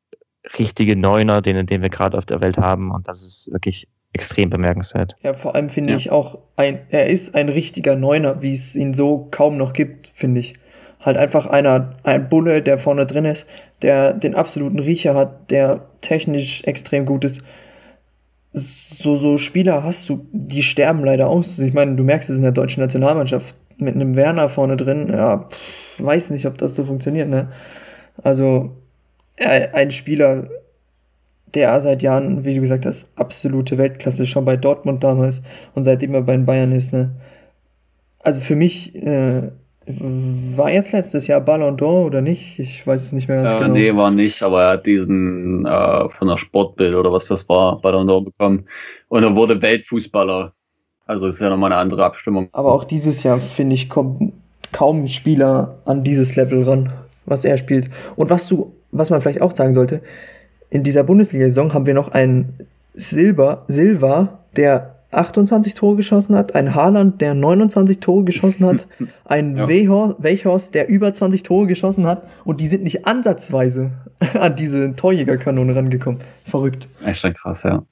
[0.58, 2.90] richtige Neuner, den, den wir gerade auf der Welt haben.
[2.92, 5.14] Und das ist wirklich extrem bemerkenswert.
[5.22, 5.98] Ja, vor allem finde ja.
[5.98, 10.10] ich auch, ein, er ist ein richtiger Neuner, wie es ihn so kaum noch gibt,
[10.14, 10.54] finde ich.
[11.00, 13.46] Halt einfach einer, ein Bulle, der vorne drin ist,
[13.82, 17.42] der den absoluten Riecher hat, der technisch extrem gut ist.
[18.52, 21.58] So, so Spieler hast du, die sterben leider aus.
[21.58, 25.08] Ich meine, du merkst es in der deutschen Nationalmannschaft mit einem Werner vorne drin.
[25.12, 27.50] Ja, pff, weiß nicht, ob das so funktioniert, ne?
[28.22, 28.72] Also,
[29.38, 30.48] ein Spieler,
[31.56, 35.42] der seit Jahren, wie du gesagt hast, absolute Weltklasse, schon bei Dortmund damals
[35.74, 37.10] und seitdem er bei den Bayern ist, ne?
[38.20, 39.50] Also für mich äh,
[39.86, 42.58] war jetzt letztes Jahr Ballon d'Or oder nicht?
[42.58, 43.74] Ich weiß es nicht mehr ganz äh, genau.
[43.74, 47.80] Nee, war nicht, aber er hat diesen äh, von der Sportbild oder was das war,
[47.80, 48.66] Ballon d'Or bekommen.
[49.08, 50.52] Und er wurde Weltfußballer.
[51.06, 52.48] Also ist ja nochmal eine andere Abstimmung.
[52.50, 54.32] Aber auch dieses Jahr, finde ich, kommt
[54.72, 56.92] kaum ein Spieler an dieses Level ran,
[57.24, 57.88] was er spielt.
[58.16, 60.00] Und was du, was man vielleicht auch sagen sollte,
[60.70, 62.54] in dieser Bundesliga-Saison haben wir noch einen
[62.94, 68.86] Silber, Silva, der 28 Tore geschossen hat, ein Haaland, der 29 Tore geschossen hat,
[69.24, 69.68] ein ja.
[69.68, 73.92] Weichhorst, der über 20 Tore geschossen hat und die sind nicht ansatzweise
[74.34, 76.20] an diese Torjägerkanone rangekommen.
[76.44, 76.88] Verrückt.
[77.04, 77.84] Echt schon krass, ja.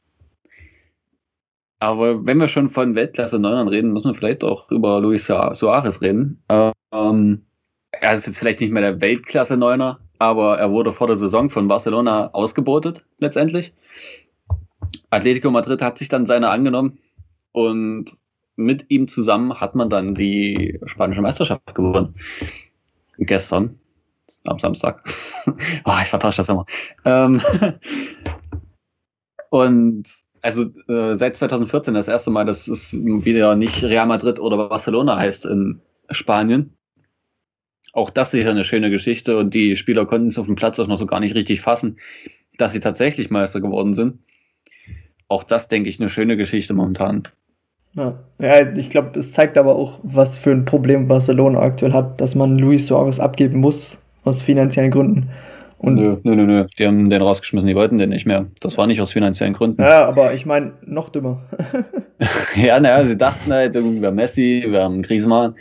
[1.81, 6.01] Aber wenn wir schon von Weltklasse Neunern reden, müssen wir vielleicht auch über Luis Suarez
[6.01, 6.43] reden.
[6.49, 7.43] Ähm,
[7.91, 11.51] er ist jetzt vielleicht nicht mehr der Weltklasse Neuner, aber er wurde vor der Saison
[11.51, 13.73] von Barcelona ausgebotet, letztendlich.
[15.11, 16.99] Atletico Madrid hat sich dann seiner angenommen
[17.53, 18.16] und
[18.57, 22.15] mit ihm zusammen hat man dann die spanische Meisterschaft gewonnen.
[23.19, 23.78] Gestern,
[24.47, 25.05] am Samstag.
[25.47, 26.66] oh, ich vertausche das immer.
[27.05, 27.41] Ähm
[29.51, 30.09] und
[30.43, 35.16] also äh, seit 2014 das erste Mal, dass es wieder nicht Real Madrid oder Barcelona
[35.16, 35.81] heißt in
[36.11, 36.77] Spanien.
[37.95, 40.81] Auch das ist sicher eine schöne Geschichte und die Spieler konnten es auf dem Platz
[40.81, 41.99] auch noch so gar nicht richtig fassen,
[42.59, 44.19] dass sie tatsächlich Meister geworden sind.
[45.29, 47.23] Auch das, denke ich, eine schöne Geschichte momentan.
[47.95, 52.21] Ja, ja ich glaube, es zeigt aber auch, was für ein Problem Barcelona aktuell hat,
[52.21, 55.31] dass man Luis Suarez abgeben muss, aus finanziellen Gründen.
[55.79, 56.66] Und nö, nö, nö, nö.
[56.79, 58.47] Die haben den rausgeschmissen, die wollten den nicht mehr.
[58.61, 59.83] Das war nicht aus finanziellen Gründen.
[59.83, 61.43] Ja, aber ich meine, noch dümmer.
[62.57, 65.55] ja, naja, sie dachten halt, wir haben Messi, wir haben Griezmann,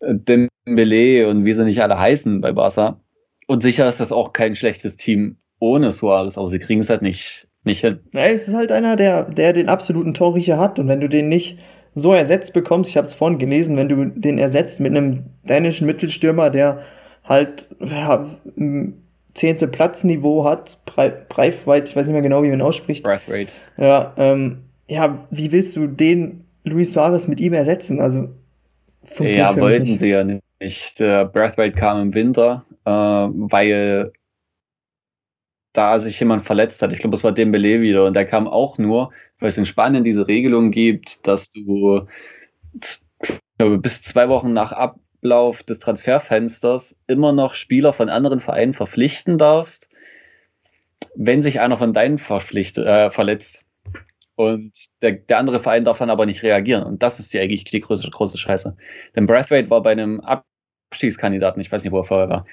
[0.00, 3.00] Dembele und wie sie nicht alle heißen bei Barca.
[3.46, 7.02] Und sicher ist das auch kein schlechtes Team ohne Suarez, aber sie kriegen es halt
[7.02, 8.00] nicht nicht hin.
[8.12, 10.78] Ja, es ist halt einer, der, der den absoluten Torriecher hat.
[10.78, 11.58] Und wenn du den nicht
[11.94, 15.86] so ersetzt bekommst, ich habe es vorhin gelesen, wenn du den ersetzt mit einem dänischen
[15.86, 16.82] Mittelstürmer, der
[17.24, 18.26] halt ja,
[19.34, 23.04] zehnte Platzniveau hat, Breitweit, ich weiß nicht mehr genau, wie man ausspricht.
[23.04, 23.48] Breitweit.
[23.76, 28.00] Ja, ähm, ja, wie willst du den Luis Suarez mit ihm ersetzen?
[28.00, 28.28] Also
[29.18, 29.98] ja, wollten nicht.
[29.98, 30.98] sie ja nicht.
[30.98, 34.12] Der Breathwaite kam im Winter, äh, weil
[35.72, 36.92] da sich jemand verletzt hat.
[36.92, 38.04] Ich glaube, das war Dembele wieder.
[38.04, 42.06] Und der kam auch nur, weil es in Spanien diese Regelung gibt, dass du
[43.60, 49.38] glaube, bis zwei Wochen nach Ablauf des Transferfensters immer noch Spieler von anderen Vereinen verpflichten
[49.38, 49.88] darfst,
[51.14, 53.62] wenn sich einer von deinen verpflichtet, äh, verletzt.
[54.40, 54.72] Und
[55.02, 56.82] der, der, andere Verein darf dann aber nicht reagieren.
[56.82, 58.74] Und das ist die eigentlich die große, große Scheiße.
[59.14, 62.46] Denn Brathwaite war bei einem Abstiegskandidaten, ich weiß nicht, wo er vorher war.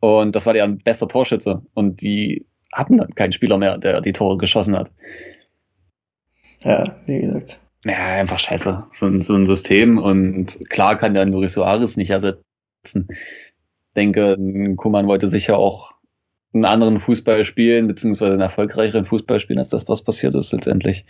[0.00, 1.62] Und das war der bester Torschütze.
[1.74, 4.90] Und die hatten dann keinen Spieler mehr, der die Tore geschossen hat.
[6.62, 7.60] Ja, wie gesagt.
[7.84, 8.88] Ja, einfach scheiße.
[8.90, 9.98] So ein, so ein System.
[9.98, 12.42] Und klar kann der Luis Suarez nicht ersetzen.
[12.82, 14.36] Ich denke,
[14.74, 15.97] Kuman wollte sicher auch
[16.58, 21.04] einen anderen Fußball spielen, beziehungsweise einen erfolgreicheren Fußball spielen, als das, was passiert ist letztendlich.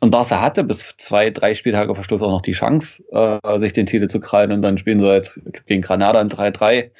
[0.00, 3.86] Und Barca hatte bis zwei, drei Spieltage Verschluss auch noch die Chance, äh, sich den
[3.86, 6.90] Titel zu krallen und dann spielen sie halt gegen Granada ein 3-3 äh,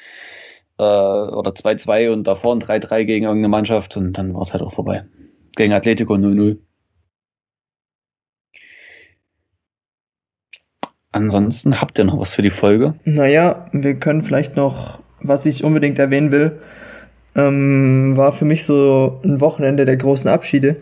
[0.77, 4.73] oder 2-2 und davor ein 3-3 gegen irgendeine Mannschaft und dann war es halt auch
[4.73, 5.03] vorbei.
[5.57, 6.57] Gegen Atletico 0-0.
[11.11, 12.95] Ansonsten habt ihr noch was für die Folge?
[13.03, 16.59] Naja, wir können vielleicht noch, was ich unbedingt erwähnen will,
[17.35, 20.77] ähm, war für mich so ein Wochenende der großen Abschiede.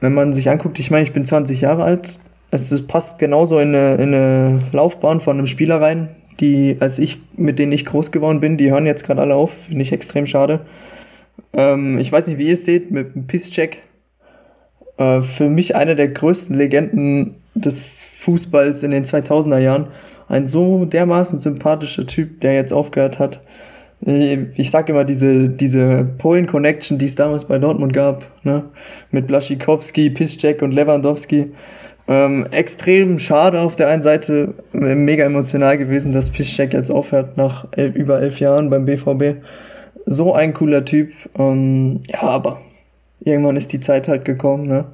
[0.00, 2.18] Wenn man sich anguckt, ich meine, ich bin 20 Jahre alt,
[2.50, 6.10] es passt genauso in eine, in eine Laufbahn von einem Spieler rein,
[6.40, 9.52] die, als ich, mit denen ich groß geworden bin, die hören jetzt gerade alle auf.
[9.66, 10.60] Finde ich extrem schade.
[11.52, 13.82] Ähm, ich weiß nicht, wie ihr es seht, mit dem Pisscheck.
[14.98, 19.88] Äh, für mich einer der größten Legenden des Fußballs in den 2000er Jahren.
[20.28, 23.40] Ein so dermaßen sympathischer Typ, der jetzt aufgehört hat.
[24.06, 28.64] Ich sag immer diese, diese Polen-Connection, die es damals bei Dortmund gab, ne?
[29.10, 31.52] Mit Blaszczykowski, Piszczek und Lewandowski.
[32.06, 37.66] Ähm, extrem schade auf der einen Seite, mega emotional gewesen, dass Piszczek jetzt aufhört nach
[37.70, 39.42] elf, über elf Jahren beim BVB.
[40.04, 41.12] So ein cooler Typ.
[41.38, 42.60] Ähm, ja, aber
[43.20, 44.66] irgendwann ist die Zeit halt gekommen.
[44.66, 44.84] Ne?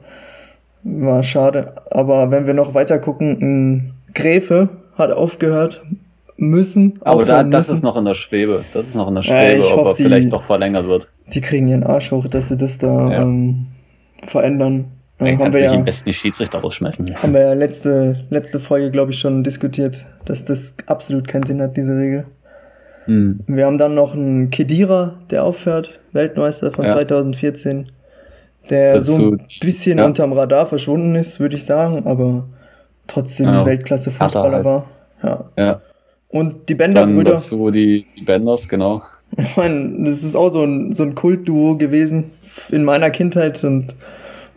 [0.84, 1.74] War schade.
[1.90, 5.82] Aber wenn wir noch weiter gucken, Gräfe hat aufgehört
[6.40, 6.98] müssen.
[7.02, 7.76] Aber da, das müssen.
[7.76, 8.64] ist noch in der Schwebe.
[8.72, 11.08] Das ist noch in der Schwebe, äh, ob er vielleicht doch verlängert wird.
[11.32, 13.22] Die kriegen ihren Arsch hoch, dass sie das da ja.
[13.22, 13.66] ähm,
[14.26, 14.86] verändern.
[15.18, 17.06] Dann haben wir ja, am besten die Schiedsrichter rausschmeißen.
[17.22, 21.60] Haben wir ja letzte, letzte Folge, glaube ich, schon diskutiert, dass das absolut keinen Sinn
[21.60, 22.24] hat, diese Regel.
[23.06, 23.40] Mhm.
[23.46, 26.92] Wir haben dann noch einen Kedira, der aufhört, Weltmeister von ja.
[26.92, 27.92] 2014,
[28.70, 30.06] der Dazu, so ein bisschen ja.
[30.06, 32.46] unterm Radar verschwunden ist, würde ich sagen, aber
[33.06, 33.66] trotzdem ja.
[33.66, 34.64] Weltklasse-Fußballer halt.
[34.64, 34.86] war.
[35.22, 35.44] Ja.
[35.58, 35.80] ja.
[36.30, 37.32] Und die Bender-Brüder.
[37.32, 39.02] dazu die, die Benders, genau.
[39.36, 42.30] Ich meine, das ist auch so ein, so ein Kultduo gewesen
[42.70, 43.94] in meiner Kindheit und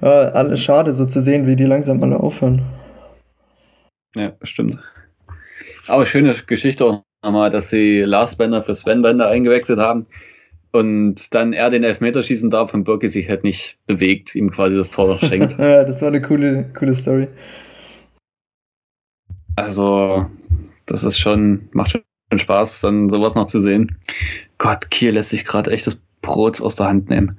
[0.02, 2.66] ja, alles schade, so zu sehen, wie die langsam alle aufhören.
[4.16, 4.78] Ja, stimmt.
[5.88, 10.06] Aber schöne Geschichte auch nochmal, dass sie Lars Bender für Sven Bender eingewechselt haben
[10.72, 14.76] und dann er den Elfmeter schießen darf und Birki sich halt nicht bewegt, ihm quasi
[14.76, 15.54] das Tor schenkt.
[15.58, 17.28] ja, das war eine coole, coole Story.
[19.56, 20.26] Also,
[20.86, 22.04] das ist schon, macht schon
[22.40, 23.98] Spaß, dann sowas noch zu sehen.
[24.58, 27.38] Gott, Kiel lässt sich gerade echt das Brot aus der Hand nehmen.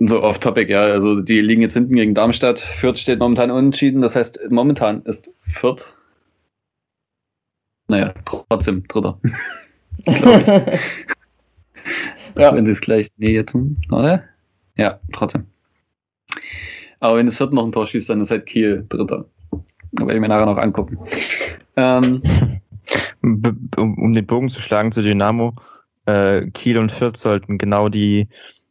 [0.00, 0.82] So off-topic, ja.
[0.82, 2.60] Also die liegen jetzt hinten gegen Darmstadt.
[2.60, 4.00] Fürth steht momentan unentschieden.
[4.00, 5.94] Das heißt, momentan ist Fürth.
[7.88, 9.18] Naja, trotzdem Dritter.
[10.04, 12.36] Glaube ich.
[12.38, 12.54] ja.
[12.54, 13.08] Wenn sie es gleich.
[13.16, 13.56] Nee, jetzt,
[13.90, 14.24] oder?
[14.76, 15.46] Ja, trotzdem.
[17.00, 19.24] Aber wenn das Fürth noch ein Tor schießt, dann ist halt Kiel Dritter.
[19.92, 20.98] Werde ich mir nachher noch angucken.
[21.76, 22.22] Ähm,
[23.22, 25.54] um, um, den Bogen zu schlagen zu Dynamo,
[26.06, 28.28] äh, Kiel und Fürth sollten genau die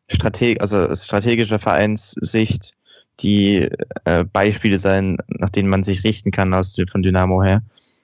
[0.10, 2.74] Strateg also strategische Vereinssicht
[3.20, 3.68] die
[4.06, 7.64] äh, Beispiele sein, nach denen man sich richten kann aus von Dynamo her.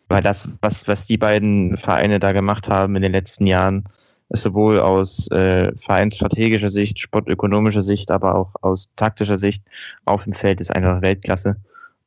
[0.10, 3.84] Weil das, was, was die beiden Vereine da gemacht haben in den letzten Jahren,
[4.30, 9.64] sowohl aus äh, vereinsstrategischer Sicht, sportökonomischer Sicht, aber auch aus taktischer Sicht
[10.06, 11.58] auf dem Feld ist einfach Weltklasse.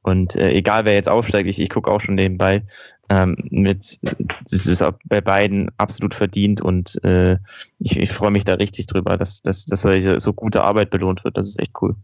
[0.07, 2.63] Und äh, egal wer jetzt aufsteigt, ich, ich gucke auch schon nebenbei,
[3.09, 3.99] ähm, mit,
[4.45, 7.39] das ist bei beiden absolut verdient und äh,
[7.81, 11.37] ich, ich freue mich da richtig drüber, dass, dass, dass so gute Arbeit belohnt wird.
[11.37, 11.97] Das ist echt cool.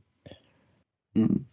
[1.14, 1.46] Hm.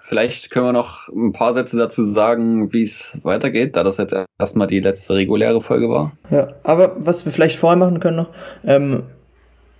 [0.00, 4.14] Vielleicht können wir noch ein paar Sätze dazu sagen, wie es weitergeht, da das jetzt
[4.38, 6.12] erstmal die letzte reguläre Folge war.
[6.30, 8.34] Ja, aber was wir vielleicht vorher machen können noch,
[8.64, 9.04] ähm,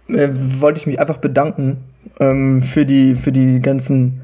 [0.09, 1.85] äh, wollte ich mich einfach bedanken
[2.21, 4.23] ähm, für, die, für die ganzen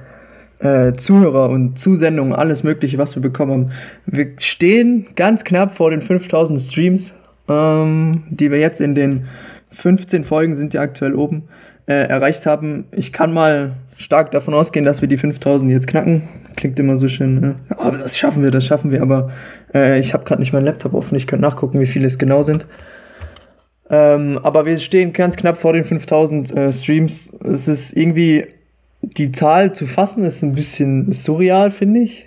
[0.60, 3.66] äh, Zuhörer und Zusendungen, alles Mögliche, was wir bekommen haben.
[4.06, 7.14] Wir stehen ganz knapp vor den 5000 Streams,
[7.48, 9.26] ähm, die wir jetzt in den
[9.72, 11.44] 15 Folgen sind ja aktuell oben
[11.86, 12.84] äh, erreicht haben.
[12.92, 16.22] Ich kann mal stark davon ausgehen, dass wir die 5000 jetzt knacken.
[16.56, 17.40] Klingt immer so schön.
[17.40, 17.56] Ne?
[17.76, 19.02] Aber das schaffen wir, das schaffen wir.
[19.02, 19.30] Aber
[19.74, 21.16] äh, ich habe gerade nicht meinen Laptop offen.
[21.16, 22.66] Ich könnte nachgucken, wie viele es genau sind.
[23.88, 27.32] Ähm, aber wir stehen ganz knapp vor den 5000 äh, Streams.
[27.44, 28.46] Es ist irgendwie
[29.16, 32.26] die Zahl zu fassen ist ein bisschen surreal, finde ich.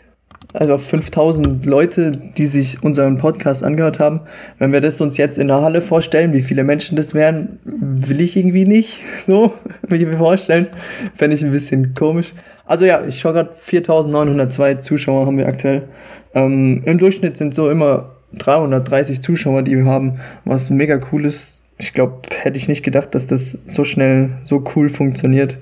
[0.54, 4.22] Also 5000 Leute, die sich unseren Podcast angehört haben.
[4.60, 8.22] Wenn wir das uns jetzt in der Halle vorstellen, wie viele Menschen das wären, will
[8.22, 10.68] ich irgendwie nicht so, will ich mir vorstellen.
[11.16, 12.34] Fände ich ein bisschen komisch.
[12.66, 15.88] Also ja, ich schaue gerade 4902 Zuschauer haben wir aktuell.
[16.36, 21.63] Ähm, Im Durchschnitt sind so immer 330 Zuschauer, die wir haben, was mega cool ist
[21.84, 25.60] ich glaube, hätte ich nicht gedacht, dass das so schnell, so cool funktioniert.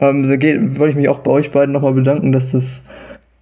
[0.00, 2.82] Ähm, da wollte ich mich auch bei euch beiden nochmal bedanken, dass das,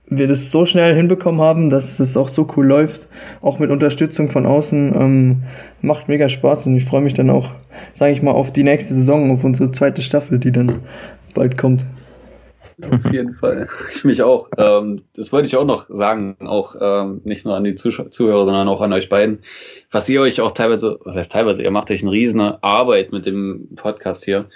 [0.08, 3.08] wir das so schnell hinbekommen haben, dass es auch so cool läuft.
[3.40, 4.94] Auch mit Unterstützung von außen.
[4.94, 5.42] Ähm,
[5.80, 7.50] macht mega Spaß und ich freue mich dann auch,
[7.94, 10.72] sage ich mal, auf die nächste Saison, auf unsere zweite Staffel, die dann
[11.34, 11.84] bald kommt.
[12.82, 13.66] Auf jeden Fall.
[13.94, 14.48] Ich mich auch.
[14.56, 18.44] Ähm, das wollte ich auch noch sagen, auch ähm, nicht nur an die Zuh Zuhörer,
[18.44, 19.40] sondern auch an euch beiden,
[19.90, 23.26] was ihr euch auch teilweise, was heißt teilweise, ihr macht euch eine riesen Arbeit mit
[23.26, 24.48] dem Podcast hier.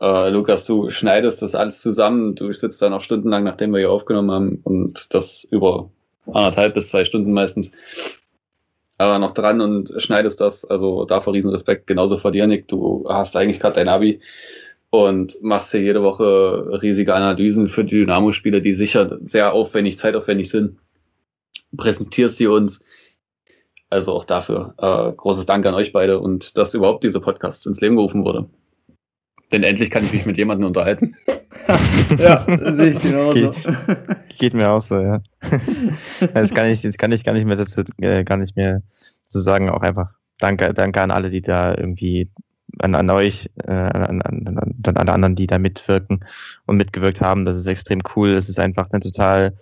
[0.00, 3.90] Äh, Lukas, du schneidest das alles zusammen, du sitzt da noch stundenlang, nachdem wir hier
[3.90, 5.90] aufgenommen haben und das über
[6.26, 7.72] anderthalb bis zwei Stunden meistens
[9.00, 10.66] aber noch dran und schneidest das.
[10.66, 11.86] Also dafür riesen Respekt.
[11.86, 12.68] Genauso vor dir, Nick.
[12.68, 14.20] Du hast eigentlich gerade dein Abi
[14.90, 20.50] und machst hier jede Woche riesige Analysen für die Dynamo-Spieler, die sicher sehr aufwendig, zeitaufwendig
[20.50, 20.78] sind.
[21.76, 22.82] Präsentierst sie uns.
[23.88, 27.80] Also auch dafür äh, großes Dank an euch beide und dass überhaupt dieser Podcast ins
[27.80, 28.48] Leben gerufen wurde.
[29.50, 31.16] Denn endlich kann ich mich mit jemandem unterhalten.
[32.18, 33.50] ja, sehe ich genauso.
[33.50, 35.20] Geht, geht, mir auch so, ja.
[36.20, 38.82] Jetzt kann ich, jetzt kann ich gar nicht mehr dazu, äh, gar nicht mehr
[39.26, 42.30] zu sagen, auch einfach danke, danke an alle, die da irgendwie
[42.78, 46.24] an, an euch, äh, an, an, an, alle anderen, die da mitwirken
[46.66, 47.44] und mitgewirkt haben.
[47.44, 48.30] Das ist extrem cool.
[48.30, 49.54] Es ist einfach eine total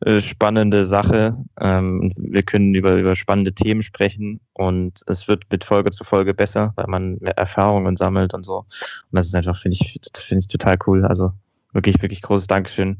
[0.00, 1.36] äh, spannende Sache.
[1.60, 6.34] Ähm, wir können über, über spannende Themen sprechen und es wird mit Folge zu Folge
[6.34, 8.58] besser, weil man mehr Erfahrungen sammelt und so.
[8.58, 8.66] Und
[9.12, 11.04] das ist einfach, finde ich, finde ich total cool.
[11.04, 11.32] Also
[11.72, 12.98] wirklich, wirklich großes Dankeschön.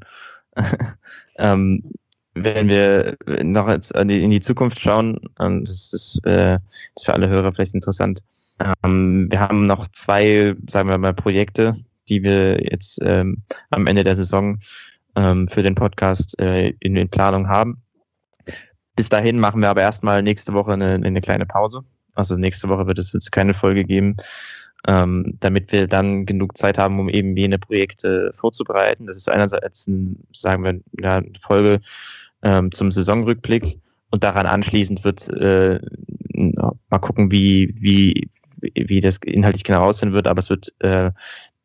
[1.39, 1.83] ähm,
[2.35, 6.59] wenn wir noch in die Zukunft schauen, und das ist, äh,
[6.97, 8.23] ist für alle Hörer vielleicht interessant,
[8.83, 11.77] ähm, wir haben noch zwei, sagen wir mal, Projekte,
[12.09, 14.59] die wir jetzt ähm, am Ende der Saison
[15.17, 17.83] ähm, für den Podcast äh, in, in Planung haben.
[18.97, 21.83] Bis dahin machen wir aber erstmal nächste Woche eine, eine kleine Pause.
[22.15, 24.17] Also nächste Woche wird es, keine Folge geben,
[24.87, 29.07] ähm, damit wir dann genug Zeit haben, um eben jene Projekte vorzubereiten.
[29.07, 31.81] Das ist einerseits, ein, sagen wir, ja, eine Folge
[32.43, 33.81] ähm, zum Saisonrückblick
[34.11, 35.81] und daran anschließend wird äh,
[36.35, 38.29] mal gucken, wie, wie,
[38.75, 41.11] wie das inhaltlich genau aussehen wird, aber es wird äh,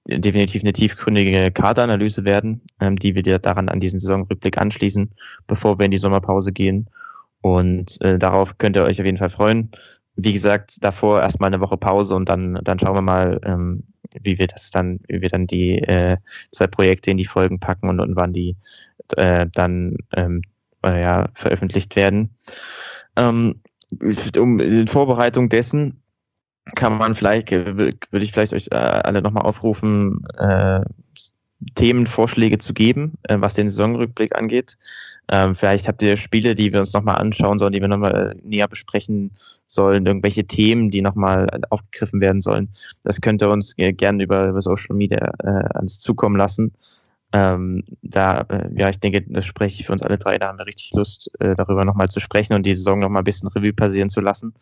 [0.08, 5.12] definitiv eine tiefgründige Kaderanalyse werden, ähm, die wir dir daran an diesen Saisonrückblick anschließen,
[5.48, 6.90] bevor wir in die Sommerpause gehen.
[7.42, 9.72] Und äh, darauf könnt ihr euch auf jeden Fall freuen.
[10.16, 13.84] Wie gesagt, davor erstmal eine Woche Pause und dann, dann schauen wir mal, ähm,
[14.22, 16.18] wie wir das dann, wie wir dann die äh,
[16.52, 18.56] zwei Projekte in die Folgen packen und, und wann die
[19.16, 20.42] äh, dann ähm,
[20.84, 22.32] äh, ja, veröffentlicht werden.
[23.16, 23.62] Ähm,
[24.38, 26.02] um in Vorbereitung dessen
[26.76, 30.82] kann man vielleicht, äh, würde ich vielleicht euch äh, alle nochmal aufrufen, äh,
[31.76, 34.78] Themenvorschläge zu geben, äh, was den Saisonrückblick angeht.
[35.30, 38.48] Ähm, vielleicht habt ihr Spiele, die wir uns nochmal anschauen sollen, die wir nochmal äh,
[38.48, 39.32] näher besprechen
[39.66, 42.70] sollen, irgendwelche Themen, die nochmal aufgegriffen werden sollen.
[43.04, 46.74] Das könnt ihr uns gerne über, über Social Media äh, ans zukommen lassen.
[47.34, 50.60] Ähm, da, äh, ja, ich denke, das spreche ich für uns alle drei, da haben
[50.60, 53.74] wir richtig Lust, äh, darüber nochmal zu sprechen und die Saison nochmal ein bisschen Revue
[53.74, 54.54] passieren zu lassen.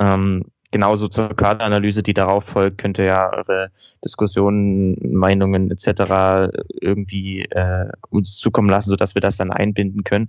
[0.00, 3.70] Ähm, genauso zur Kaderanalyse, die darauf folgt, könnt ihr ja eure
[4.04, 6.50] Diskussionen, Meinungen etc.
[6.80, 10.26] irgendwie äh, uns zukommen lassen, sodass wir das dann einbinden können.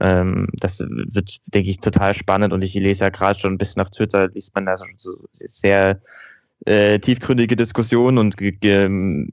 [0.00, 3.82] Ähm, das wird, denke ich, total spannend und ich lese ja gerade schon ein bisschen
[3.82, 6.00] auf Twitter, liest man da so sehr
[6.64, 8.36] äh, tiefgründige Diskussionen und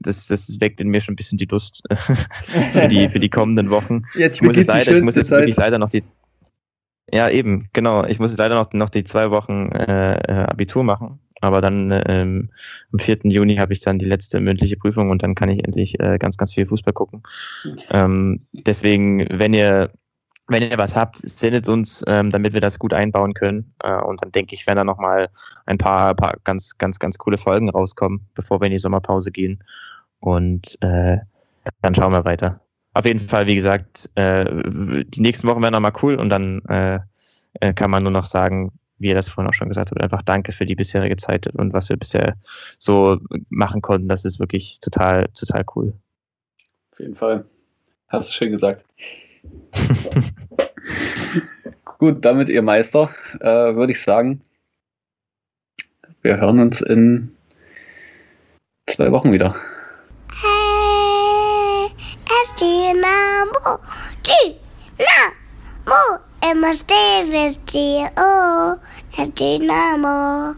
[0.00, 1.82] das, das weckt in mir schon ein bisschen die Lust
[2.72, 4.02] für, die, für die kommenden Wochen.
[4.14, 6.02] Jetzt ich muss jetzt leider, ich muss jetzt wirklich leider noch die
[7.12, 8.04] ja, eben, genau.
[8.04, 11.20] Ich muss leider noch, noch die zwei Wochen äh, äh Abitur machen.
[11.40, 12.50] Aber dann ähm,
[12.92, 13.20] am 4.
[13.24, 16.36] Juni habe ich dann die letzte mündliche Prüfung und dann kann ich endlich äh, ganz,
[16.36, 17.22] ganz viel Fußball gucken.
[17.90, 19.90] Ähm, deswegen, wenn ihr,
[20.48, 23.72] wenn ihr was habt, sendet uns, ähm, damit wir das gut einbauen können.
[23.82, 25.30] Äh, und dann denke ich, werden da nochmal
[25.64, 29.64] ein paar, paar ganz, ganz, ganz coole Folgen rauskommen, bevor wir in die Sommerpause gehen.
[30.18, 31.18] Und äh,
[31.80, 32.60] dann schauen wir weiter
[32.92, 36.98] auf jeden Fall, wie gesagt, äh, die nächsten Wochen werden nochmal cool und dann äh,
[37.60, 40.22] äh, kann man nur noch sagen, wie ihr das vorhin auch schon gesagt habt, einfach
[40.22, 42.36] danke für die bisherige Zeit und was wir bisher
[42.78, 43.18] so
[43.48, 44.08] machen konnten.
[44.08, 45.94] Das ist wirklich total, total cool.
[46.92, 47.44] Auf jeden Fall.
[48.08, 48.84] Hast du schön gesagt.
[51.98, 53.10] Gut, damit ihr Meister,
[53.40, 54.42] äh, würde ich sagen,
[56.22, 57.34] wir hören uns in
[58.86, 59.54] zwei Wochen wieder.
[62.60, 63.80] Dynamo,
[64.22, 68.76] Dynamo, immer steh wir dir, oh,
[69.38, 70.56] Dynamo.